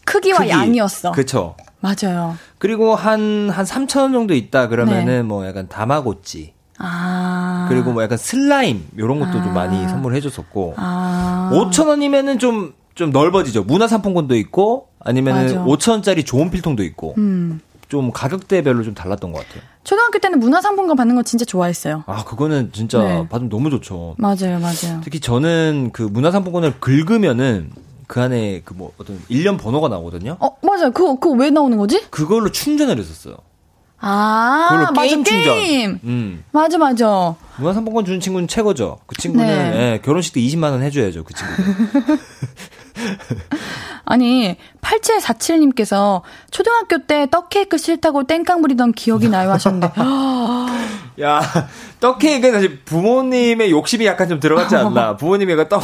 크기와 0.05 0.39
크기. 0.39 0.49
양이었어. 0.49 1.11
그쵸. 1.11 1.55
맞아요. 1.81 2.37
그리고 2.57 2.95
한, 2.95 3.49
한 3.49 3.65
3,000원 3.65 4.13
정도 4.13 4.33
있다 4.35 4.67
그러면은 4.67 5.05
네. 5.05 5.21
뭐 5.23 5.45
약간 5.47 5.67
다마고찌. 5.67 6.53
아 6.77 7.67
그리고 7.69 7.91
뭐 7.91 8.01
약간 8.01 8.17
슬라임, 8.17 8.87
요런 8.97 9.19
것도 9.19 9.33
좀 9.33 9.49
아. 9.49 9.53
많이 9.53 9.87
선물해 9.87 10.19
줬었고. 10.21 10.75
아 10.77 11.49
5,000원이면은 11.53 12.39
좀, 12.39 12.73
좀 12.95 13.11
넓어지죠. 13.11 13.63
문화상품권도 13.63 14.35
있고, 14.37 14.87
아니면은 14.99 15.43
맞아. 15.45 15.63
5,000원짜리 15.65 16.25
좋은 16.25 16.51
필통도 16.51 16.83
있고. 16.83 17.15
음. 17.17 17.59
좀 17.89 18.09
가격대별로 18.13 18.83
좀 18.83 18.93
달랐던 18.93 19.33
것 19.33 19.39
같아요. 19.45 19.61
초등학교 19.83 20.17
때는 20.19 20.39
문화상품권 20.39 20.95
받는 20.95 21.13
거 21.15 21.23
진짜 21.23 21.43
좋아했어요. 21.43 22.05
아, 22.07 22.23
그거는 22.23 22.69
진짜 22.71 22.99
네. 23.03 23.27
받으면 23.27 23.49
너무 23.49 23.69
좋죠. 23.69 24.15
맞아요, 24.17 24.59
맞아요. 24.61 25.01
특히 25.03 25.19
저는 25.19 25.89
그 25.91 26.03
문화상품권을 26.03 26.79
긁으면은 26.79 27.71
그 28.07 28.21
안에 28.21 28.61
그 28.63 28.73
뭐 28.75 28.93
어떤 28.97 29.19
일련 29.27 29.57
번호가 29.57 29.89
나오거든요. 29.89 30.37
어 30.39 30.55
맞아요. 30.61 30.91
그거 30.91 31.15
그거 31.19 31.35
왜 31.35 31.49
나오는 31.49 31.77
거지? 31.77 32.01
그걸로 32.09 32.49
충전을 32.49 32.97
했었어요. 32.97 33.35
아 33.99 34.67
그걸로 34.69 34.91
맞아 34.93 35.01
게임 35.07 35.23
충전. 35.25 35.55
게임. 35.59 35.99
음. 36.05 36.43
맞아 36.51 36.77
맞아. 36.77 37.35
문화상품권 37.57 38.05
주는 38.05 38.19
친구는 38.21 38.47
최고죠. 38.47 38.99
그 39.05 39.15
친구는 39.15 39.45
네. 39.45 39.77
예, 39.93 39.99
결혼식 40.01 40.33
때 40.33 40.39
20만 40.41 40.71
원 40.71 40.81
해줘야죠. 40.81 41.23
그 41.25 41.33
친구. 41.33 41.53
아니 44.11 44.57
8747님께서 44.81 46.21
초등학교 46.51 46.97
때 46.97 47.27
떡케이크 47.31 47.77
싫다고 47.77 48.25
땡깡 48.25 48.61
부리던 48.61 48.91
기억이 48.91 49.29
나요 49.29 49.51
하셨는데 49.51 49.93
야, 51.21 51.41
떡케이크는 52.01 52.53
사실 52.53 52.79
부모님의 52.83 53.71
욕심이 53.71 54.05
약간 54.05 54.27
좀 54.27 54.39
들어갔지 54.39 54.75
않나. 54.75 55.15
부모님이 55.17 55.55
떡, 55.69 55.83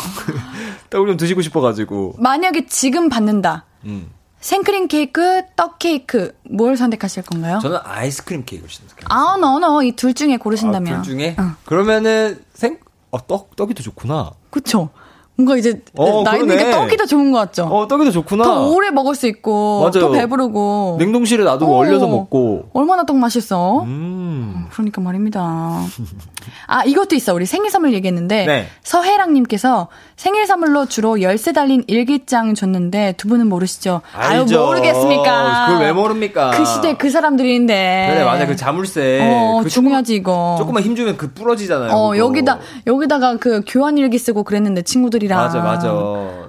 떡을 0.89 1.07
좀 1.07 1.17
드시고 1.17 1.41
싶어가지고. 1.41 2.15
만약에 2.17 2.65
지금 2.65 3.09
받는다. 3.09 3.65
음. 3.86 4.09
생크림 4.39 4.88
케이크, 4.88 5.43
떡 5.55 5.80
케이크 5.80 6.34
뭘 6.49 6.78
선택하실 6.78 7.23
건가요? 7.23 7.59
저는 7.61 7.80
아이스크림 7.84 8.45
케이크를 8.45 8.69
신었어요. 8.69 8.97
아, 9.09 9.38
너너 9.38 9.84
이둘 9.84 10.13
중에 10.13 10.38
고르신다면. 10.38 10.93
아, 10.93 11.01
둘 11.01 11.17
중에? 11.17 11.36
응. 11.39 11.55
그러면은 11.65 12.39
생, 12.53 12.80
어, 13.11 13.25
떡, 13.25 13.55
떡이 13.55 13.73
더 13.73 13.84
좋구나. 13.84 14.32
그쵸? 14.49 14.89
뭔가 15.38 15.55
이제 15.55 15.79
어, 15.95 16.23
나이. 16.23 16.39
드니까 16.39 16.71
떡이 16.71 16.97
더 16.97 17.05
좋은 17.05 17.31
것 17.31 17.38
같죠? 17.38 17.65
어, 17.65 17.88
떡이 17.88 18.05
더 18.05 18.11
좋구나. 18.11 18.43
더 18.43 18.67
오래 18.69 18.89
먹을 18.89 19.13
수 19.13 19.27
있고 19.27 19.81
맞아요. 19.81 20.07
더 20.07 20.11
배부르고 20.11 20.97
냉동실에 20.99 21.43
놔두고 21.43 21.73
어. 21.73 21.77
얼려서 21.77 22.07
먹고. 22.07 22.69
얼마나 22.73 23.05
떡 23.05 23.17
맛있어? 23.17 23.83
음. 23.83 24.65
그러니까 24.71 24.99
말입니다. 25.01 25.81
아, 26.68 26.84
이것도 26.84 27.16
있어. 27.16 27.34
우리 27.34 27.45
생일 27.45 27.70
선물 27.70 27.93
얘기했는데 27.93 28.45
네. 28.45 28.68
서혜랑 28.84 29.34
님께서 29.34 29.88
생일 30.16 30.48
선물로 30.48 30.88
주로 30.88 31.22
열쇠 31.22 31.52
달린 31.54 31.84
일기장 31.88 32.56
줬는데 32.56 33.14
두 33.18 33.28
분은 33.28 33.48
모르시죠? 33.48 34.02
아유 34.16 34.41
알죠. 34.41 34.66
모르겠습니까? 34.66 35.68
그걸 35.68 35.86
왜 35.86 35.93
모릅니까? 35.93 36.52
그 36.52 36.66
시대 36.66 36.95
그 36.95 37.10
사람들인데. 37.10 38.10
그래, 38.14 38.24
맞아. 38.24 38.45
그 38.45 38.56
자물쇠. 38.56 39.20
어, 39.22 39.62
그 39.64 39.70
중요하지 39.70 40.16
이거. 40.16 40.56
조금만 40.58 40.84
힘 40.84 40.95
주면 40.95 41.18
그 41.18 41.32
부러지잖아요. 41.34 41.91
어 41.91 42.12
그거. 42.12 42.18
여기다 42.18 42.60
여기다가 42.86 43.38
그 43.38 43.62
교환 43.68 43.98
일기 43.98 44.18
쓰고 44.18 44.43
그랬는데 44.43 44.82
친구들이랑. 44.82 45.39
맞아, 45.39 45.60
맞아. 45.60 45.93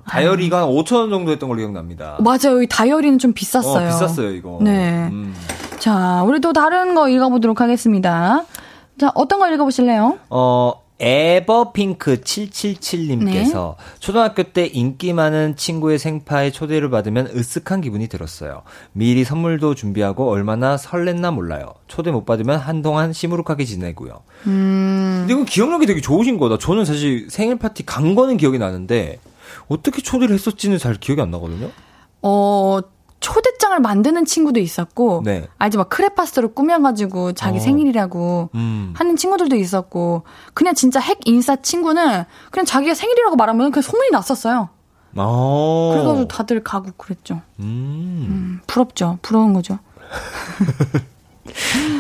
다이어리가 0.09 0.63
한 0.63 0.69
5,000원 0.69 1.11
정도 1.11 1.33
했던 1.33 1.49
걸로 1.49 1.59
기억납니다. 1.59 2.17
맞아요. 2.21 2.63
이 2.63 2.67
다이어리는 2.67 3.19
좀 3.19 3.33
비쌌어요. 3.33 3.87
어, 3.89 3.91
비쌌어요, 3.91 4.31
이거. 4.31 4.59
네. 4.63 5.09
음. 5.11 5.35
자, 5.79 6.23
우리 6.27 6.41
또 6.41 6.53
다른 6.53 6.95
거 6.95 7.09
읽어보도록 7.09 7.61
하겠습니다. 7.61 8.45
자, 8.99 9.13
어떤 9.15 9.39
거 9.39 9.49
읽어보실래요? 9.51 10.19
어, 10.31 10.83
에버핑크 11.01 12.21
777님께서 12.23 13.77
초등학교 14.01 14.43
때 14.43 14.67
인기 14.67 15.13
많은 15.13 15.55
친구의 15.55 15.99
생파에 15.99 16.51
초대를 16.51 16.91
받으면 16.91 17.33
으쓱한 17.33 17.83
기분이 17.83 18.09
들었어요. 18.09 18.63
미리 18.93 19.23
선물도 19.23 19.77
준비하고 19.77 20.29
얼마나 20.29 20.77
설렜나 20.77 21.33
몰라요. 21.33 21.75
초대 21.87 22.11
못 22.11 22.25
받으면 22.25 22.59
한동안 22.59 23.13
시무룩하게 23.13 23.65
지내고요. 23.65 24.23
음. 24.49 25.19
근데 25.21 25.35
이건 25.35 25.45
기억력이 25.45 25.87
되게 25.87 26.01
좋으신 26.01 26.37
거다. 26.39 26.59
저는 26.59 26.85
사실 26.85 27.29
생일 27.31 27.59
파티 27.59 27.87
간 27.87 28.17
거는 28.17 28.37
기억이 28.37 28.59
나는데 28.59 29.21
어떻게 29.69 30.03
초대를 30.03 30.35
했었지는 30.35 30.79
잘 30.79 30.95
기억이 30.95 31.21
안 31.21 31.31
나거든요. 31.31 31.71
어, 32.23 32.81
초대장을 33.21 33.79
만드는 33.81 34.25
친구도 34.25 34.61
있었고, 34.61 35.23
네. 35.25 35.49
알지, 35.59 35.77
막 35.77 35.89
크레파스로 35.89 36.53
꾸며가지고 36.53 37.33
자기 37.33 37.59
어. 37.59 37.61
생일이라고 37.61 38.51
음. 38.55 38.95
하는 38.97 39.16
친구들도 39.16 39.57
있었고, 39.57 40.23
그냥 40.55 40.75
진짜 40.75 41.01
핵 41.01 41.19
인싸 41.25 41.57
친구는 41.57 42.25
그냥 42.51 42.64
자기가 42.64 42.95
생일이라고 42.95 43.37
말하면 43.37 43.71
그냥 43.71 43.83
소문이 43.83 44.11
났었어요. 44.11 44.69
어. 45.16 45.91
그래가지고 45.95 46.29
다들 46.29 46.62
가고 46.62 46.91
그랬죠. 46.97 47.41
음. 47.61 48.27
음, 48.29 48.61
부럽죠. 48.66 49.19
부러운 49.23 49.53
거죠. 49.53 49.79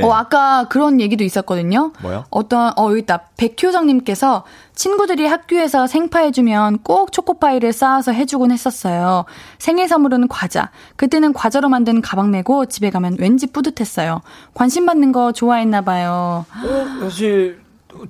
네. 0.00 0.06
어, 0.06 0.12
아까 0.12 0.66
그런 0.68 1.00
얘기도 1.00 1.24
있었거든요. 1.24 1.92
뭐요? 2.02 2.24
어떤, 2.30 2.72
어, 2.78 2.90
여기 2.90 3.00
있다. 3.00 3.28
백효정님께서 3.36 4.44
친구들이 4.74 5.26
학교에서 5.26 5.86
생파해주면 5.86 6.78
꼭 6.78 7.12
초코파이를 7.12 7.72
쌓아서 7.72 8.12
해주곤 8.12 8.50
했었어요. 8.50 9.24
생일 9.58 9.88
선물은 9.88 10.28
과자. 10.28 10.70
그때는 10.96 11.32
과자로 11.32 11.68
만든 11.68 12.00
가방 12.00 12.30
메고 12.30 12.66
집에 12.66 12.90
가면 12.90 13.16
왠지 13.18 13.46
뿌듯했어요. 13.46 14.22
관심 14.54 14.86
받는 14.86 15.12
거 15.12 15.32
좋아했나봐요. 15.32 16.46
어, 16.48 17.00
사실 17.00 17.60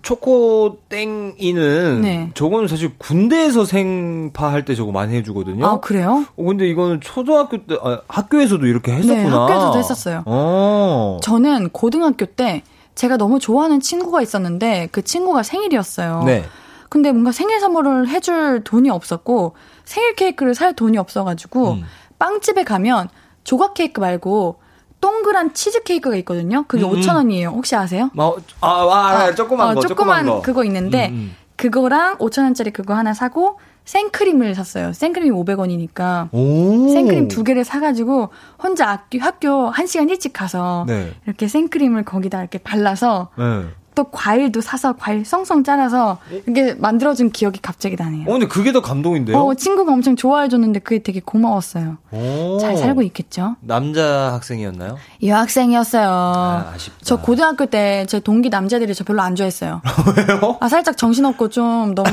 초코 0.02 0.78
땡이는 0.88 2.00
네. 2.02 2.30
저거는 2.34 2.68
사실 2.68 2.92
군대에서 2.98 3.64
생파 3.64 4.52
할 4.52 4.64
때 4.64 4.74
저거 4.74 4.92
많이 4.92 5.14
해주거든요. 5.16 5.64
아, 5.66 5.80
그래요? 5.80 6.24
어, 6.36 6.42
근데 6.44 6.68
이거는 6.68 7.00
초등학교 7.00 7.56
때 7.66 7.76
아, 7.82 8.00
학교에서도 8.08 8.66
이렇게 8.66 8.92
했었구나. 8.92 9.22
네, 9.22 9.28
학교에서도 9.30 9.78
했었어요. 9.78 10.22
어. 10.26 11.18
저는 11.22 11.70
고등학교 11.70 12.26
때 12.26 12.62
제가 12.94 13.16
너무 13.16 13.38
좋아하는 13.38 13.80
친구가 13.80 14.20
있었는데 14.22 14.88
그 14.92 15.02
친구가 15.02 15.42
생일이었어요. 15.42 16.24
네. 16.26 16.44
근데 16.90 17.12
뭔가 17.12 17.32
생일 17.32 17.60
선물을 17.60 18.08
해줄 18.08 18.62
돈이 18.64 18.90
없었고 18.90 19.54
생일 19.84 20.14
케이크를 20.14 20.54
살 20.54 20.74
돈이 20.74 20.98
없어가지고 20.98 21.70
음. 21.72 21.84
빵집에 22.18 22.64
가면 22.64 23.08
조각 23.44 23.74
케이크 23.74 24.00
말고 24.00 24.59
동그란 25.00 25.54
치즈 25.54 25.82
케이크가 25.82 26.16
있거든요. 26.16 26.64
그게 26.68 26.84
음. 26.84 26.90
5천 26.90 27.14
원이에요. 27.16 27.48
혹시 27.48 27.74
아세요? 27.76 28.10
아, 28.16 28.32
아, 28.60 28.68
아, 28.68 29.08
알아요. 29.08 29.34
조그만 29.34 29.70
어, 29.70 29.74
거, 29.74 29.80
조그만 29.80 30.24
조그만 30.24 30.26
거. 30.26 30.42
그거 30.42 30.64
있는데 30.64 31.08
음, 31.08 31.14
음. 31.14 31.36
그거랑 31.56 32.18
5천 32.18 32.42
원짜리 32.42 32.70
그거 32.70 32.94
하나 32.94 33.12
사고 33.14 33.58
생크림을 33.84 34.54
샀어요. 34.54 34.92
생크림이 34.92 35.30
500원이니까 35.30 36.28
오. 36.32 36.88
생크림 36.92 37.28
두 37.28 37.42
개를 37.44 37.64
사가지고 37.64 38.28
혼자 38.62 38.88
학교, 38.88 39.18
학교 39.18 39.68
한 39.68 39.86
시간 39.86 40.08
일찍 40.08 40.32
가서 40.32 40.84
네. 40.86 41.12
이렇게 41.26 41.48
생크림을 41.48 42.04
거기다 42.04 42.40
이렇게 42.40 42.58
발라서 42.58 43.30
네. 43.36 43.64
또 43.94 44.04
과일도 44.04 44.60
사서 44.60 44.94
과일 44.96 45.24
썽썽 45.24 45.64
잘라서 45.64 46.18
이렇게 46.46 46.74
만들어준 46.74 47.30
기억이 47.30 47.60
갑자기 47.60 47.96
나네요. 47.96 48.28
어, 48.28 48.32
근데 48.32 48.46
그게 48.46 48.72
더 48.72 48.80
감동인데요? 48.82 49.36
어, 49.36 49.54
친구가 49.54 49.92
엄청 49.92 50.16
좋아해줬는데 50.16 50.80
그게 50.80 51.02
되게 51.02 51.20
고마웠어요. 51.24 51.98
오. 52.12 52.58
잘 52.60 52.76
살고 52.76 53.02
있겠죠? 53.02 53.56
남자 53.60 54.32
학생이었나요? 54.34 54.96
여학생이었어요. 55.22 56.08
아, 56.08 56.72
아쉽다. 56.74 56.96
저 57.02 57.16
고등학교 57.20 57.66
때 57.66 58.00
제 58.06 58.18
동기 58.20 58.48
남자들이 58.48 58.94
저 58.94 59.04
별로 59.04 59.22
안 59.22 59.34
좋아했어요. 59.36 59.82
왜요? 60.16 60.56
아, 60.60 60.68
살짝 60.68 60.96
정신없고 60.96 61.48
좀 61.50 61.94
너무 61.94 62.08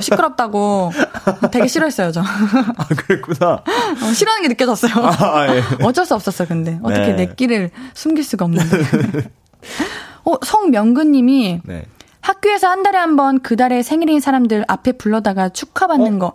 시끄럽다고 0.00 0.92
되게 1.50 1.68
싫어했어요, 1.68 2.12
저. 2.12 2.20
아, 2.76 2.84
그랬구나. 2.96 3.52
어, 3.54 4.12
싫어하는 4.12 4.42
게 4.42 4.48
느껴졌어요. 4.48 4.92
아, 4.96 5.46
예. 5.54 5.62
어쩔 5.82 6.04
수 6.04 6.14
없었어, 6.14 6.46
근데. 6.46 6.78
어떻게 6.82 7.08
네. 7.14 7.26
내 7.26 7.34
끼를 7.34 7.70
숨길 7.94 8.24
수가 8.24 8.44
없는데. 8.44 8.78
어, 10.24 10.34
성명근님이 10.44 11.60
네. 11.64 11.86
학교에서 12.20 12.68
한 12.68 12.82
달에 12.84 12.98
한 12.98 13.16
번 13.16 13.40
그 13.42 13.56
달에 13.56 13.82
생일인 13.82 14.20
사람들 14.20 14.64
앞에 14.68 14.92
불러다가 14.92 15.48
축하받는 15.48 16.18
거. 16.20 16.32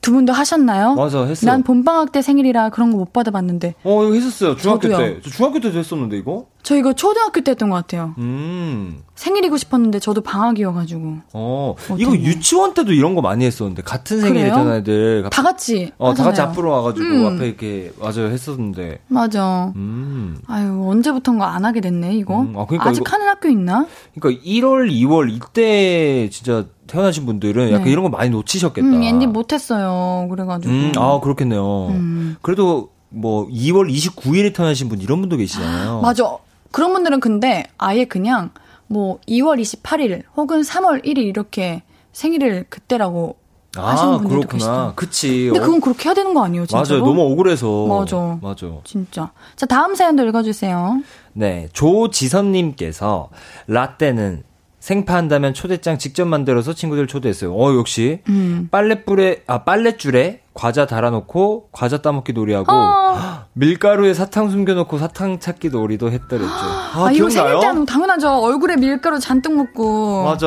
두 0.00 0.12
분도 0.12 0.32
하셨나요? 0.32 0.94
맞아, 0.94 1.24
했어. 1.24 1.44
난 1.46 1.62
봄방학 1.64 2.12
때 2.12 2.22
생일이라 2.22 2.70
그런 2.70 2.92
거 2.92 2.98
못 2.98 3.12
받아봤는데. 3.12 3.74
어, 3.82 4.04
이거 4.04 4.14
했었어요. 4.14 4.56
중학교 4.56 4.88
저도요. 4.88 4.96
때. 4.98 5.20
저 5.24 5.30
중학교 5.30 5.58
때도 5.58 5.76
했었는데, 5.76 6.16
이거? 6.18 6.46
저 6.62 6.76
이거 6.76 6.92
초등학교 6.92 7.40
때 7.40 7.52
했던 7.52 7.70
것 7.70 7.76
같아요. 7.76 8.14
음. 8.18 9.00
생일이고 9.14 9.56
싶었는데 9.56 10.00
저도 10.00 10.20
방학이어가지고. 10.20 11.16
어, 11.32 11.74
이거 11.98 12.10
거? 12.10 12.16
유치원 12.16 12.74
때도 12.74 12.92
이런 12.92 13.14
거 13.14 13.22
많이 13.22 13.44
했었는데, 13.46 13.82
같은? 13.82 14.20
태어난 14.20 14.74
애들. 14.76 15.28
다 15.30 15.42
같이. 15.42 15.92
어, 15.98 16.12
다 16.12 16.24
같이 16.24 16.40
하잖아요. 16.40 16.50
앞으로 16.52 16.70
와가지고 16.72 17.06
음. 17.06 17.26
앞에 17.36 17.46
이렇게, 17.46 17.92
맞아요, 17.98 18.26
했었는데. 18.30 18.98
맞아. 19.08 19.72
음. 19.76 20.38
아유, 20.46 20.84
언제부턴가 20.88 21.54
안 21.54 21.64
하게 21.64 21.80
됐네, 21.80 22.14
이거. 22.16 22.40
음, 22.42 22.54
아, 22.56 22.66
그러니까 22.66 22.92
직 22.92 23.00
이거- 23.00 23.12
하는 23.12 23.28
학교 23.28 23.48
있나? 23.48 23.86
그러니까 24.18 24.42
1월, 24.44 24.90
2월 24.90 25.32
이때 25.32 26.28
진짜 26.30 26.66
태어나신 26.86 27.24
분들은 27.24 27.70
약간 27.70 27.84
네. 27.84 27.90
이런 27.92 28.02
거 28.04 28.10
많이 28.10 28.30
놓치셨겠다. 28.30 28.86
음, 28.86 29.02
엔딩 29.02 29.32
못했어요. 29.32 30.26
그래가지고. 30.28 30.72
음, 30.72 30.92
아, 30.96 31.20
그렇겠네요. 31.20 31.86
음. 31.88 32.36
그래도 32.42 32.90
뭐 33.10 33.46
2월 33.48 33.90
29일에 33.90 34.54
태어나신 34.54 34.88
분 34.90 35.00
이런 35.00 35.20
분도 35.20 35.36
계시잖아요. 35.38 36.00
맞아. 36.02 36.36
그런 36.70 36.92
분들은 36.92 37.20
근데 37.20 37.64
아예 37.78 38.04
그냥 38.04 38.50
뭐 38.86 39.18
2월 39.28 39.60
28일 39.60 40.22
혹은 40.36 40.62
3월 40.62 41.04
1일 41.04 41.18
이렇게 41.18 41.82
생일을 42.12 42.66
그때라고 42.68 43.36
하시는 43.76 44.14
아, 44.14 44.18
분들도 44.18 44.40
그렇구나. 44.40 44.52
계시다. 44.52 44.92
그치. 44.96 45.44
근데 45.46 45.60
어, 45.60 45.62
그건 45.62 45.80
그렇게 45.80 46.08
해야 46.08 46.14
되는 46.14 46.32
거 46.34 46.42
아니에요, 46.42 46.66
진짜로? 46.66 47.00
맞아요. 47.00 47.04
너무 47.04 47.32
억울해서. 47.32 47.86
맞아. 47.86 48.38
맞아. 48.42 48.66
진짜. 48.84 49.30
자, 49.56 49.66
다음 49.66 49.94
사연도 49.94 50.24
읽어주세요. 50.26 51.02
네. 51.34 51.68
조지선님께서 51.74 53.28
라떼는 53.66 54.42
생파한다면 54.80 55.54
초대장 55.54 55.98
직접 55.98 56.24
만들어서 56.24 56.72
친구들 56.72 57.06
초대했어요. 57.06 57.54
어, 57.54 57.74
역시. 57.76 58.20
음. 58.28 58.68
빨랫불에, 58.70 59.42
아, 59.46 59.64
빨랫줄에 59.64 60.40
과자 60.54 60.86
달아놓고 60.86 61.68
과자 61.72 61.98
따먹기 62.00 62.32
놀이하고 62.32 62.72
어. 62.72 63.27
밀가루에 63.58 64.14
사탕 64.14 64.50
숨겨놓고 64.50 64.98
사탕 64.98 65.40
찾기 65.40 65.70
놀이도 65.70 66.12
했더랬죠. 66.12 66.48
아, 66.48 67.06
아, 67.06 67.12
이거 67.12 67.28
생일? 67.28 67.58
때거 67.60 67.84
당연하죠. 67.84 68.28
얼굴에 68.30 68.76
밀가루 68.76 69.18
잔뜩 69.18 69.52
묻고. 69.54 70.22
맞아. 70.24 70.46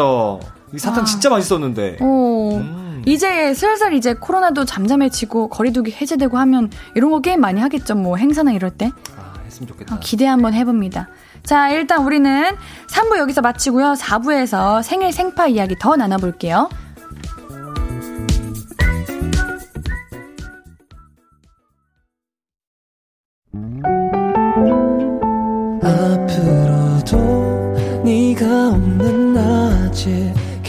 이 0.74 0.80
사탕 0.80 1.02
아. 1.02 1.06
진짜 1.06 1.30
맛있었는데. 1.30 1.98
어. 2.00 2.06
음. 2.54 3.04
이제 3.06 3.54
슬슬 3.54 3.94
이제 3.94 4.14
코로나도 4.14 4.64
잠잠해지고 4.64 5.50
거리두기 5.50 5.92
해제되고 5.92 6.38
하면 6.38 6.70
이런 6.96 7.12
거 7.12 7.20
게임 7.20 7.42
많이 7.42 7.60
하겠죠. 7.60 7.96
뭐 7.96 8.16
행사나 8.16 8.54
이럴 8.54 8.72
때. 8.72 8.92
아, 9.18 9.34
했으면 9.46 9.68
좋겠다. 9.68 9.96
어, 9.96 10.00
기대 10.02 10.26
한번 10.26 10.54
해봅니다. 10.54 11.10
자, 11.44 11.70
일단 11.70 12.06
우리는 12.06 12.56
3부 12.88 13.18
여기서 13.18 13.42
마치고요. 13.42 13.94
4부에서 13.94 14.84
생일 14.84 15.12
생파 15.12 15.48
이야기 15.48 15.76
더 15.78 15.98
나눠볼게요. 15.98 16.70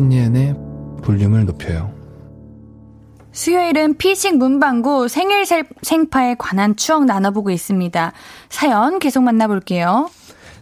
신예은의 0.00 0.54
볼륨을 1.02 1.44
높여요 1.44 1.92
수요일은 3.32 3.98
피식 3.98 4.38
문방구 4.38 5.08
생일 5.08 5.44
셀- 5.44 5.68
생파에 5.82 6.36
관한 6.38 6.74
추억 6.74 7.04
나눠보고 7.04 7.50
있습니다. 7.50 8.12
사연 8.48 8.98
계속 8.98 9.22
만나볼게요. 9.22 10.08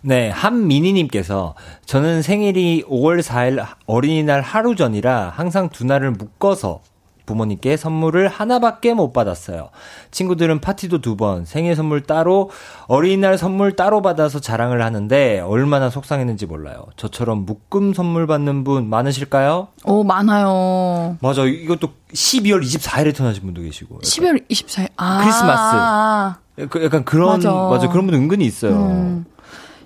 네, 0.02 0.28
한민희님께서 0.30 1.54
저는 1.86 2.20
생일이 2.22 2.82
5월 2.88 3.22
4일 3.22 3.64
어린이날 3.86 4.42
하루 4.42 4.74
전이라 4.76 5.32
항상 5.34 5.68
두 5.70 5.84
날을 5.86 6.10
묶어서 6.10 6.80
부모님께 7.28 7.76
선물을 7.76 8.26
하나밖에 8.28 8.94
못 8.94 9.12
받았어요. 9.12 9.68
친구들은 10.10 10.60
파티도 10.60 11.02
두 11.02 11.14
번, 11.14 11.44
생일 11.44 11.76
선물 11.76 12.02
따로, 12.02 12.50
어린이날 12.86 13.36
선물 13.36 13.76
따로 13.76 14.00
받아서 14.00 14.40
자랑을 14.40 14.82
하는데 14.82 15.40
얼마나 15.40 15.90
속상했는지 15.90 16.46
몰라요. 16.46 16.86
저처럼 16.96 17.44
묶음 17.44 17.92
선물 17.92 18.26
받는 18.26 18.64
분 18.64 18.88
많으실까요? 18.88 19.68
오, 19.84 20.04
많아요. 20.04 21.18
맞아, 21.20 21.44
이것도 21.44 21.88
12월 22.14 22.62
24일에 22.62 23.14
태어나신 23.14 23.42
분도 23.42 23.60
계시고. 23.60 23.98
12월 23.98 24.48
24일. 24.48 24.88
아. 24.96 25.20
크리스마스. 25.20 25.76
아, 25.76 26.36
약간, 26.58 26.82
약간 26.82 27.04
그런, 27.04 27.28
맞아. 27.28 27.52
맞아. 27.52 27.88
그런 27.88 28.06
분들 28.06 28.18
은근히 28.18 28.46
있어요. 28.46 28.72
음. 28.72 29.26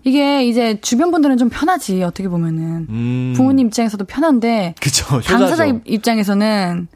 이게 0.04 0.44
이제 0.44 0.80
주변 0.80 1.10
분들은 1.10 1.38
좀 1.38 1.48
편하지, 1.48 2.02
어떻게 2.04 2.28
보면은. 2.28 2.86
음. 2.88 3.32
부모님 3.36 3.66
입장에서도 3.66 4.04
편한데, 4.04 4.74
그쵸, 4.80 5.20
당사자 5.20 5.66
입장에서는 5.84 6.88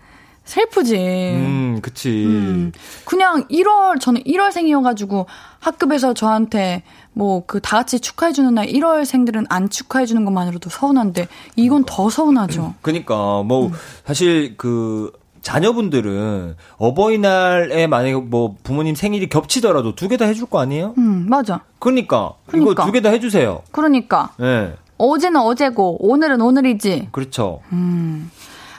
슬프지. 0.47 0.97
음, 0.97 1.78
그치. 1.82 2.24
음. 2.24 2.72
그냥 3.05 3.44
1월, 3.49 4.01
저는 4.01 4.22
1월생이어가지고 4.22 5.26
학급에서 5.61 6.14
저한테 6.14 6.82
뭐 7.12 7.44
그 7.47 7.61
다 7.61 7.78
같이 7.78 7.99
축하해주는 8.01 8.55
날 8.55 8.66
1월생들은 8.68 9.47
안 9.51 9.68
축하해주는 9.68 10.24
것만으로도 10.24 10.70
서운한데 10.70 11.28
이건 11.57 11.84
더 11.86 12.09
서운하죠. 12.09 12.74
그니까, 12.82 13.40
음. 13.42 13.49
뭐, 13.49 13.70
사실 14.07 14.57
그, 14.57 15.12
자녀분들은 15.42 16.57
어버이날에 16.78 17.86
만약에 17.86 18.14
뭐 18.16 18.57
부모님 18.64 18.94
생일이 18.97 19.28
겹치더라도 19.28 19.94
두 19.94 20.09
개 20.09 20.16
다 20.16 20.24
해줄 20.24 20.47
거 20.47 20.59
아니에요? 20.61 20.94
음, 20.99 21.26
맞아. 21.28 21.61
그러니까, 21.78 22.32
그러니까. 22.47 22.72
이거 22.72 22.84
두 22.86 22.92
개 22.92 23.01
다 23.01 23.11
해주세요. 23.11 23.62
그러니까. 23.70 24.32
예. 24.40 24.44
네, 24.44 24.74
어제는 24.99 25.40
어제고, 25.40 25.99
오늘은 26.01 26.40
오늘이지. 26.40 27.09
그렇죠. 27.12 27.61
음. 27.72 28.30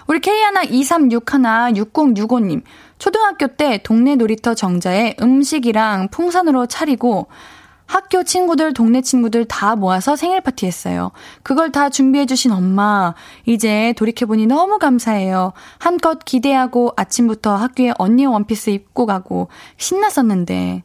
우리 0.08 0.20
K123616065님. 0.20 2.64
초등학교 2.98 3.48
때 3.48 3.80
동네 3.84 4.16
놀이터 4.16 4.54
정자에 4.54 5.16
음식이랑 5.22 6.08
풍선으로 6.10 6.68
차리고 6.68 7.28
학교 7.88 8.24
친구들, 8.24 8.74
동네 8.74 9.02
친구들 9.02 9.46
다 9.46 9.76
모아서 9.78 10.18
생일 10.18 10.42
파티 10.42 10.66
했어요. 10.66 11.12
그걸 11.42 11.72
다 11.72 11.90
준비해주신 11.90 12.52
엄마. 12.52 13.14
이제 13.46 13.94
돌이켜보니 13.98 14.46
너무 14.46 14.78
감사해요. 14.78 15.54
한껏 15.80 16.20
기대하고 16.26 16.92
아침부터 16.98 17.56
학교에 17.56 17.94
언니 17.98 18.26
원피스 18.26 18.72
입고 18.72 19.06
가고 19.06 19.48
신났었는데. 19.78 20.84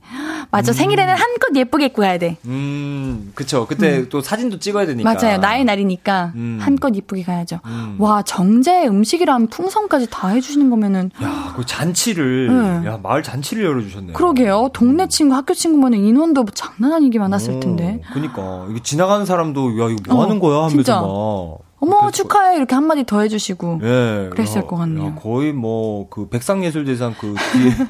맞아, 0.52 0.72
생일에는 0.72 1.12
한껏 1.14 1.56
예쁘게 1.56 1.86
입고 1.86 2.02
가야 2.02 2.18
돼. 2.18 2.36
음, 2.46 3.32
그쵸. 3.34 3.66
그때 3.66 4.08
또 4.08 4.20
사진도 4.20 4.60
찍어야 4.60 4.86
되니까. 4.86 5.12
맞아요. 5.12 5.38
나의 5.38 5.64
날이니까 5.64 6.32
음. 6.36 6.58
한껏 6.60 6.94
이쁘게 6.96 7.24
가야죠. 7.24 7.58
음. 7.66 7.96
와 7.98 8.22
정자에 8.22 8.86
음식이랑 8.86 9.48
풍선까지 9.48 10.08
다 10.10 10.28
해주시는 10.28 10.70
거면은 10.70 11.10
야, 11.22 11.52
그 11.56 11.66
잔치를, 11.66 12.82
네. 12.82 12.88
야, 12.88 12.98
마을 13.02 13.24
잔치를 13.24 13.64
열어주셨네요. 13.64 14.12
그러게요. 14.12 14.70
동네 14.72 15.08
친구, 15.08 15.34
학교 15.34 15.52
친구면은 15.52 15.98
인원도 15.98 16.44
뭐 16.44 16.52
장난 16.54 16.91
아니게 16.92 17.18
많았을 17.18 17.60
텐데. 17.60 18.00
오, 18.10 18.14
그니까. 18.14 18.66
이게 18.70 18.80
지나가는 18.82 19.24
사람도, 19.26 19.70
야, 19.80 19.88
이거 19.90 19.96
뭐 20.08 20.16
어, 20.20 20.22
하는 20.24 20.38
거야? 20.38 20.56
하면서 20.58 20.76
진짜. 20.76 21.00
막. 21.00 21.58
어머 21.84 22.12
축하해 22.12 22.56
이렇게 22.56 22.76
한마디 22.76 23.02
더 23.04 23.20
해주시고. 23.22 23.80
예. 23.82 24.28
그랬을 24.30 24.58
야, 24.62 24.66
것 24.66 24.76
같네요. 24.76 25.04
야, 25.08 25.14
거의 25.16 25.52
뭐, 25.52 26.08
그, 26.10 26.28
백상예술대상 26.28 27.16
그, 27.18 27.34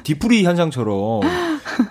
디프리 0.03 0.43
현상처럼. 0.45 1.21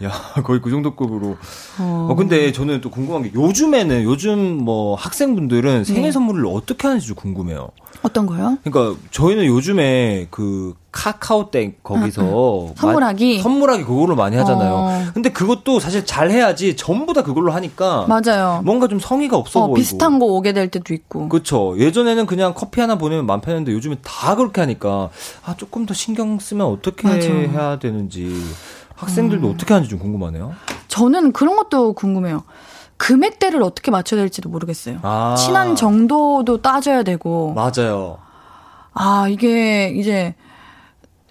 야, 0.03 0.11
거의 0.43 0.61
그 0.61 0.71
정도 0.71 0.97
급으로. 0.97 1.37
어. 1.79 2.09
어, 2.11 2.15
근데 2.17 2.51
저는 2.51 2.81
또 2.81 2.91
궁금한 2.91 3.23
게, 3.23 3.31
요즘에는, 3.35 4.03
요즘 4.03 4.39
뭐, 4.65 4.97
학생분들은 4.97 5.85
생일 5.85 6.03
네. 6.03 6.11
선물을 6.13 6.45
어떻게 6.47 6.89
하는지 6.89 7.07
좀 7.07 7.15
궁금해요. 7.15 7.69
어떤 8.03 8.27
거요? 8.27 8.59
그러니까, 8.65 8.99
저희는 9.13 9.47
요즘에 9.47 10.27
그, 10.31 10.75
카카오땡 10.93 11.77
거기서. 11.83 12.23
마- 12.23 12.75
선물하기? 12.77 13.41
선물하기 13.41 13.85
그걸로 13.85 14.15
많이 14.15 14.37
하잖아요. 14.37 14.73
어. 14.75 15.03
근데 15.15 15.31
그것도 15.31 15.81
사실 15.81 16.05
잘 16.05 16.31
해야지 16.31 16.77
전부 16.77 17.15
다 17.15 17.23
그걸로 17.23 17.51
하니까. 17.53 18.07
맞아요. 18.09 18.61
뭔가 18.65 18.89
좀 18.89 19.01
성의가 19.01 19.37
없어 19.39 19.61
어, 19.61 19.67
보이고. 19.69 19.75
비슷한 19.77 20.19
거 20.19 20.27
오게 20.27 20.53
될 20.53 20.69
때도 20.69 20.93
있고. 20.93 21.29
그쵸. 21.31 21.75
예전에는 21.79 22.27
그냥 22.27 22.53
커피 22.55 22.81
하나 22.83 22.97
보내면 22.97 23.25
맘 23.27 23.41
편했는데 23.41 23.73
요즘은 23.73 23.97
다 24.03 24.37
그렇게 24.37 24.61
하니까, 24.61 25.09
아, 25.45 25.55
조금 25.57 25.87
더 25.87 25.95
신경 25.95 26.39
쓰면 26.39 26.67
어떻게 26.67 27.09
맞아. 27.09 27.27
해야 27.27 27.79
되는지, 27.79 28.31
학생들도 28.95 29.49
어떻게 29.49 29.73
하는지 29.73 29.89
좀 29.91 29.99
궁금하네요. 29.99 30.53
저는 30.89 31.33
그런 31.33 31.57
것도 31.57 31.95
궁금해요. 31.95 32.45
금액대를 32.99 33.63
어떻게 33.63 33.91
맞춰야 33.91 34.21
될지도 34.21 34.49
모르겠어요. 34.51 34.99
아. 35.03 35.35
친한 35.39 35.75
정도도 35.75 36.61
따져야 36.63 37.03
되고. 37.03 37.55
맞아요. 37.55 38.19
아, 38.93 39.27
이게 39.29 39.89
이제 39.89 40.35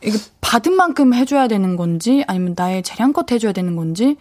이게 0.03 0.17
받은 0.41 0.73
만큼 0.73 1.13
해줘야 1.13 1.47
되는 1.47 1.75
건지 1.75 2.23
아니면 2.27 2.53
나의 2.57 2.83
재량껏 2.83 3.31
해줘야 3.31 3.51
되는 3.53 3.75
건지 3.75 4.17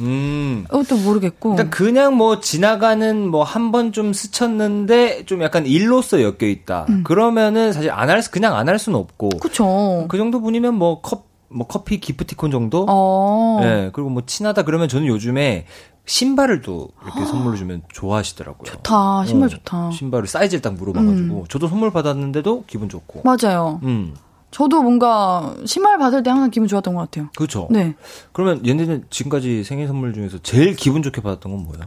음. 0.00 0.64
그것도 0.70 0.96
모르겠고. 0.96 1.50
일단 1.50 1.68
그냥 1.70 2.16
뭐 2.16 2.40
지나가는 2.40 3.28
뭐 3.28 3.42
한 3.44 3.70
번 3.70 3.92
좀 3.92 4.12
스쳤는데 4.14 5.26
좀 5.26 5.42
약간 5.42 5.66
일로서 5.66 6.22
엮여 6.22 6.48
있다. 6.48 6.86
그러면은 7.04 7.72
사실 7.72 7.90
안 7.90 8.08
할, 8.08 8.22
그냥 8.30 8.56
안 8.56 8.68
할 8.68 8.78
수는 8.78 8.98
없고. 8.98 9.28
음. 9.34 9.38
그쵸. 9.40 10.06
그 10.08 10.16
정도 10.16 10.40
분이면 10.40 10.74
뭐 10.74 11.00
컵, 11.02 11.26
뭐 11.48 11.66
커피 11.66 12.00
기프티콘 12.00 12.50
정도? 12.50 12.86
어. 12.88 13.60
예, 13.62 13.90
그리고 13.92 14.08
뭐 14.08 14.22
친하다 14.24 14.62
그러면 14.62 14.88
저는 14.88 15.06
요즘에 15.06 15.66
신발을 16.06 16.62
또 16.62 16.88
이렇게 17.04 17.24
선물로 17.26 17.56
주면 17.56 17.82
좋아하시더라고요. 17.92 18.64
좋다. 18.72 19.26
신발 19.26 19.48
어, 19.48 19.50
좋다. 19.50 19.90
신발을 19.90 20.26
사이즈를 20.28 20.62
딱 20.62 20.74
물어봐가지고 20.74 21.44
저도 21.50 21.68
선물 21.68 21.90
받았는데도 21.90 22.64
기분 22.66 22.88
좋고. 22.88 23.22
맞아요. 23.24 23.80
음, 23.82 24.14
저도 24.50 24.82
뭔가 24.82 25.54
신발 25.64 25.98
받을 25.98 26.22
때 26.22 26.30
항상 26.30 26.50
기분 26.50 26.68
좋았던 26.68 26.94
것 26.94 27.00
같아요. 27.02 27.28
그렇죠. 27.36 27.68
네. 27.70 27.94
그러면 28.32 28.66
얘네는 28.66 29.04
지금까지 29.10 29.62
생일 29.64 29.86
선물 29.86 30.12
중에서 30.12 30.38
제일 30.42 30.74
기분 30.74 31.02
좋게 31.02 31.20
받았던 31.20 31.52
건 31.52 31.64
뭐예요? 31.64 31.84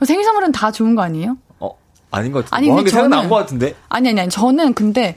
어, 0.00 0.04
생일 0.04 0.24
선물은 0.24 0.52
다 0.52 0.70
좋은 0.70 0.94
거 0.94 1.02
아니에요? 1.02 1.36
어, 1.60 1.70
아닌 2.10 2.32
것 2.32 2.44
같은데. 2.44 2.56
아니, 2.56 2.66
뭐 2.68 2.76
근데 2.76 2.90
한게 2.90 2.90
생각난 2.90 3.24
저는- 3.26 3.28
것 3.30 3.34
같은데. 3.36 3.74
아니, 3.88 4.08
아니, 4.10 4.20
아니. 4.20 4.30
저는 4.30 4.74
근데 4.74 5.16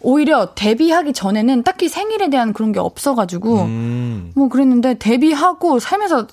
오히려 0.00 0.54
데뷔하기 0.54 1.12
전에는 1.12 1.62
딱히 1.64 1.88
생일에 1.88 2.28
대한 2.30 2.52
그런 2.52 2.72
게 2.72 2.78
없어가지고 2.80 3.62
음, 3.62 4.32
뭐 4.34 4.48
그랬는데 4.48 4.94
데뷔하고 4.98 5.78
살면서 5.80 6.26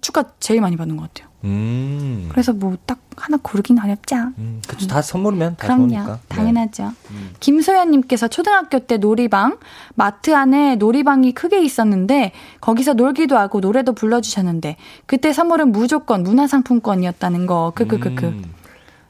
축하 0.00 0.24
제일 0.40 0.60
많이 0.60 0.76
받는 0.76 0.96
것 0.96 1.12
같아요. 1.12 1.30
음. 1.44 2.28
그래서 2.30 2.52
뭐 2.52 2.76
딱 2.86 2.98
하나 3.16 3.36
고르긴 3.42 3.78
어렵죠. 3.78 4.16
음, 4.38 4.62
그쵸. 4.66 4.86
다 4.86 5.02
선물이면 5.02 5.56
다 5.56 5.66
그럼요. 5.66 5.88
좋으니까. 5.90 6.14
네. 6.14 6.20
당연하죠. 6.36 6.92
김소연님께서 7.40 8.28
초등학교 8.28 8.78
때 8.78 8.96
놀이방, 8.96 9.58
마트 9.94 10.34
안에 10.34 10.76
놀이방이 10.76 11.32
크게 11.32 11.62
있었는데, 11.62 12.32
거기서 12.62 12.94
놀기도 12.94 13.36
하고 13.36 13.60
노래도 13.60 13.92
불러주셨는데, 13.92 14.76
그때 15.04 15.34
선물은 15.34 15.70
무조건 15.72 16.22
문화상품권이었다는 16.22 17.46
거, 17.46 17.72
크크크크. 17.74 18.24
음, 18.26 18.44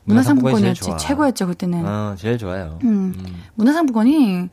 문화상품권이었지. 0.05 0.93
최고였죠, 0.99 1.47
그때는. 1.47 1.86
어, 1.86 2.14
제일 2.18 2.36
좋아요. 2.36 2.80
음. 2.82 3.14
문화상품권이 3.55 4.49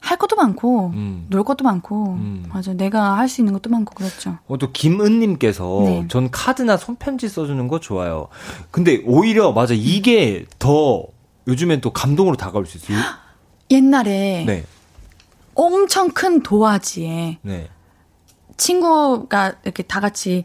할 0.00 0.18
것도 0.18 0.36
많고, 0.36 0.92
음. 0.94 1.26
놀 1.30 1.42
것도 1.44 1.64
많고, 1.64 2.12
음. 2.14 2.44
맞아. 2.52 2.72
내가 2.74 3.16
할 3.16 3.28
수 3.28 3.40
있는 3.40 3.52
것도 3.54 3.70
많고, 3.70 3.94
그렇죠. 3.94 4.38
어, 4.46 4.56
또 4.58 4.70
김은님께서 4.72 5.82
네. 5.84 6.04
전 6.08 6.30
카드나 6.30 6.76
손편지 6.76 7.28
써주는 7.28 7.66
거 7.68 7.80
좋아요. 7.80 8.28
근데 8.70 9.02
오히려 9.04 9.52
맞아 9.52 9.74
이게 9.74 10.44
더 10.58 11.04
요즘엔 11.48 11.80
또 11.80 11.92
감동으로 11.92 12.36
다가올 12.36 12.66
수 12.66 12.76
있어요. 12.78 12.98
옛날에 13.70 14.44
네, 14.46 14.64
엄청 15.54 16.10
큰 16.10 16.40
도화지에 16.42 17.38
네. 17.42 17.68
친구가 18.56 19.54
이렇게 19.64 19.82
다 19.82 20.00
같이 20.00 20.44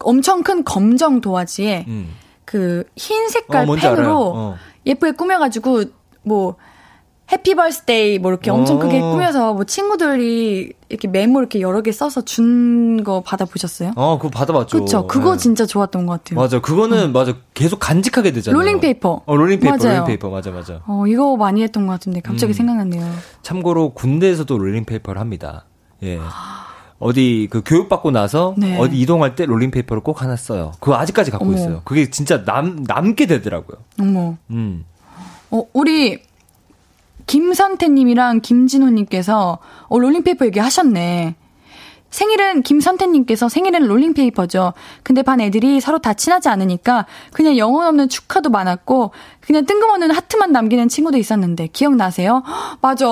엄청 0.00 0.42
큰 0.42 0.64
검정 0.64 1.20
도화지에 1.20 1.84
음. 1.88 2.14
그 2.44 2.80
흰 2.80 3.28
색깔 3.28 3.68
어. 3.68 3.74
펜으로 3.74 4.32
어. 4.34 4.56
예쁘게 4.86 5.12
꾸며가지고 5.12 5.84
뭐 6.22 6.56
Happy 7.30 7.54
Birthday 7.54 8.18
뭐 8.18 8.30
이렇게 8.30 8.50
엄청 8.50 8.76
어. 8.76 8.78
크게 8.80 9.00
꾸며서 9.00 9.52
뭐 9.52 9.64
친구들이 9.64 10.72
이렇게 10.88 11.08
메모 11.08 11.40
이렇게 11.40 11.60
여러 11.60 11.82
개 11.82 11.92
써서 11.92 12.22
준 12.22 13.02
거 13.04 13.20
받아 13.22 13.44
보셨어요? 13.44 13.92
어, 13.96 14.18
그거 14.18 14.28
받아봤죠. 14.30 14.80
그쵸. 14.80 15.06
그거 15.06 15.32
네. 15.32 15.38
진짜 15.38 15.66
좋았던 15.66 16.06
것 16.06 16.12
같아요. 16.24 16.40
맞아. 16.40 16.60
그거는 16.60 17.12
맞아. 17.12 17.34
계속 17.54 17.78
간직하게 17.78 18.32
되잖아요. 18.32 18.58
롤링페이퍼. 18.60 19.22
어, 19.24 19.36
롤링페이퍼, 19.36 19.76
맞아요. 19.76 19.92
롤링페이퍼. 20.00 20.30
맞아, 20.30 20.50
맞아. 20.50 20.80
어, 20.86 21.06
이거 21.06 21.36
많이 21.36 21.62
했던 21.62 21.86
것 21.86 21.92
같은데 21.92 22.20
갑자기 22.20 22.52
음. 22.52 22.54
생각났네요. 22.54 23.06
참고로 23.42 23.90
군대에서도 23.90 24.56
롤링페이퍼를 24.58 25.20
합니다. 25.20 25.66
예. 26.02 26.18
어디 26.98 27.46
그 27.50 27.62
교육받고 27.64 28.10
나서 28.10 28.54
네. 28.58 28.76
어디 28.78 28.98
이동할 29.00 29.36
때 29.36 29.46
롤링페이퍼를 29.46 30.02
꼭 30.02 30.20
하나 30.22 30.34
써요. 30.34 30.72
그거 30.80 30.96
아직까지 30.96 31.30
갖고 31.30 31.46
어머. 31.46 31.54
있어요. 31.56 31.82
그게 31.84 32.10
진짜 32.10 32.44
남, 32.44 32.82
남게 32.84 33.26
되더라고요. 33.26 33.78
어머. 34.00 34.34
음. 34.50 34.84
어, 35.52 35.62
우리 35.72 36.20
김선태님이랑 37.28 38.40
김진호님께서 38.40 39.58
어, 39.88 39.98
롤링페이퍼 39.98 40.46
얘기하셨네. 40.46 41.36
생일은 42.10 42.62
김선태님께서 42.62 43.50
생일은 43.50 43.86
롤링페이퍼죠. 43.86 44.72
근데 45.02 45.22
반 45.22 45.42
애들이 45.42 45.78
서로 45.78 45.98
다 45.98 46.14
친하지 46.14 46.48
않으니까 46.48 47.04
그냥 47.34 47.58
영혼 47.58 47.86
없는 47.86 48.08
축하도 48.08 48.48
많았고 48.48 49.12
그냥 49.40 49.66
뜬금없는 49.66 50.10
하트만 50.10 50.50
남기는 50.50 50.88
친구도 50.88 51.18
있었는데 51.18 51.66
기억나세요? 51.68 52.42
헉, 52.46 52.78
맞아. 52.80 53.06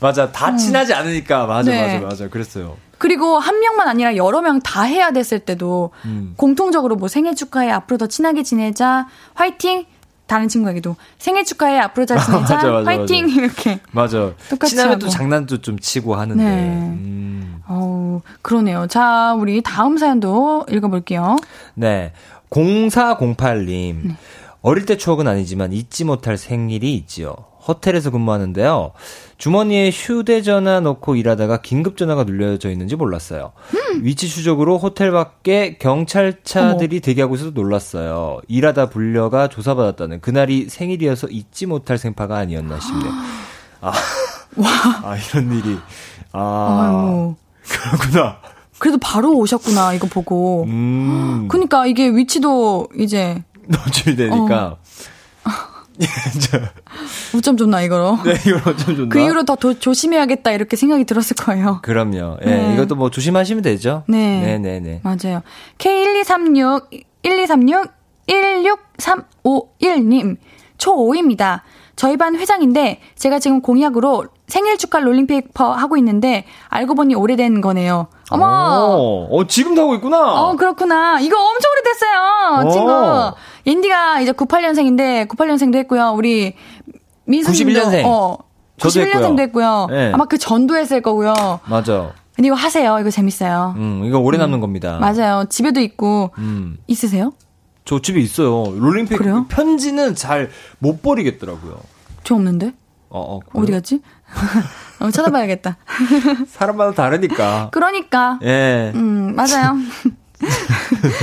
맞아. 0.00 0.32
다 0.32 0.56
친하지 0.56 0.94
않으니까. 0.94 1.44
맞아, 1.46 1.70
음. 1.70 1.76
네. 1.76 1.94
맞아, 1.98 2.06
맞아. 2.06 2.28
그랬어요. 2.30 2.76
그리고 2.96 3.38
한 3.38 3.60
명만 3.60 3.88
아니라 3.88 4.16
여러 4.16 4.40
명 4.40 4.60
다 4.62 4.82
해야 4.82 5.10
됐을 5.10 5.38
때도 5.40 5.90
음. 6.06 6.34
공통적으로 6.36 6.96
뭐 6.96 7.08
생일 7.08 7.34
축하해 7.34 7.70
앞으로 7.70 7.98
더 7.98 8.06
친하게 8.06 8.42
지내자 8.42 9.08
화이팅 9.34 9.84
다른 10.30 10.46
친구에게도 10.48 10.94
생일 11.18 11.44
축하해 11.44 11.78
앞으로 11.80 12.06
잘 12.06 12.18
지내자 12.24 12.54
맞아, 12.54 12.70
맞아, 12.70 12.90
화이팅 12.90 13.28
이렇게 13.34 13.80
맞아. 13.90 14.32
똑같이 14.48 14.76
친하면 14.76 15.00
또 15.00 15.06
하고. 15.06 15.12
장난도 15.12 15.60
좀 15.60 15.76
치고 15.78 16.14
하는데. 16.14 16.42
네. 16.42 16.50
음. 16.68 17.60
어우 17.68 18.20
그러네요 18.42 18.86
자 18.88 19.34
우리 19.34 19.60
다음 19.62 19.96
사연도 19.98 20.66
읽어볼게요 20.70 21.36
네. 21.74 22.12
0408님. 22.50 24.06
네. 24.06 24.16
어릴 24.62 24.84
때 24.86 24.96
추억은 24.96 25.26
아니지만 25.26 25.72
잊지 25.72 26.04
못할 26.04 26.36
생일이 26.36 26.94
있지요. 26.94 27.34
호텔에서 27.66 28.10
근무하는데요. 28.10 28.92
주머니에 29.38 29.90
휴대전화 29.90 30.80
넣고 30.80 31.16
일하다가 31.16 31.62
긴급전화가 31.62 32.24
눌려져 32.24 32.70
있는지 32.70 32.96
몰랐어요. 32.96 33.52
음. 33.74 34.00
위치 34.04 34.28
추적으로 34.28 34.78
호텔 34.78 35.10
밖에 35.10 35.76
경찰차들이 35.78 37.00
대기하고 37.00 37.34
있어서 37.36 37.50
놀랐어요. 37.50 38.40
일하다 38.48 38.90
불려가 38.90 39.48
조사받았다는 39.48 40.20
그날이 40.20 40.68
생일이어서 40.68 41.28
잊지 41.28 41.66
못할 41.66 41.98
생파가 41.98 42.36
아니었나 42.36 42.80
싶네요. 42.80 43.12
아, 43.82 43.92
아 45.02 45.16
이런 45.16 45.52
일이. 45.58 45.78
아, 46.32 46.78
아유 46.82 47.34
그렇구나. 47.62 48.38
그래도 48.78 48.98
바로 48.98 49.36
오셨구나 49.36 49.92
이거 49.92 50.06
보고 50.06 50.64
음, 50.64 51.48
그니까 51.52 51.86
이게 51.86 52.08
위치도 52.08 52.88
이제 52.98 53.42
노출이 53.68 54.16
되니까. 54.16 54.76
우점 57.34 57.56
줬나 57.56 57.82
이거로 57.82 58.18
네, 58.24 58.32
이걸 58.46 58.56
어쩜 58.66 58.96
좋나? 58.96 59.08
그 59.10 59.20
이후로 59.20 59.44
더 59.44 59.54
도- 59.56 59.78
조심해야겠다 59.78 60.52
이렇게 60.52 60.76
생각이 60.76 61.04
들었을 61.04 61.36
거예요 61.36 61.80
그럼요. 61.82 62.38
예, 62.44 62.46
네. 62.46 62.74
이것도 62.74 62.94
뭐 62.96 63.10
조심하시면 63.10 63.62
되죠. 63.62 64.04
네. 64.08 64.40
네, 64.40 64.58
네, 64.58 64.80
네. 64.80 65.00
맞아요. 65.02 65.42
K1236, 65.78 66.88
1236, 67.22 67.90
16351님, 69.44 70.36
초5입니다. 70.78 71.60
저희 71.96 72.16
반 72.16 72.34
회장인데, 72.36 73.00
제가 73.16 73.38
지금 73.40 73.60
공약으로 73.60 74.24
생일 74.46 74.78
축하 74.78 75.00
롤링페이퍼 75.00 75.72
하고 75.74 75.96
있는데, 75.98 76.46
알고 76.68 76.94
보니 76.94 77.14
오래된 77.14 77.60
거네요. 77.60 78.06
어머! 78.30 78.46
어, 78.46 79.28
어, 79.30 79.46
지금도 79.46 79.82
하고 79.82 79.94
있구나. 79.96 80.40
어, 80.44 80.56
그렇구나. 80.56 81.20
이거 81.20 81.36
엄청 81.38 81.70
오래됐어요, 81.72 82.66
오. 82.66 82.70
친구. 82.70 82.90
인디가 83.64 84.20
이제 84.20 84.32
98년생인데, 84.32 85.28
98년생도 85.28 85.76
했고요. 85.76 86.12
우리, 86.16 86.54
민수님도. 87.24 87.80
91년생. 87.80 88.04
어, 88.06 88.38
저도 88.78 89.00
91년생도 89.00 89.40
했고요. 89.40 89.86
네. 89.90 90.12
아마 90.12 90.24
그 90.24 90.38
전도 90.38 90.76
했을 90.76 91.02
거고요. 91.02 91.34
맞아. 91.66 92.12
근데 92.34 92.46
이거 92.48 92.56
하세요. 92.56 92.98
이거 92.98 93.10
재밌어요. 93.10 93.74
음, 93.76 94.02
이거 94.04 94.18
오래 94.18 94.38
남는 94.38 94.60
겁니다. 94.60 94.98
맞아요. 95.00 95.44
집에도 95.50 95.80
있고, 95.80 96.30
음, 96.38 96.78
있으세요? 96.86 97.32
저 97.84 98.00
집에 98.00 98.20
있어요. 98.20 98.64
롤링페이퍼 98.78 99.22
그래요? 99.22 99.46
편지는 99.48 100.14
잘 100.14 100.50
못 100.78 101.02
버리겠더라고요. 101.02 101.78
저 102.24 102.34
없는데? 102.36 102.72
어, 103.08 103.36
어. 103.36 103.40
어디? 103.54 103.72
갔지? 103.72 104.00
어, 105.00 105.10
찾아봐야겠다. 105.10 105.76
사람마다 106.48 106.92
다르니까. 106.92 107.68
그러니까. 107.72 108.38
예. 108.44 108.92
음, 108.94 109.34
맞아요. 109.34 109.76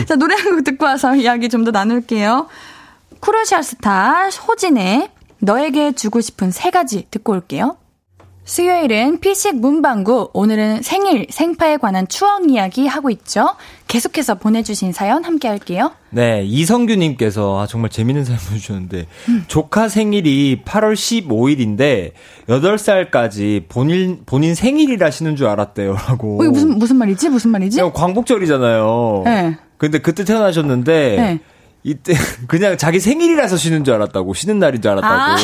자, 0.07 0.15
노래 0.15 0.35
한 0.35 0.55
곡 0.55 0.63
듣고 0.63 0.85
와서 0.85 1.15
이야기 1.15 1.49
좀 1.49 1.63
더 1.63 1.71
나눌게요. 1.71 2.47
쿠르샤 3.19 3.61
스타 3.61 4.29
호진의 4.29 5.09
너에게 5.39 5.91
주고 5.93 6.21
싶은 6.21 6.51
세 6.51 6.69
가지 6.71 7.07
듣고 7.11 7.33
올게요. 7.33 7.77
수요일은 8.47 9.19
피식 9.19 9.57
문방구. 9.57 10.29
오늘은 10.31 10.81
생일, 10.81 11.27
생파에 11.29 11.75
관한 11.75 12.07
추억 12.07 12.49
이야기 12.49 12.87
하고 12.87 13.09
있죠. 13.09 13.55
계속해서 13.89 14.35
보내주신 14.35 14.93
사연 14.93 15.25
함께 15.25 15.49
할게요. 15.49 15.91
네, 16.11 16.43
이성규님께서 16.45 17.59
아, 17.59 17.67
정말 17.67 17.89
재밌는 17.89 18.23
사연 18.23 18.39
보내주셨는데, 18.39 19.07
음. 19.27 19.43
조카 19.47 19.89
생일이 19.89 20.61
8월 20.63 20.93
15일인데, 20.93 22.13
8살까지 22.47 23.65
본인, 23.67 24.21
본인 24.25 24.55
생일이라시는 24.55 25.35
줄 25.35 25.47
알았대요. 25.47 25.93
라고. 26.07 26.39
어, 26.39 26.45
이거 26.45 26.53
무슨, 26.53 26.79
무슨 26.79 26.95
말이지? 26.95 27.27
무슨 27.27 27.51
말이지? 27.51 27.81
광복절이잖아요. 27.93 29.23
네. 29.25 29.57
근데 29.77 29.99
그때 29.99 30.23
태어나셨는데 30.23 31.15
네. 31.17 31.39
이때 31.83 32.13
그냥 32.47 32.77
자기 32.77 33.01
생일이라서 33.01 33.57
쉬는 33.57 33.83
줄 33.83 33.93
알았다고 33.93 34.33
쉬는 34.33 34.57
날인 34.57 34.81
줄 34.81 34.91
알았다고. 34.91 35.13
아. 35.13 35.35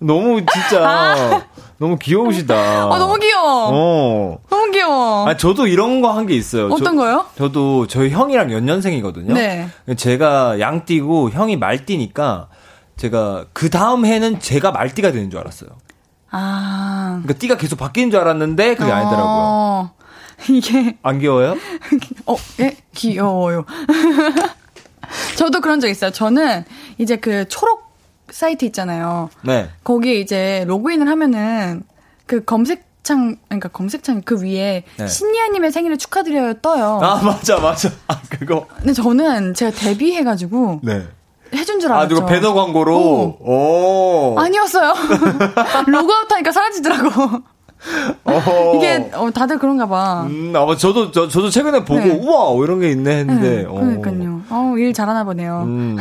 너무 0.00 0.40
진짜 0.46 1.46
너무 1.78 1.96
귀여우시다. 1.96 2.54
아, 2.92 2.98
너무 2.98 3.16
귀여워. 3.18 3.70
어. 3.72 4.38
너무 4.50 4.70
귀여워. 4.72 5.28
아 5.28 5.36
저도 5.36 5.66
이런 5.68 6.00
거 6.00 6.12
한 6.12 6.26
게 6.26 6.34
있어요. 6.34 6.66
어떤 6.66 6.96
저, 6.96 7.02
거요? 7.02 7.24
저도 7.36 7.86
저희 7.86 8.10
형이랑 8.10 8.50
연년생이거든요. 8.52 9.34
네. 9.34 9.68
제가 9.96 10.58
양띠고 10.60 11.30
형이 11.30 11.56
말띠니까 11.56 12.48
제가 12.96 13.44
그 13.52 13.70
다음 13.70 14.04
해는 14.04 14.40
제가 14.40 14.72
말띠가 14.72 15.12
되는 15.12 15.30
줄 15.30 15.38
알았어요. 15.38 15.70
아. 16.30 17.20
그러니까 17.22 17.38
띠가 17.38 17.56
계속 17.56 17.76
바뀌는 17.78 18.10
줄 18.10 18.20
알았는데 18.20 18.74
그게 18.74 18.90
아니더라고요. 18.90 19.24
어, 19.24 19.90
이게, 20.50 20.98
안 21.02 21.18
귀여워요? 21.20 21.54
어, 22.26 22.36
예? 22.60 22.76
귀여워요. 22.94 23.64
저도 25.36 25.60
그런 25.60 25.80
적 25.80 25.88
있어요. 25.88 26.10
저는 26.10 26.64
이제 26.98 27.16
그 27.16 27.46
초록 27.48 27.87
사이트 28.30 28.64
있잖아요. 28.66 29.30
네. 29.42 29.68
거기에 29.84 30.14
이제 30.14 30.64
로그인을 30.66 31.08
하면은 31.08 31.82
그 32.26 32.44
검색창, 32.44 33.36
그러니까 33.48 33.68
검색창 33.68 34.22
그 34.22 34.42
위에 34.42 34.84
네. 34.96 35.06
신예아님의 35.06 35.72
생일을 35.72 35.98
축하드려요 35.98 36.54
떠요. 36.54 37.00
아 37.02 37.22
맞아 37.22 37.58
맞아. 37.58 37.90
아 38.08 38.20
그거. 38.28 38.66
근데 38.76 38.92
저는 38.92 39.54
제가 39.54 39.70
데뷔해가지고 39.72 40.80
네. 40.82 41.06
해준 41.54 41.80
줄 41.80 41.96
알았죠. 41.96 42.14
누가 42.14 42.26
배너 42.26 42.52
광고로. 42.52 42.96
오. 43.40 44.34
아니었어요. 44.38 44.92
로그아웃 45.86 46.30
하니까 46.30 46.52
사라지더라고. 46.52 47.42
어허. 48.24 48.74
이게 48.76 49.10
어, 49.14 49.30
다들 49.30 49.58
그런가 49.58 49.86
봐. 49.86 50.26
음, 50.28 50.52
아, 50.54 50.76
저도, 50.76 51.10
저, 51.12 51.28
저도 51.28 51.48
최근에 51.50 51.84
보고, 51.84 52.00
네. 52.00 52.10
우와, 52.10 52.52
이런 52.64 52.80
게 52.80 52.90
있네 52.90 53.18
했는데. 53.18 53.56
네, 53.58 53.64
어. 53.66 53.72
그러니까요. 53.74 54.42
어, 54.50 54.74
일 54.76 54.92
잘하나 54.92 55.24
보네요. 55.24 55.62
음. 55.66 55.96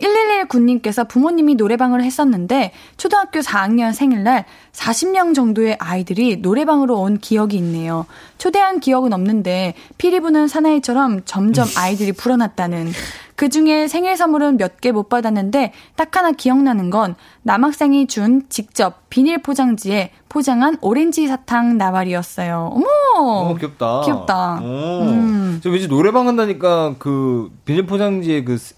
1119님께서 0.00 1.06
부모님이 1.06 1.54
노래방을 1.54 2.02
했었는데 2.02 2.72
초등학교 2.96 3.38
4학년 3.38 3.92
생일날 3.92 4.44
40명 4.72 5.36
정도의 5.36 5.76
아이들이 5.78 6.38
노래방으로 6.38 6.98
온 7.00 7.18
기억이 7.18 7.56
있네요. 7.58 8.06
초대한 8.38 8.80
기억은 8.80 9.12
없는데 9.12 9.74
피리 9.96 10.18
부는 10.18 10.48
사나이처럼 10.48 11.22
점점 11.24 11.68
아이들이 11.76 12.10
불어났다는 12.10 12.90
그 13.36 13.48
중에 13.48 13.88
생일 13.88 14.16
선물은 14.16 14.56
몇 14.58 14.80
개 14.80 14.92
못 14.92 15.08
받았는데 15.08 15.72
딱 15.96 16.16
하나 16.16 16.30
기억나는 16.30 16.90
건 16.90 17.14
남학생이 17.42 18.06
준 18.06 18.42
직접 18.48 19.08
비닐 19.10 19.42
포장지에 19.42 20.10
포장한 20.28 20.78
오렌지 20.80 21.26
사탕 21.26 21.76
다발이었어요. 21.78 22.70
어머! 22.74 22.86
어, 23.16 23.54
귀엽다. 23.56 24.02
귀엽다. 24.04 24.60
오. 24.62 25.02
음. 25.02 25.60
저 25.62 25.70
왠지 25.70 25.88
노래방 25.88 26.28
한다니까 26.28 26.94
그 26.98 27.50
비닐 27.64 27.86
포장지에 27.86 28.44
그, 28.44 28.56
스- 28.58 28.74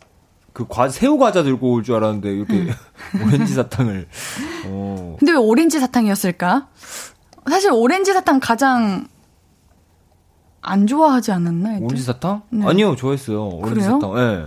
그 0.52 0.66
과, 0.68 0.88
새우 0.88 1.18
과자 1.18 1.42
들고 1.42 1.72
올 1.72 1.82
줄 1.82 1.94
알았는데 1.96 2.30
이렇게 2.32 2.54
음. 2.54 2.70
오렌지 3.24 3.52
사탕을. 3.54 4.08
어. 4.66 5.16
근데 5.18 5.32
왜 5.32 5.38
오렌지 5.38 5.78
사탕이었을까? 5.80 6.68
사실 7.48 7.70
오렌지 7.72 8.12
사탕 8.12 8.40
가장 8.40 9.06
안 10.66 10.86
좋아하지 10.86 11.30
않았나? 11.32 11.78
오렌지 11.80 12.02
사탕? 12.02 12.42
네. 12.50 12.66
아니요, 12.66 12.96
좋아했어요. 12.96 13.46
오렌지 13.48 13.74
그래요? 13.80 13.94
음. 13.94 14.00
사탕. 14.00 14.18
예. 14.18 14.46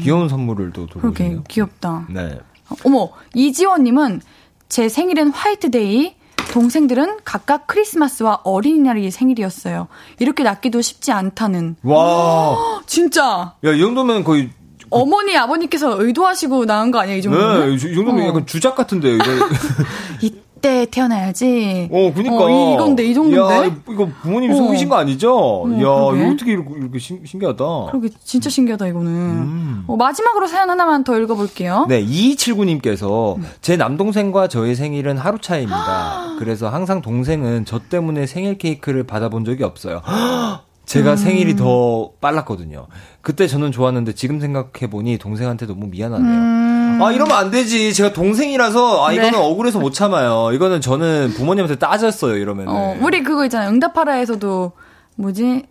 귀여운 0.00 0.28
선물을 0.28 0.72
또 0.72 0.86
그러게 0.86 1.14
들어오시네요. 1.14 1.44
귀엽다. 1.48 2.06
네. 2.10 2.38
어머 2.84 3.10
이지원님은 3.34 4.20
제 4.68 4.88
생일은 4.88 5.30
화이트데이. 5.30 6.14
동생들은 6.52 7.18
각각 7.24 7.68
크리스마스와 7.68 8.40
어린이날이 8.42 9.10
생일이었어요. 9.12 9.86
이렇게 10.18 10.42
낳기도 10.42 10.80
쉽지 10.80 11.12
않다는. 11.12 11.76
와. 11.84 12.56
진짜 12.86 13.54
야, 13.64 13.72
이 13.72 13.78
정도면 13.80 14.24
거의. 14.24 14.50
어머니 14.92 15.36
아버님께서 15.36 16.02
의도하시고 16.02 16.64
낳은 16.64 16.90
거 16.90 16.98
아니에요 16.98 17.18
이 17.18 17.22
정도면? 17.22 17.68
네, 17.68 17.74
이 17.74 17.94
정도면 17.94 18.24
어. 18.24 18.28
약간 18.28 18.46
주작 18.46 18.74
같은데요, 18.74 19.14
이거. 19.14 19.24
이 20.22 20.34
때 20.60 20.86
태어나야지. 20.90 21.88
어, 21.90 22.12
그니까. 22.14 22.44
어, 22.44 22.74
이건데 22.74 23.04
이 23.04 23.14
정도인데? 23.14 23.54
야, 23.54 23.76
이거 23.88 24.08
부모님이 24.22 24.54
어. 24.54 24.56
속이신 24.56 24.88
거 24.88 24.96
아니죠? 24.96 25.64
야, 25.72 25.76
그러게. 25.76 26.20
이거 26.20 26.32
어떻게 26.32 26.52
이렇게, 26.52 26.74
이렇게 26.76 26.98
신, 26.98 27.20
신기하다. 27.24 27.64
그러게 27.90 28.08
진짜 28.24 28.50
신기하다 28.50 28.86
이거는. 28.88 29.10
음. 29.10 29.84
어, 29.86 29.96
마지막으로 29.96 30.46
사연 30.46 30.70
하나만 30.70 31.04
더 31.04 31.18
읽어볼게요. 31.18 31.86
네, 31.88 32.04
2279님께서 32.04 33.36
음. 33.36 33.46
제 33.60 33.76
남동생과 33.76 34.48
저의 34.48 34.74
생일은 34.74 35.18
하루 35.18 35.38
차이입니다. 35.38 36.36
그래서 36.38 36.68
항상 36.68 37.02
동생은 37.02 37.64
저 37.64 37.78
때문에 37.78 38.26
생일 38.26 38.58
케이크를 38.58 39.04
받아본 39.04 39.44
적이 39.44 39.64
없어요. 39.64 40.02
음. 40.90 40.92
제가 40.92 41.14
생일이 41.16 41.54
더 41.54 42.10
빨랐거든요. 42.20 42.86
그때 43.20 43.46
저는 43.46 43.70
좋았는데 43.70 44.14
지금 44.14 44.40
생각해보니 44.40 45.18
동생한테 45.18 45.66
너무 45.66 45.86
미안하네요. 45.86 47.04
아, 47.04 47.12
이러면 47.12 47.36
안 47.36 47.50
되지. 47.50 47.94
제가 47.94 48.12
동생이라서, 48.12 49.06
아, 49.06 49.12
이거는 49.12 49.30
음. 49.30 49.32
네. 49.32 49.38
억울해서 49.38 49.78
못 49.78 49.92
참아요. 49.92 50.50
이거는 50.52 50.80
저는 50.80 51.32
부모님한테 51.34 51.76
따졌어요, 51.76 52.36
이러면은. 52.36 52.72
어, 52.72 52.96
우리 53.00 53.22
그거 53.22 53.44
있잖아요. 53.44 53.70
응답하라에서도 53.70 54.72
뭐지? 55.14 55.62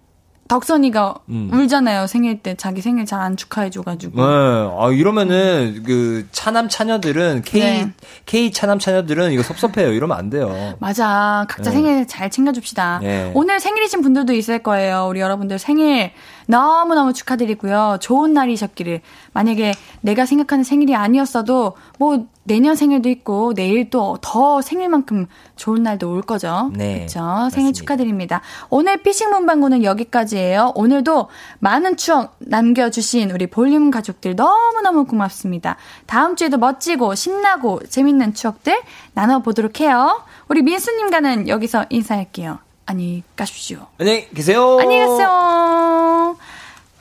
덕선이가 0.50 1.16
음. 1.30 1.50
울잖아요. 1.54 2.08
생일 2.08 2.40
때 2.42 2.56
자기 2.56 2.82
생일 2.82 3.06
잘 3.06 3.20
안 3.20 3.38
축하해줘가지고. 3.38 4.16
네. 4.16 4.24
아, 4.24 4.90
이러면은, 4.92 5.84
그, 5.86 6.26
차남 6.32 6.70
차녀들은, 6.70 7.44
K, 7.46 7.62
네. 7.62 7.92
K 8.26 8.52
차남 8.52 8.80
차녀들은 8.80 9.32
이거 9.32 9.44
섭섭해요. 9.44 9.92
이러면 9.94 10.18
안 10.18 10.30
돼요. 10.30 10.76
맞아. 10.80 11.46
각자 11.50 11.70
네. 11.70 11.76
생일 11.76 12.08
잘 12.08 12.30
챙겨줍시다. 12.30 13.00
네. 13.04 13.32
오늘 13.36 13.60
생일이신 13.60 14.02
분들도 14.02 14.34
있을 14.34 14.60
거예요. 14.64 15.08
우리 15.10 15.20
여러분들 15.20 15.60
생일 15.60 16.12
너무너무 16.50 17.14
축하드리고요. 17.14 17.98
좋은 18.02 18.34
날이셨기를. 18.34 19.02
만약에 19.34 19.76
내가 20.02 20.26
생각하는 20.26 20.64
생일이 20.64 20.96
아니었어도 20.96 21.74
뭐 22.00 22.26
내년 22.44 22.76
생일도 22.76 23.08
있고 23.10 23.54
내일 23.54 23.92
또 23.92 24.18
더 24.22 24.62
생일만큼 24.62 25.28
좋은 25.56 25.84
날도 25.84 26.12
올 26.12 26.22
거죠. 26.24 26.72
네, 26.74 27.06
그렇죠. 27.08 27.50
생일 27.52 27.74
축하드립니다. 27.74 28.42
오늘 28.70 28.98
피싱 28.98 29.30
문방구는 29.30 29.84
여기까지예요. 29.84 30.74
오늘도 30.76 31.28
많은 31.60 31.98
추억 31.98 32.36
남겨 32.40 32.90
주신 32.90 33.30
우리 33.30 33.46
볼륨 33.48 33.92
가족들 33.92 34.36
너무너무 34.36 35.06
고맙습니다. 35.06 35.78
다음 36.08 36.36
주에도 36.36 36.58
멋지고 36.58 37.14
신나고 37.14 37.82
재밌는 37.88 38.34
추억들 38.34 38.82
나눠 39.14 39.40
보도록 39.40 39.80
해요. 39.82 40.24
우리 40.48 40.64
민수 40.64 40.96
님과는 40.96 41.48
여기서 41.48 41.86
인사할게요. 41.90 42.60
안녕히 42.90 43.22
가십시오. 43.36 43.86
안녕히 44.00 44.28
계세요. 44.34 44.80
안녕히 44.80 45.06
계세요. 45.06 46.36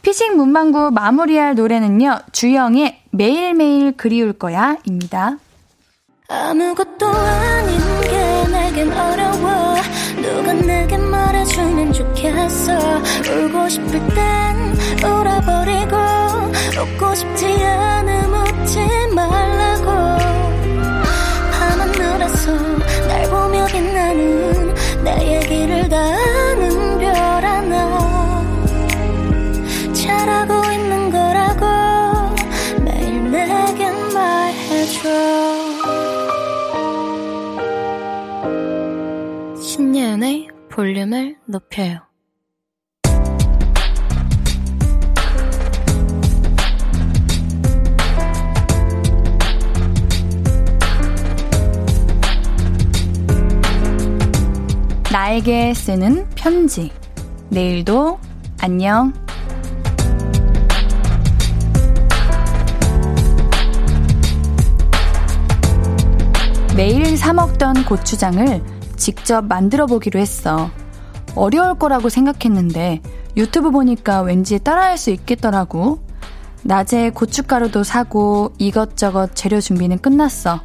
피싱 0.02 0.36
문방구 0.36 0.90
마무리할 0.90 1.54
노래는요. 1.54 2.18
주영의 2.30 3.00
매일매일 3.10 3.96
그리울 3.96 4.34
거야입니다. 4.34 5.38
아무것도 6.28 7.06
아닌 7.06 7.78
게 8.02 8.48
내겐 8.52 8.92
어려워 8.92 9.76
누가 10.20 10.52
내게 10.52 10.98
말해주면 10.98 11.94
좋겠어 11.94 12.72
울고 13.32 13.68
싶을 13.70 13.92
땐 14.08 14.76
울어버리고 15.02 15.96
웃고 16.82 17.14
싶지 17.14 17.46
않음 17.64 18.34
웃지 18.34 18.78
말라고 19.14 19.86
밤하늘에서 21.50 22.52
날 23.08 23.30
보며 23.30 23.64
빛나는 23.68 24.74
내 25.02 25.36
얘기 25.36 25.57
신 39.60 39.92
념의 39.92 40.48
볼륨을 40.70 41.36
높여요. 41.46 42.07
나에게 55.10 55.72
쓰는 55.72 56.28
편지. 56.34 56.92
내일도 57.48 58.18
안녕. 58.60 59.14
매일 66.76 67.16
사먹던 67.16 67.86
고추장을 67.86 68.62
직접 68.96 69.46
만들어 69.46 69.86
보기로 69.86 70.20
했어. 70.20 70.70
어려울 71.34 71.78
거라고 71.78 72.10
생각했는데 72.10 73.00
유튜브 73.38 73.70
보니까 73.70 74.20
왠지 74.20 74.58
따라할 74.58 74.98
수 74.98 75.10
있겠더라고. 75.10 76.00
낮에 76.64 77.10
고춧가루도 77.10 77.82
사고 77.82 78.52
이것저것 78.58 79.34
재료 79.34 79.58
준비는 79.58 80.00
끝났어. 80.00 80.60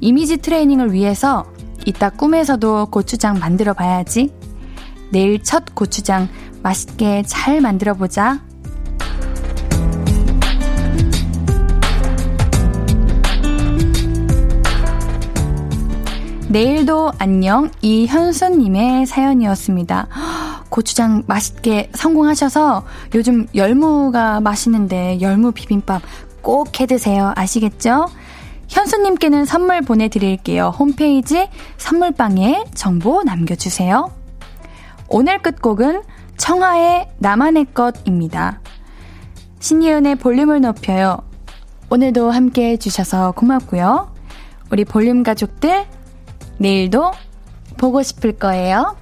이미지 0.00 0.36
트레이닝을 0.36 0.92
위해서 0.92 1.44
이따 1.84 2.10
꿈에서도 2.10 2.86
고추장 2.86 3.38
만들어 3.38 3.72
봐야지. 3.74 4.32
내일 5.10 5.42
첫 5.42 5.74
고추장 5.74 6.28
맛있게 6.62 7.22
잘 7.26 7.60
만들어 7.60 7.94
보자. 7.94 8.40
내일도 16.48 17.12
안녕 17.18 17.70
이현수님의 17.82 19.06
사연이었습니다. 19.06 20.08
고추장 20.68 21.24
맛있게 21.26 21.90
성공하셔서 21.94 22.84
요즘 23.14 23.46
열무가 23.54 24.40
맛있는데 24.40 25.20
열무 25.20 25.52
비빔밥 25.52 26.02
꼭 26.42 26.80
해 26.80 26.86
드세요. 26.86 27.32
아시겠죠? 27.36 28.06
현수님께는 28.68 29.44
선물 29.44 29.82
보내드릴게요. 29.82 30.68
홈페이지 30.68 31.48
선물방에 31.76 32.64
정보 32.74 33.22
남겨주세요. 33.22 34.10
오늘 35.08 35.40
끝곡은 35.40 36.02
청하의 36.36 37.08
나만의 37.18 37.66
것입니다. 37.74 38.60
신예은의 39.60 40.16
볼륨을 40.16 40.60
높여요. 40.60 41.18
오늘도 41.90 42.30
함께 42.30 42.70
해주셔서 42.70 43.32
고맙고요. 43.32 44.12
우리 44.70 44.84
볼륨 44.84 45.22
가족들, 45.22 45.86
내일도 46.58 47.12
보고 47.76 48.02
싶을 48.02 48.32
거예요. 48.32 48.96